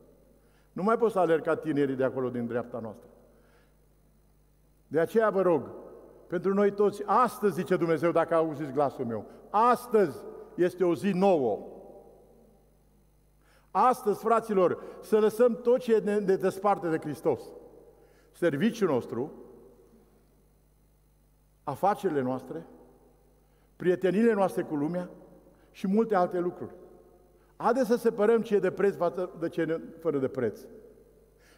Nu 0.71 0.83
mai 0.83 0.97
pot 0.97 1.11
să 1.11 1.19
alerg 1.19 1.43
ca 1.43 1.55
tinerii 1.55 1.95
de 1.95 2.03
acolo 2.03 2.29
din 2.29 2.47
dreapta 2.47 2.79
noastră. 2.79 3.07
De 4.87 4.99
aceea 4.99 5.29
vă 5.29 5.41
rog, 5.41 5.69
pentru 6.31 6.53
noi 6.53 6.71
toți, 6.71 7.03
astăzi, 7.05 7.53
zice 7.53 7.75
Dumnezeu, 7.75 8.11
dacă 8.11 8.35
auziți 8.35 8.71
glasul 8.71 9.05
meu, 9.05 9.25
astăzi 9.49 10.17
este 10.55 10.83
o 10.83 10.95
zi 10.95 11.11
nouă. 11.11 11.67
Astăzi, 13.71 14.19
fraților, 14.19 14.83
să 15.01 15.19
lăsăm 15.19 15.55
tot 15.55 15.79
ce 15.79 16.01
ne, 16.03 16.19
ne 16.19 16.35
desparte 16.35 16.89
de 16.89 16.97
Hristos. 16.97 17.41
Serviciul 18.31 18.87
nostru, 18.87 19.31
afacerile 21.63 22.21
noastre, 22.21 22.65
prietenile 23.75 24.33
noastre 24.33 24.61
cu 24.61 24.75
lumea 24.75 25.09
și 25.71 25.87
multe 25.87 26.15
alte 26.15 26.39
lucruri. 26.39 26.75
Haideți 27.55 27.87
să 27.87 27.95
separăm 27.95 28.41
ce 28.41 28.55
e 28.55 28.59
de 28.59 28.71
preț 28.71 28.95
față 28.95 29.29
de 29.39 29.49
ce 29.49 29.61
e 29.61 29.81
fără 29.99 30.17
de 30.17 30.27
preț. 30.27 30.59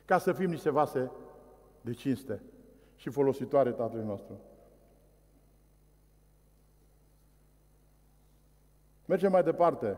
Ca 0.06 0.18
să 0.18 0.32
fim 0.32 0.50
niște 0.50 0.70
vase 0.70 1.12
de 1.82 1.94
cinste 1.94 2.42
și 2.96 3.10
folositoare 3.10 3.72
Tatălui 3.72 4.06
nostru. 4.06 4.34
Mergem 9.06 9.32
mai 9.32 9.44
departe. 9.44 9.98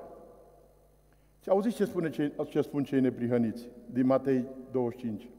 Și 1.40 1.50
auziți 1.50 1.76
ce, 1.76 1.86
spune 1.86 2.10
cei, 2.10 2.34
ce 2.48 2.62
spun 2.62 2.84
cei 2.84 3.00
neprihăniți 3.00 3.70
din 3.92 4.06
Matei 4.06 4.48
25, 4.72 5.30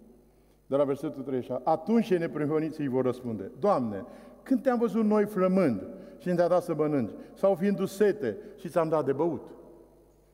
de 0.66 0.76
la 0.76 0.84
versetul 0.84 1.22
36. 1.22 1.62
Atunci 1.64 2.06
cei 2.06 2.18
neprihăniți 2.18 2.80
îi 2.80 2.88
vor 2.88 3.04
răspunde, 3.04 3.50
Doamne, 3.58 4.04
când 4.42 4.62
te-am 4.62 4.78
văzut 4.78 5.04
noi 5.04 5.24
flămând 5.24 5.86
și 6.18 6.32
ne-a 6.32 6.48
dat 6.48 6.62
să 6.62 6.74
mănânci, 6.74 7.10
sau 7.34 7.54
fiindu 7.54 7.84
sete 7.84 8.36
și 8.56 8.68
ți-am 8.68 8.88
dat 8.88 9.04
de 9.04 9.12
băut? 9.12 9.42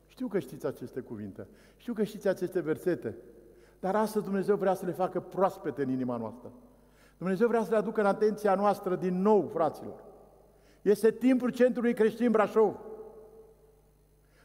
Știu 0.07 0.27
că 0.27 0.39
știți 0.39 0.67
aceste 0.67 1.01
cuvinte, 1.01 1.47
știu 1.77 1.93
că 1.93 2.03
știți 2.03 2.29
aceste 2.29 2.61
versete, 2.61 3.15
dar 3.81 3.95
astăzi 3.95 4.25
Dumnezeu 4.25 4.57
vrea 4.57 4.75
să 4.75 4.87
le 4.87 4.93
facă 4.93 5.21
proaspete 5.21 5.83
în 5.83 5.91
inima 5.91 6.17
noastră. 6.17 6.51
Dumnezeu 7.19 7.49
vrea 7.49 7.63
să 7.63 7.71
le 7.71 7.77
aducă 7.77 8.01
în 8.01 8.07
atenția 8.07 8.55
noastră 8.55 8.97
din 8.97 9.23
nou, 9.23 9.49
fraților. 9.53 10.05
Este 10.83 11.11
timpul 11.11 11.51
Centrului 11.51 11.95
Creștin 11.95 12.31
Brașov. 12.31 12.75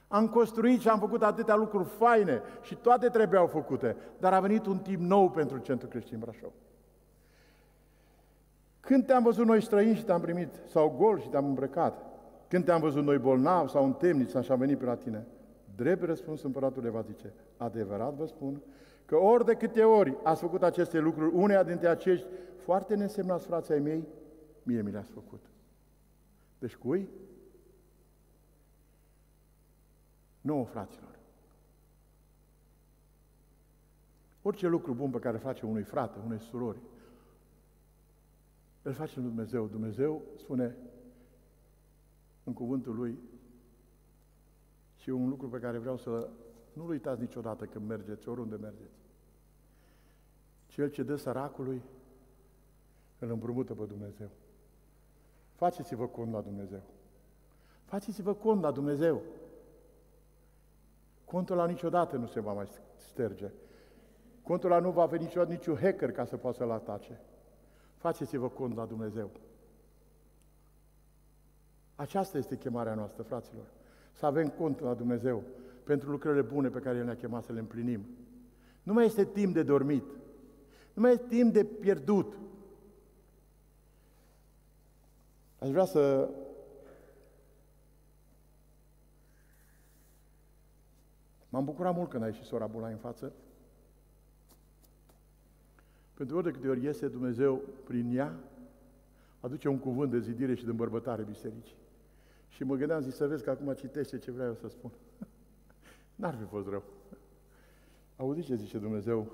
Am 0.07 0.27
construit 0.27 0.79
și 0.79 0.89
am 0.89 0.99
făcut 0.99 1.23
atâtea 1.23 1.55
lucruri 1.55 1.87
faine 1.87 2.41
și 2.61 2.75
toate 2.75 3.07
trebuiau 3.07 3.47
făcute, 3.47 3.95
dar 4.19 4.33
a 4.33 4.39
venit 4.39 4.65
un 4.65 4.77
timp 4.77 5.01
nou 5.01 5.29
pentru 5.29 5.57
Centrul 5.57 5.89
Creștin 5.89 6.19
Brașov. 6.19 6.51
Când 8.79 9.05
te-am 9.05 9.23
văzut 9.23 9.45
noi 9.45 9.61
străini 9.61 9.95
și 9.95 10.03
te-am 10.03 10.21
primit, 10.21 10.49
sau 10.65 10.95
gol 10.97 11.19
și 11.19 11.27
te-am 11.27 11.45
îmbrăcat, 11.45 12.05
când 12.47 12.65
te-am 12.65 12.79
văzut 12.79 13.03
noi 13.03 13.17
bolnavi 13.17 13.71
sau 13.71 13.83
în 13.85 13.93
temniță 13.93 14.41
și 14.41 14.51
am 14.51 14.59
venit 14.59 14.77
pe 14.77 14.85
la 14.85 14.95
tine, 14.95 15.25
drept 15.75 16.03
răspuns 16.03 16.43
împăratul 16.43 16.83
le 16.83 16.89
va 16.89 17.01
zice, 17.01 17.33
adevărat 17.57 18.13
vă 18.13 18.25
spun 18.25 18.61
că 19.05 19.15
ori 19.15 19.45
de 19.45 19.53
câte 19.53 19.83
ori 19.83 20.17
ați 20.23 20.41
făcut 20.41 20.63
aceste 20.63 20.99
lucruri, 20.99 21.35
uneia 21.35 21.63
dintre 21.63 21.87
acești 21.87 22.27
foarte 22.55 22.95
nesemnați 22.95 23.45
frații 23.45 23.73
ai 23.73 23.79
mei, 23.79 24.07
mie 24.63 24.81
mi 24.81 24.91
le-ați 24.91 25.11
făcut. 25.11 25.45
Deci 26.59 26.75
cui? 26.75 27.09
Nu, 30.47 30.63
fraților. 30.63 31.19
Orice 34.41 34.67
lucru 34.67 34.93
bun 34.93 35.09
pe 35.09 35.19
care 35.19 35.37
face 35.37 35.65
unui 35.65 35.83
frate, 35.83 36.19
unei 36.25 36.39
surori, 36.39 36.79
îl 38.81 38.93
face 38.93 39.19
lui 39.19 39.27
Dumnezeu. 39.27 39.67
Dumnezeu 39.67 40.21
spune 40.37 40.75
în 42.43 42.53
cuvântul 42.53 42.95
Lui 42.95 43.19
și 44.95 45.09
un 45.09 45.29
lucru 45.29 45.49
pe 45.49 45.59
care 45.59 45.77
vreau 45.77 45.97
să 45.97 46.29
nu-l 46.73 46.89
uitați 46.89 47.21
niciodată 47.21 47.65
când 47.65 47.87
mergeți, 47.87 48.29
oriunde 48.29 48.55
mergeți. 48.55 48.99
Cel 50.67 50.89
ce 50.89 51.03
dă 51.03 51.15
săracului, 51.15 51.81
îl 53.19 53.29
împrumută 53.29 53.75
pe 53.75 53.85
Dumnezeu. 53.85 54.29
Faceți-vă 55.55 56.07
cont 56.07 56.31
la 56.31 56.41
Dumnezeu. 56.41 56.83
Faceți-vă 57.83 58.33
cont 58.33 58.61
la 58.61 58.71
Dumnezeu. 58.71 59.21
Contul 61.27 61.55
la 61.55 61.65
niciodată 61.65 62.15
nu 62.15 62.25
se 62.25 62.39
va 62.39 62.53
mai 62.53 62.67
sterge. 62.95 63.51
Contul 64.41 64.69
la 64.69 64.79
nu 64.79 64.91
va 64.91 65.05
veni 65.05 65.23
niciodată 65.23 65.51
niciun 65.51 65.75
hacker 65.75 66.11
ca 66.11 66.25
să 66.25 66.37
poată 66.37 66.57
să-l 66.57 66.71
atace. 66.71 67.21
Faceți-vă 67.95 68.49
cont 68.49 68.75
la 68.75 68.85
Dumnezeu. 68.85 69.29
Aceasta 71.95 72.37
este 72.37 72.57
chemarea 72.57 72.93
noastră, 72.93 73.23
fraților. 73.23 73.65
Să 74.11 74.25
avem 74.25 74.47
cont 74.47 74.79
la 74.79 74.93
Dumnezeu 74.93 75.43
pentru 75.83 76.09
lucrurile 76.09 76.41
bune 76.41 76.69
pe 76.69 76.79
care 76.79 76.97
El 76.97 77.05
ne-a 77.05 77.15
chemat 77.15 77.43
să 77.43 77.53
le 77.53 77.59
împlinim. 77.59 78.05
Nu 78.83 78.93
mai 78.93 79.05
este 79.05 79.25
timp 79.25 79.53
de 79.53 79.63
dormit. 79.63 80.05
Nu 80.93 81.01
mai 81.01 81.11
este 81.11 81.25
timp 81.27 81.53
de 81.53 81.63
pierdut. 81.63 82.37
Aș 85.59 85.69
vrea 85.69 85.85
să 85.85 86.29
M-am 91.49 91.65
bucurat 91.65 91.95
mult 91.95 92.09
când 92.09 92.23
a 92.23 92.25
ieșit 92.25 92.43
sora 92.43 92.65
Bulai 92.65 92.91
în 92.91 92.97
față. 92.97 93.33
Pentru 96.13 96.35
ori 96.35 96.45
de 96.45 96.51
câte 96.51 96.67
ori 96.67 96.83
iese 96.83 97.07
Dumnezeu 97.07 97.61
prin 97.83 98.17
ea, 98.17 98.35
aduce 99.39 99.67
un 99.67 99.79
cuvânt 99.79 100.11
de 100.11 100.19
zidire 100.19 100.55
și 100.55 100.63
de 100.63 100.69
îmbărbătare 100.69 101.23
bisericii. 101.23 101.75
Și 102.49 102.63
mă 102.63 102.75
gândeam, 102.75 103.01
zic, 103.01 103.13
să 103.13 103.27
vezi 103.27 103.43
că 103.43 103.49
acum 103.49 103.73
citește 103.73 104.17
ce 104.17 104.31
vreau 104.31 104.53
să 104.53 104.67
spun. 104.67 104.91
N-ar 106.15 106.35
fi 106.35 106.43
fost 106.43 106.67
rău. 106.67 106.83
Auziți 108.15 108.47
ce 108.47 108.55
zice 108.55 108.77
Dumnezeu 108.77 109.31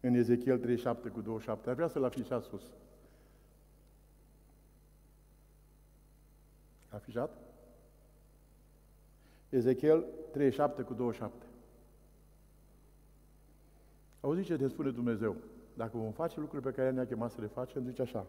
în 0.00 0.14
Ezechiel 0.14 0.58
37 0.58 1.08
cu 1.08 1.20
27. 1.20 1.68
Ar 1.68 1.74
vrea 1.74 1.88
să-l 1.88 2.04
afișați 2.04 2.46
sus. 2.46 2.62
Afișat? 6.88 7.49
Ezechiel 9.50 10.04
37 10.32 10.82
cu 10.82 10.94
27. 10.94 11.46
Auziți 14.20 14.46
ce 14.46 14.56
ne 14.56 14.68
spune 14.68 14.90
Dumnezeu? 14.90 15.36
Dacă 15.74 15.96
vom 15.96 16.12
face 16.12 16.40
lucruri 16.40 16.62
pe 16.62 16.70
care 16.70 16.90
ne-a 16.90 17.06
chemat 17.06 17.30
să 17.30 17.40
le 17.40 17.46
facem, 17.46 17.84
zice 17.84 18.02
așa. 18.02 18.26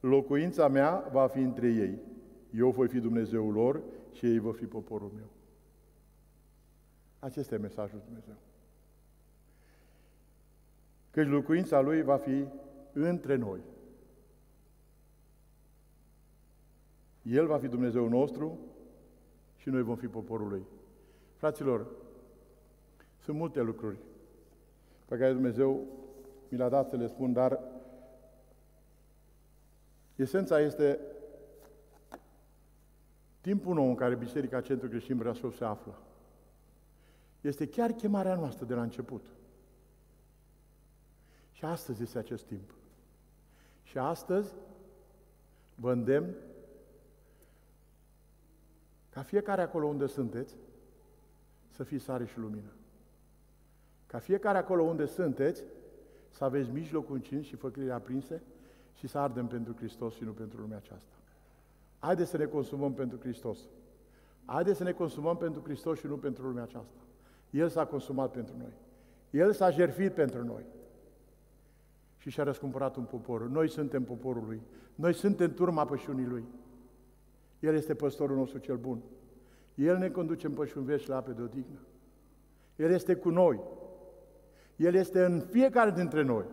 Locuința 0.00 0.68
mea 0.68 1.08
va 1.12 1.26
fi 1.26 1.38
între 1.38 1.68
ei. 1.68 1.98
Eu 2.54 2.70
voi 2.70 2.88
fi 2.88 3.00
Dumnezeul 3.00 3.52
lor 3.52 3.82
și 4.12 4.26
ei 4.26 4.38
vor 4.38 4.54
fi 4.54 4.64
poporul 4.64 5.10
meu. 5.14 5.28
Acesta 7.18 7.54
e 7.54 7.58
mesajul 7.58 8.02
Dumnezeu. 8.04 8.34
Căci 11.10 11.28
locuința 11.28 11.80
Lui 11.80 12.02
va 12.02 12.16
fi 12.16 12.46
între 12.92 13.36
noi. 13.36 13.60
El 17.22 17.46
va 17.46 17.58
fi 17.58 17.68
Dumnezeul 17.68 18.08
nostru 18.08 18.58
și 19.62 19.68
noi 19.68 19.82
vom 19.82 19.96
fi 19.96 20.06
poporul 20.06 20.48
Lui. 20.48 20.66
Fraților, 21.34 21.86
sunt 23.18 23.36
multe 23.36 23.60
lucruri 23.60 23.96
pe 25.04 25.16
care 25.16 25.32
Dumnezeu 25.32 25.86
mi 26.48 26.58
le-a 26.58 26.68
dat 26.68 26.88
să 26.88 26.96
le 26.96 27.06
spun, 27.06 27.32
dar 27.32 27.60
esența 30.16 30.60
este 30.60 30.98
timpul 33.40 33.74
nou 33.74 33.88
în 33.88 33.94
care 33.94 34.14
Biserica 34.14 34.60
Centru 34.60 34.88
Creștin 34.88 35.16
Brașov 35.16 35.54
se 35.54 35.64
află. 35.64 35.98
Este 37.40 37.68
chiar 37.68 37.92
chemarea 37.92 38.34
noastră 38.34 38.64
de 38.64 38.74
la 38.74 38.82
început. 38.82 39.26
Și 41.52 41.64
astăzi 41.64 42.02
este 42.02 42.18
acest 42.18 42.44
timp. 42.44 42.74
Și 43.82 43.98
astăzi 43.98 44.54
vă 45.74 45.92
îndemn 45.92 46.34
ca 49.12 49.22
fiecare 49.22 49.62
acolo 49.62 49.86
unde 49.86 50.06
sunteți 50.06 50.54
să 51.70 51.82
fiți 51.82 52.04
sare 52.04 52.26
și 52.26 52.38
lumină. 52.38 52.72
Ca 54.06 54.18
fiecare 54.18 54.58
acolo 54.58 54.82
unde 54.82 55.06
sunteți 55.06 55.62
să 56.30 56.44
aveți 56.44 56.70
mijlocul 56.70 57.14
încins 57.14 57.46
și 57.46 57.56
făcrile 57.56 57.92
aprinse 57.92 58.42
și 58.94 59.06
să 59.06 59.18
ardem 59.18 59.46
pentru 59.46 59.74
Hristos 59.76 60.14
și 60.14 60.24
nu 60.24 60.30
pentru 60.30 60.60
lumea 60.60 60.76
aceasta. 60.76 61.14
Haideți 61.98 62.30
să 62.30 62.36
ne 62.36 62.44
consumăm 62.44 62.92
pentru 62.92 63.18
Hristos. 63.18 63.58
Haideți 64.44 64.76
să 64.76 64.84
ne 64.84 64.92
consumăm 64.92 65.36
pentru 65.36 65.60
Hristos 65.60 65.98
și 65.98 66.06
nu 66.06 66.16
pentru 66.16 66.46
lumea 66.46 66.62
aceasta. 66.62 67.00
El 67.50 67.68
s-a 67.68 67.86
consumat 67.86 68.30
pentru 68.30 68.54
noi. 68.58 68.72
El 69.30 69.52
s-a 69.52 69.70
jertfit 69.70 70.12
pentru 70.12 70.44
noi. 70.44 70.64
Și 72.18 72.30
și-a 72.30 72.44
răscumpărat 72.44 72.96
un 72.96 73.04
popor. 73.04 73.48
Noi 73.48 73.68
suntem 73.68 74.04
poporul 74.04 74.44
Lui. 74.46 74.60
Noi 74.94 75.14
suntem 75.14 75.54
turma 75.54 75.84
pășunii 75.84 76.26
Lui. 76.26 76.44
El 77.62 77.74
este 77.74 77.94
păstorul 77.94 78.36
nostru 78.36 78.58
cel 78.58 78.76
bun. 78.76 79.02
El 79.74 79.96
ne 79.96 80.10
conduce 80.10 80.46
în 80.46 80.52
pășuni 80.52 80.84
vești 80.84 81.08
la 81.08 81.16
ape 81.16 81.32
de 81.32 81.42
odihnă. 81.42 81.78
El 82.76 82.90
este 82.90 83.14
cu 83.14 83.30
noi. 83.30 83.60
El 84.76 84.94
este 84.94 85.24
în 85.24 85.40
fiecare 85.40 85.90
dintre 85.90 86.22
noi. 86.22 86.44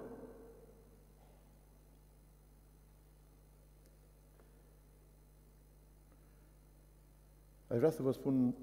Aș 7.67 7.77
vrea 7.77 7.89
să 7.89 8.01
vă 8.01 8.11
spun 8.11 8.55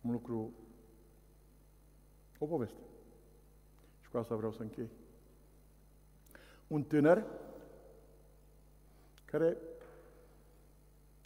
un 0.00 0.12
lucru, 0.12 0.52
o 2.38 2.46
poveste. 2.46 2.80
Și 4.00 4.08
cu 4.08 4.16
asta 4.16 4.34
vreau 4.34 4.52
să 4.52 4.62
închei. 4.62 4.90
Un 6.66 6.82
tânăr 6.82 7.24
care 9.26 9.56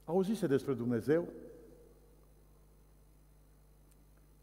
auzise 0.04 0.46
despre 0.46 0.72
Dumnezeu, 0.72 1.28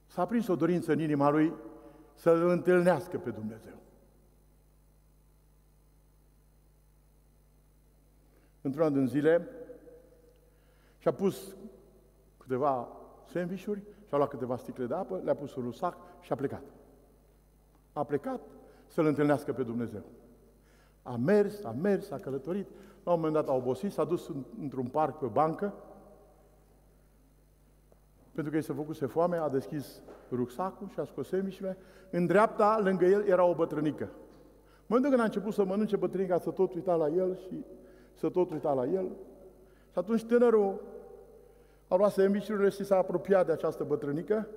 s-a 0.07 0.25
prins 0.25 0.47
o 0.47 0.55
dorință 0.55 0.91
în 0.91 0.99
inima 0.99 1.29
lui 1.29 1.53
să-L 2.13 2.49
întâlnească 2.49 3.17
pe 3.17 3.29
Dumnezeu. 3.29 3.75
Într-un 8.61 8.85
an 8.85 8.93
din 8.93 9.07
zile 9.07 9.47
și-a 10.97 11.13
pus 11.13 11.55
câteva 12.37 12.87
sandvișuri 13.31 13.81
și-a 14.07 14.17
luat 14.17 14.29
câteva 14.29 14.57
sticle 14.57 14.85
de 14.85 14.93
apă, 14.93 15.21
le-a 15.23 15.35
pus 15.35 15.55
în 15.55 15.65
un 15.65 15.71
sac 15.71 15.97
și 16.21 16.31
a 16.31 16.35
plecat. 16.35 16.63
A 17.93 18.03
plecat 18.03 18.41
să-L 18.87 19.05
întâlnească 19.05 19.53
pe 19.53 19.63
Dumnezeu. 19.63 20.03
A 21.03 21.15
mers, 21.15 21.63
a 21.63 21.71
mers, 21.71 22.11
a 22.11 22.17
călătorit, 22.17 22.67
la 23.07 23.13
un 23.13 23.19
moment 23.19 23.33
dat 23.45 23.49
a 23.49 23.57
obosit, 23.57 23.91
s-a 23.91 24.03
dus 24.03 24.31
într-un 24.61 24.85
parc 24.85 25.17
pe 25.17 25.25
bancă, 25.25 25.73
pentru 28.31 28.51
că 28.51 28.57
i 28.57 28.61
se 28.61 28.73
făcuse 28.73 29.05
foame, 29.05 29.37
a 29.37 29.49
deschis 29.49 30.01
rucsacul 30.31 30.89
și 30.89 30.99
a 30.99 31.05
scos 31.05 31.27
semișile. 31.27 31.77
În 32.09 32.25
dreapta, 32.25 32.79
lângă 32.83 33.05
el, 33.05 33.27
era 33.27 33.43
o 33.43 33.55
bătrânică. 33.55 34.03
În 34.03 34.85
momentul 34.87 35.09
când 35.11 35.21
a 35.21 35.25
început 35.25 35.53
să 35.53 35.63
mănânce 35.63 35.95
bătrânica, 35.95 36.39
să 36.39 36.49
tot 36.49 36.73
uita 36.73 36.95
la 36.95 37.07
el 37.07 37.37
și 37.37 37.65
să 38.13 38.29
tot 38.29 38.51
uita 38.51 38.73
la 38.73 38.85
el. 38.85 39.05
Și 39.91 39.97
atunci 39.99 40.23
tânărul 40.23 40.81
a 41.87 41.95
luat 41.95 42.11
semișurile 42.11 42.69
și 42.69 42.83
s-a 42.83 42.97
apropiat 42.97 43.45
de 43.45 43.51
această 43.51 43.83
bătrânică 43.83 44.47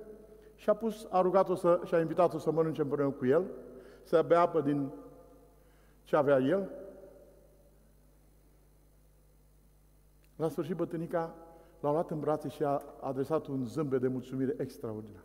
și 0.55 0.69
a 0.69 0.73
pus, 0.73 1.07
a 1.09 1.21
rugat-o 1.21 1.55
să, 1.55 1.79
și 1.85 1.95
a 1.95 1.99
invitat-o 1.99 2.37
să 2.37 2.51
mănânce 2.51 2.81
împreună 2.81 3.11
cu 3.11 3.25
el, 3.25 3.43
să 4.03 4.23
bea 4.27 4.41
apă 4.41 4.61
din 4.61 4.89
ce 6.03 6.15
avea 6.15 6.37
el. 6.37 6.69
La 10.41 10.49
sfârșit, 10.49 10.75
bătrânica 10.75 11.35
l-a 11.79 11.91
luat 11.91 12.11
în 12.11 12.19
brațe 12.19 12.47
și 12.47 12.63
a 12.63 12.81
adresat 13.01 13.45
un 13.45 13.65
zâmbet 13.65 14.01
de 14.01 14.07
mulțumire 14.07 14.55
extraordinar, 14.57 15.23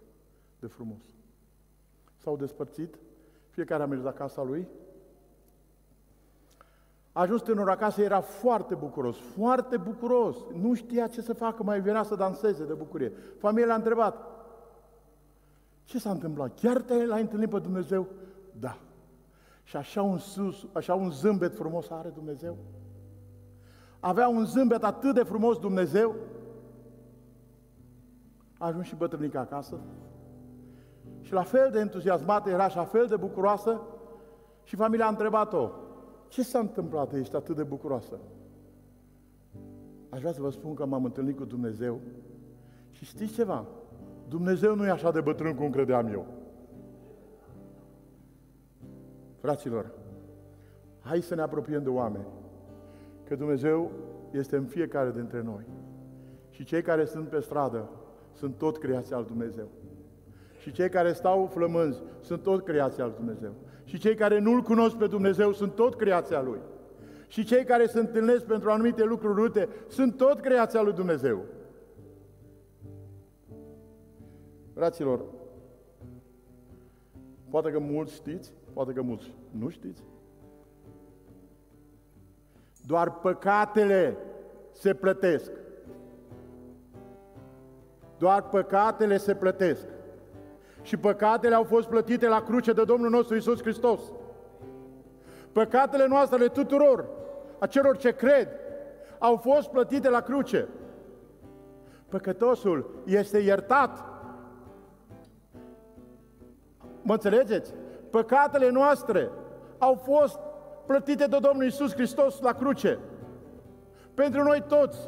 de 0.61 0.67
frumos. 0.67 1.03
S-au 2.17 2.37
despărțit, 2.37 2.99
fiecare 3.49 3.83
a 3.83 3.87
mers 3.87 4.03
la 4.03 4.13
casa 4.13 4.43
lui. 4.43 4.69
A 7.13 7.21
ajuns 7.21 7.43
tânărul 7.43 7.71
acasă, 7.71 8.03
era 8.03 8.21
foarte 8.21 8.75
bucuros, 8.75 9.17
foarte 9.19 9.77
bucuros. 9.77 10.37
Nu 10.55 10.75
știa 10.75 11.07
ce 11.07 11.21
să 11.21 11.33
facă, 11.33 11.63
mai 11.63 11.81
venea 11.81 12.03
să 12.03 12.15
danseze 12.15 12.65
de 12.65 12.73
bucurie. 12.73 13.13
Familia 13.39 13.67
l-a 13.67 13.75
întrebat, 13.75 14.27
ce 15.85 15.99
s-a 15.99 16.11
întâmplat? 16.11 16.61
Chiar 16.61 16.81
te 16.81 17.05
l-ai 17.05 17.21
întâlnit 17.21 17.51
pe 17.51 17.59
Dumnezeu? 17.59 18.07
Da. 18.61 18.79
Și 19.63 19.77
așa 19.77 20.03
un, 20.03 20.19
sus, 20.19 20.67
așa 20.73 20.95
un 20.95 21.11
zâmbet 21.11 21.55
frumos 21.55 21.91
are 21.91 22.09
Dumnezeu? 22.09 22.57
Avea 24.01 24.29
un 24.29 24.45
zâmbet 24.45 24.85
atât 24.85 25.15
de 25.15 25.23
frumos 25.23 25.59
Dumnezeu? 25.59 26.15
A 28.59 28.67
ajuns 28.67 28.87
și 28.87 28.97
bătrânica 28.97 29.41
acasă. 29.41 29.79
Și 31.21 31.33
la 31.33 31.43
fel 31.43 31.71
de 31.73 31.79
entuziasmată 31.79 32.51
era 32.51 32.69
și 32.69 32.77
la 32.77 32.85
fel 32.85 33.07
de 33.07 33.17
bucuroasă 33.17 33.81
și 34.63 34.77
familia 34.77 35.07
a 35.07 35.09
întrebat-o, 35.09 35.71
ce 36.29 36.43
s-a 36.43 36.59
întâmplat, 36.59 37.13
ești 37.13 37.37
atât 37.37 37.57
de 37.57 37.63
bucuroasă? 37.63 38.19
Aș 40.09 40.21
vrea 40.21 40.33
să 40.33 40.41
vă 40.41 40.51
spun 40.51 40.75
că 40.75 40.87
m-am 40.87 41.05
întâlnit 41.05 41.37
cu 41.37 41.45
Dumnezeu 41.45 42.01
și 42.91 43.05
știți 43.05 43.33
ceva? 43.33 43.65
Dumnezeu 44.29 44.75
nu 44.75 44.87
e 44.87 44.91
așa 44.91 45.11
de 45.11 45.21
bătrân 45.21 45.55
cum 45.55 45.71
credeam 45.71 46.07
eu. 46.07 46.27
Fraților, 49.39 49.91
hai 51.01 51.21
să 51.21 51.35
ne 51.35 51.43
apropiem 51.43 51.83
de 51.83 51.89
oameni, 51.89 52.27
că 53.29 53.35
Dumnezeu 53.35 53.91
este 54.31 54.57
în 54.57 54.65
fiecare 54.65 55.11
dintre 55.11 55.43
noi. 55.43 55.63
Și 56.51 56.65
cei 56.65 56.83
care 56.83 57.05
sunt 57.05 57.29
pe 57.29 57.41
stradă 57.41 57.91
sunt 58.33 58.59
tot 58.59 58.79
creația 58.79 59.17
al 59.17 59.25
Dumnezeu. 59.25 59.69
Și 60.59 60.73
cei 60.73 60.89
care 60.89 61.13
stau 61.13 61.47
flămânzi 61.47 62.03
sunt 62.21 62.43
tot 62.43 62.65
creația 62.65 63.05
al 63.05 63.13
Dumnezeu. 63.17 63.53
Și 63.85 63.99
cei 63.99 64.15
care 64.15 64.39
nu-L 64.39 64.63
cunosc 64.63 64.97
pe 64.97 65.07
Dumnezeu 65.07 65.53
sunt 65.53 65.75
tot 65.75 65.95
creația 65.95 66.43
Lui. 66.43 66.59
Și 67.29 67.45
cei 67.45 67.65
care 67.65 67.87
se 67.87 67.99
întâlnesc 67.99 68.45
pentru 68.45 68.71
anumite 68.71 69.05
lucruri 69.05 69.35
rute 69.35 69.69
sunt 69.89 70.17
tot 70.17 70.41
creația 70.41 70.83
lui 70.83 70.93
Dumnezeu. 70.93 71.45
Fraților, 74.75 75.25
poate 77.51 77.71
că 77.71 77.79
mulți 77.79 78.15
știți, 78.15 78.53
poate 78.73 78.93
că 78.93 79.03
mulți 79.03 79.35
nu 79.51 79.69
știți. 79.69 80.03
Doar 82.87 83.11
păcatele 83.11 84.17
se 84.73 84.95
plătesc. 84.95 85.51
Doar 88.19 88.43
păcatele 88.43 89.17
se 89.17 89.35
plătesc. 89.35 89.87
Și 90.83 90.97
păcatele 90.97 91.55
au 91.55 91.63
fost 91.63 91.89
plătite 91.89 92.29
la 92.29 92.43
cruce 92.43 92.73
de 92.73 92.85
Domnul 92.85 93.11
nostru 93.11 93.37
Isus 93.37 93.61
Hristos. 93.61 94.01
Păcatele 95.53 96.07
noastre 96.07 96.37
ale 96.37 96.49
tuturor, 96.49 97.05
a 97.59 97.67
celor 97.67 97.97
ce 97.97 98.11
cred, 98.11 98.49
au 99.19 99.37
fost 99.37 99.69
plătite 99.69 100.09
la 100.09 100.21
cruce. 100.21 100.69
Păcătosul 102.09 103.03
este 103.05 103.39
iertat. 103.39 104.05
Mă 107.03 107.13
înțelegeți? 107.13 107.75
Păcatele 108.11 108.71
noastre 108.71 109.31
au 109.79 109.95
fost 109.95 110.39
plătite 110.87 111.27
de 111.27 111.39
Domnul 111.41 111.67
Isus 111.67 111.93
Hristos 111.93 112.41
la 112.41 112.53
cruce. 112.53 112.99
Pentru 114.15 114.43
noi 114.43 114.65
toți. 114.69 114.99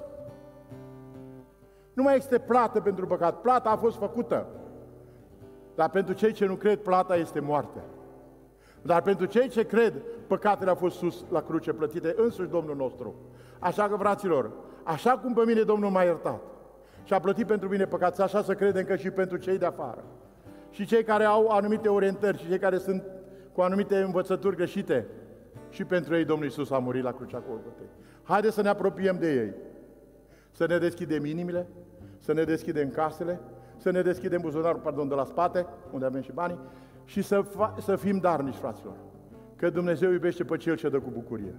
Nu 1.93 2.03
mai 2.03 2.17
este 2.17 2.39
plată 2.39 2.81
pentru 2.81 3.07
păcat. 3.07 3.41
Plata 3.41 3.71
a 3.71 3.77
fost 3.77 3.97
făcută. 3.97 4.47
Dar 5.75 5.91
pentru 5.91 6.15
cei 6.15 6.33
ce 6.33 6.47
nu 6.47 6.55
cred, 6.55 6.79
plata 6.79 7.17
este 7.17 7.41
moarte. 7.41 7.81
Dar 8.83 9.03
pentru 9.03 9.27
cei 9.27 9.49
ce 9.49 9.67
cred, 9.67 9.93
păcatele 10.27 10.71
au 10.71 10.77
fost 10.77 10.97
sus 10.97 11.25
la 11.31 11.41
cruce, 11.41 11.73
plătite 11.73 12.15
însuși 12.17 12.49
Domnul 12.49 12.77
nostru. 12.77 13.15
Așa 13.59 13.89
că, 13.89 13.97
fraților, 13.97 14.51
așa 14.83 15.11
cum 15.11 15.35
pe 15.35 15.43
mine 15.47 15.63
Domnul 15.63 15.91
m-a 15.91 16.03
iertat 16.03 16.41
și 17.05 17.13
a 17.13 17.21
plătit 17.21 17.47
pentru 17.47 17.69
mine 17.69 17.87
păcați, 17.87 18.23
așa 18.23 18.43
să 18.43 18.55
credem 18.55 18.85
că 18.85 18.97
și 18.97 19.11
pentru 19.11 19.37
cei 19.37 19.59
de 19.59 19.67
afară. 19.67 20.05
Și 20.71 20.87
cei 20.87 21.05
care 21.05 21.25
au 21.25 21.49
anumite 21.49 21.89
orientări 21.89 22.39
și 22.39 22.49
cei 22.49 22.59
care 22.59 22.79
sunt 22.79 23.03
cu 23.53 23.61
anumite 23.61 23.97
învățături 23.97 24.57
greșite, 24.57 25.07
și 25.69 25.85
pentru 25.85 26.15
ei 26.15 26.25
Domnul 26.25 26.45
Iisus 26.45 26.71
a 26.71 26.79
murit 26.79 27.03
la 27.03 27.13
crucea 27.13 27.43
Golgotei. 27.49 27.87
Haideți 28.23 28.55
să 28.55 28.63
ne 28.63 28.69
apropiem 28.69 29.17
de 29.19 29.33
ei, 29.35 29.55
să 30.51 30.67
ne 30.67 30.79
deschidem 30.79 31.25
inimile, 31.25 31.67
să 32.19 32.33
ne 32.33 32.43
deschidem 32.43 32.89
casele, 32.89 33.41
să 33.77 33.91
ne 33.91 34.03
deschidem 34.03 34.41
buzunarul, 34.41 34.81
pardon, 34.81 35.09
de 35.09 35.15
la 35.15 35.25
spate, 35.25 35.67
unde 35.93 36.05
avem 36.05 36.21
și 36.21 36.33
banii, 36.33 36.59
și 37.05 37.23
să, 37.23 37.43
fa- 37.43 37.79
să 37.81 37.97
fim 37.97 38.19
darnici, 38.19 38.55
fraților. 38.55 38.95
Că 39.57 39.71
Dumnezeu 39.71 40.11
iubește 40.11 40.45
pe 40.45 40.57
Cel 40.57 40.77
ce 40.77 40.89
dă 40.89 40.99
cu 40.99 41.11
bucurie. 41.11 41.55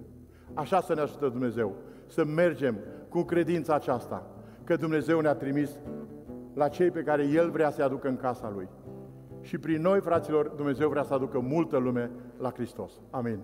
Așa 0.53 0.81
să 0.81 0.93
ne 0.93 1.01
ajută 1.01 1.27
Dumnezeu, 1.27 1.75
să 2.07 2.25
mergem 2.25 2.77
cu 3.09 3.21
credința 3.21 3.73
aceasta, 3.73 4.27
că 4.63 4.75
Dumnezeu 4.75 5.19
ne-a 5.19 5.33
trimis 5.33 5.79
la 6.53 6.67
cei 6.67 6.91
pe 6.91 7.01
care 7.01 7.23
El 7.23 7.49
vrea 7.49 7.69
să-i 7.69 7.83
aducă 7.83 8.07
în 8.07 8.17
casa 8.17 8.51
Lui. 8.55 8.67
Și 9.41 9.57
prin 9.57 9.81
noi, 9.81 9.99
fraților, 9.99 10.47
Dumnezeu 10.47 10.89
vrea 10.89 11.03
să 11.03 11.13
aducă 11.13 11.39
multă 11.39 11.77
lume 11.77 12.11
la 12.37 12.51
Hristos. 12.51 12.91
Amin. 13.09 13.39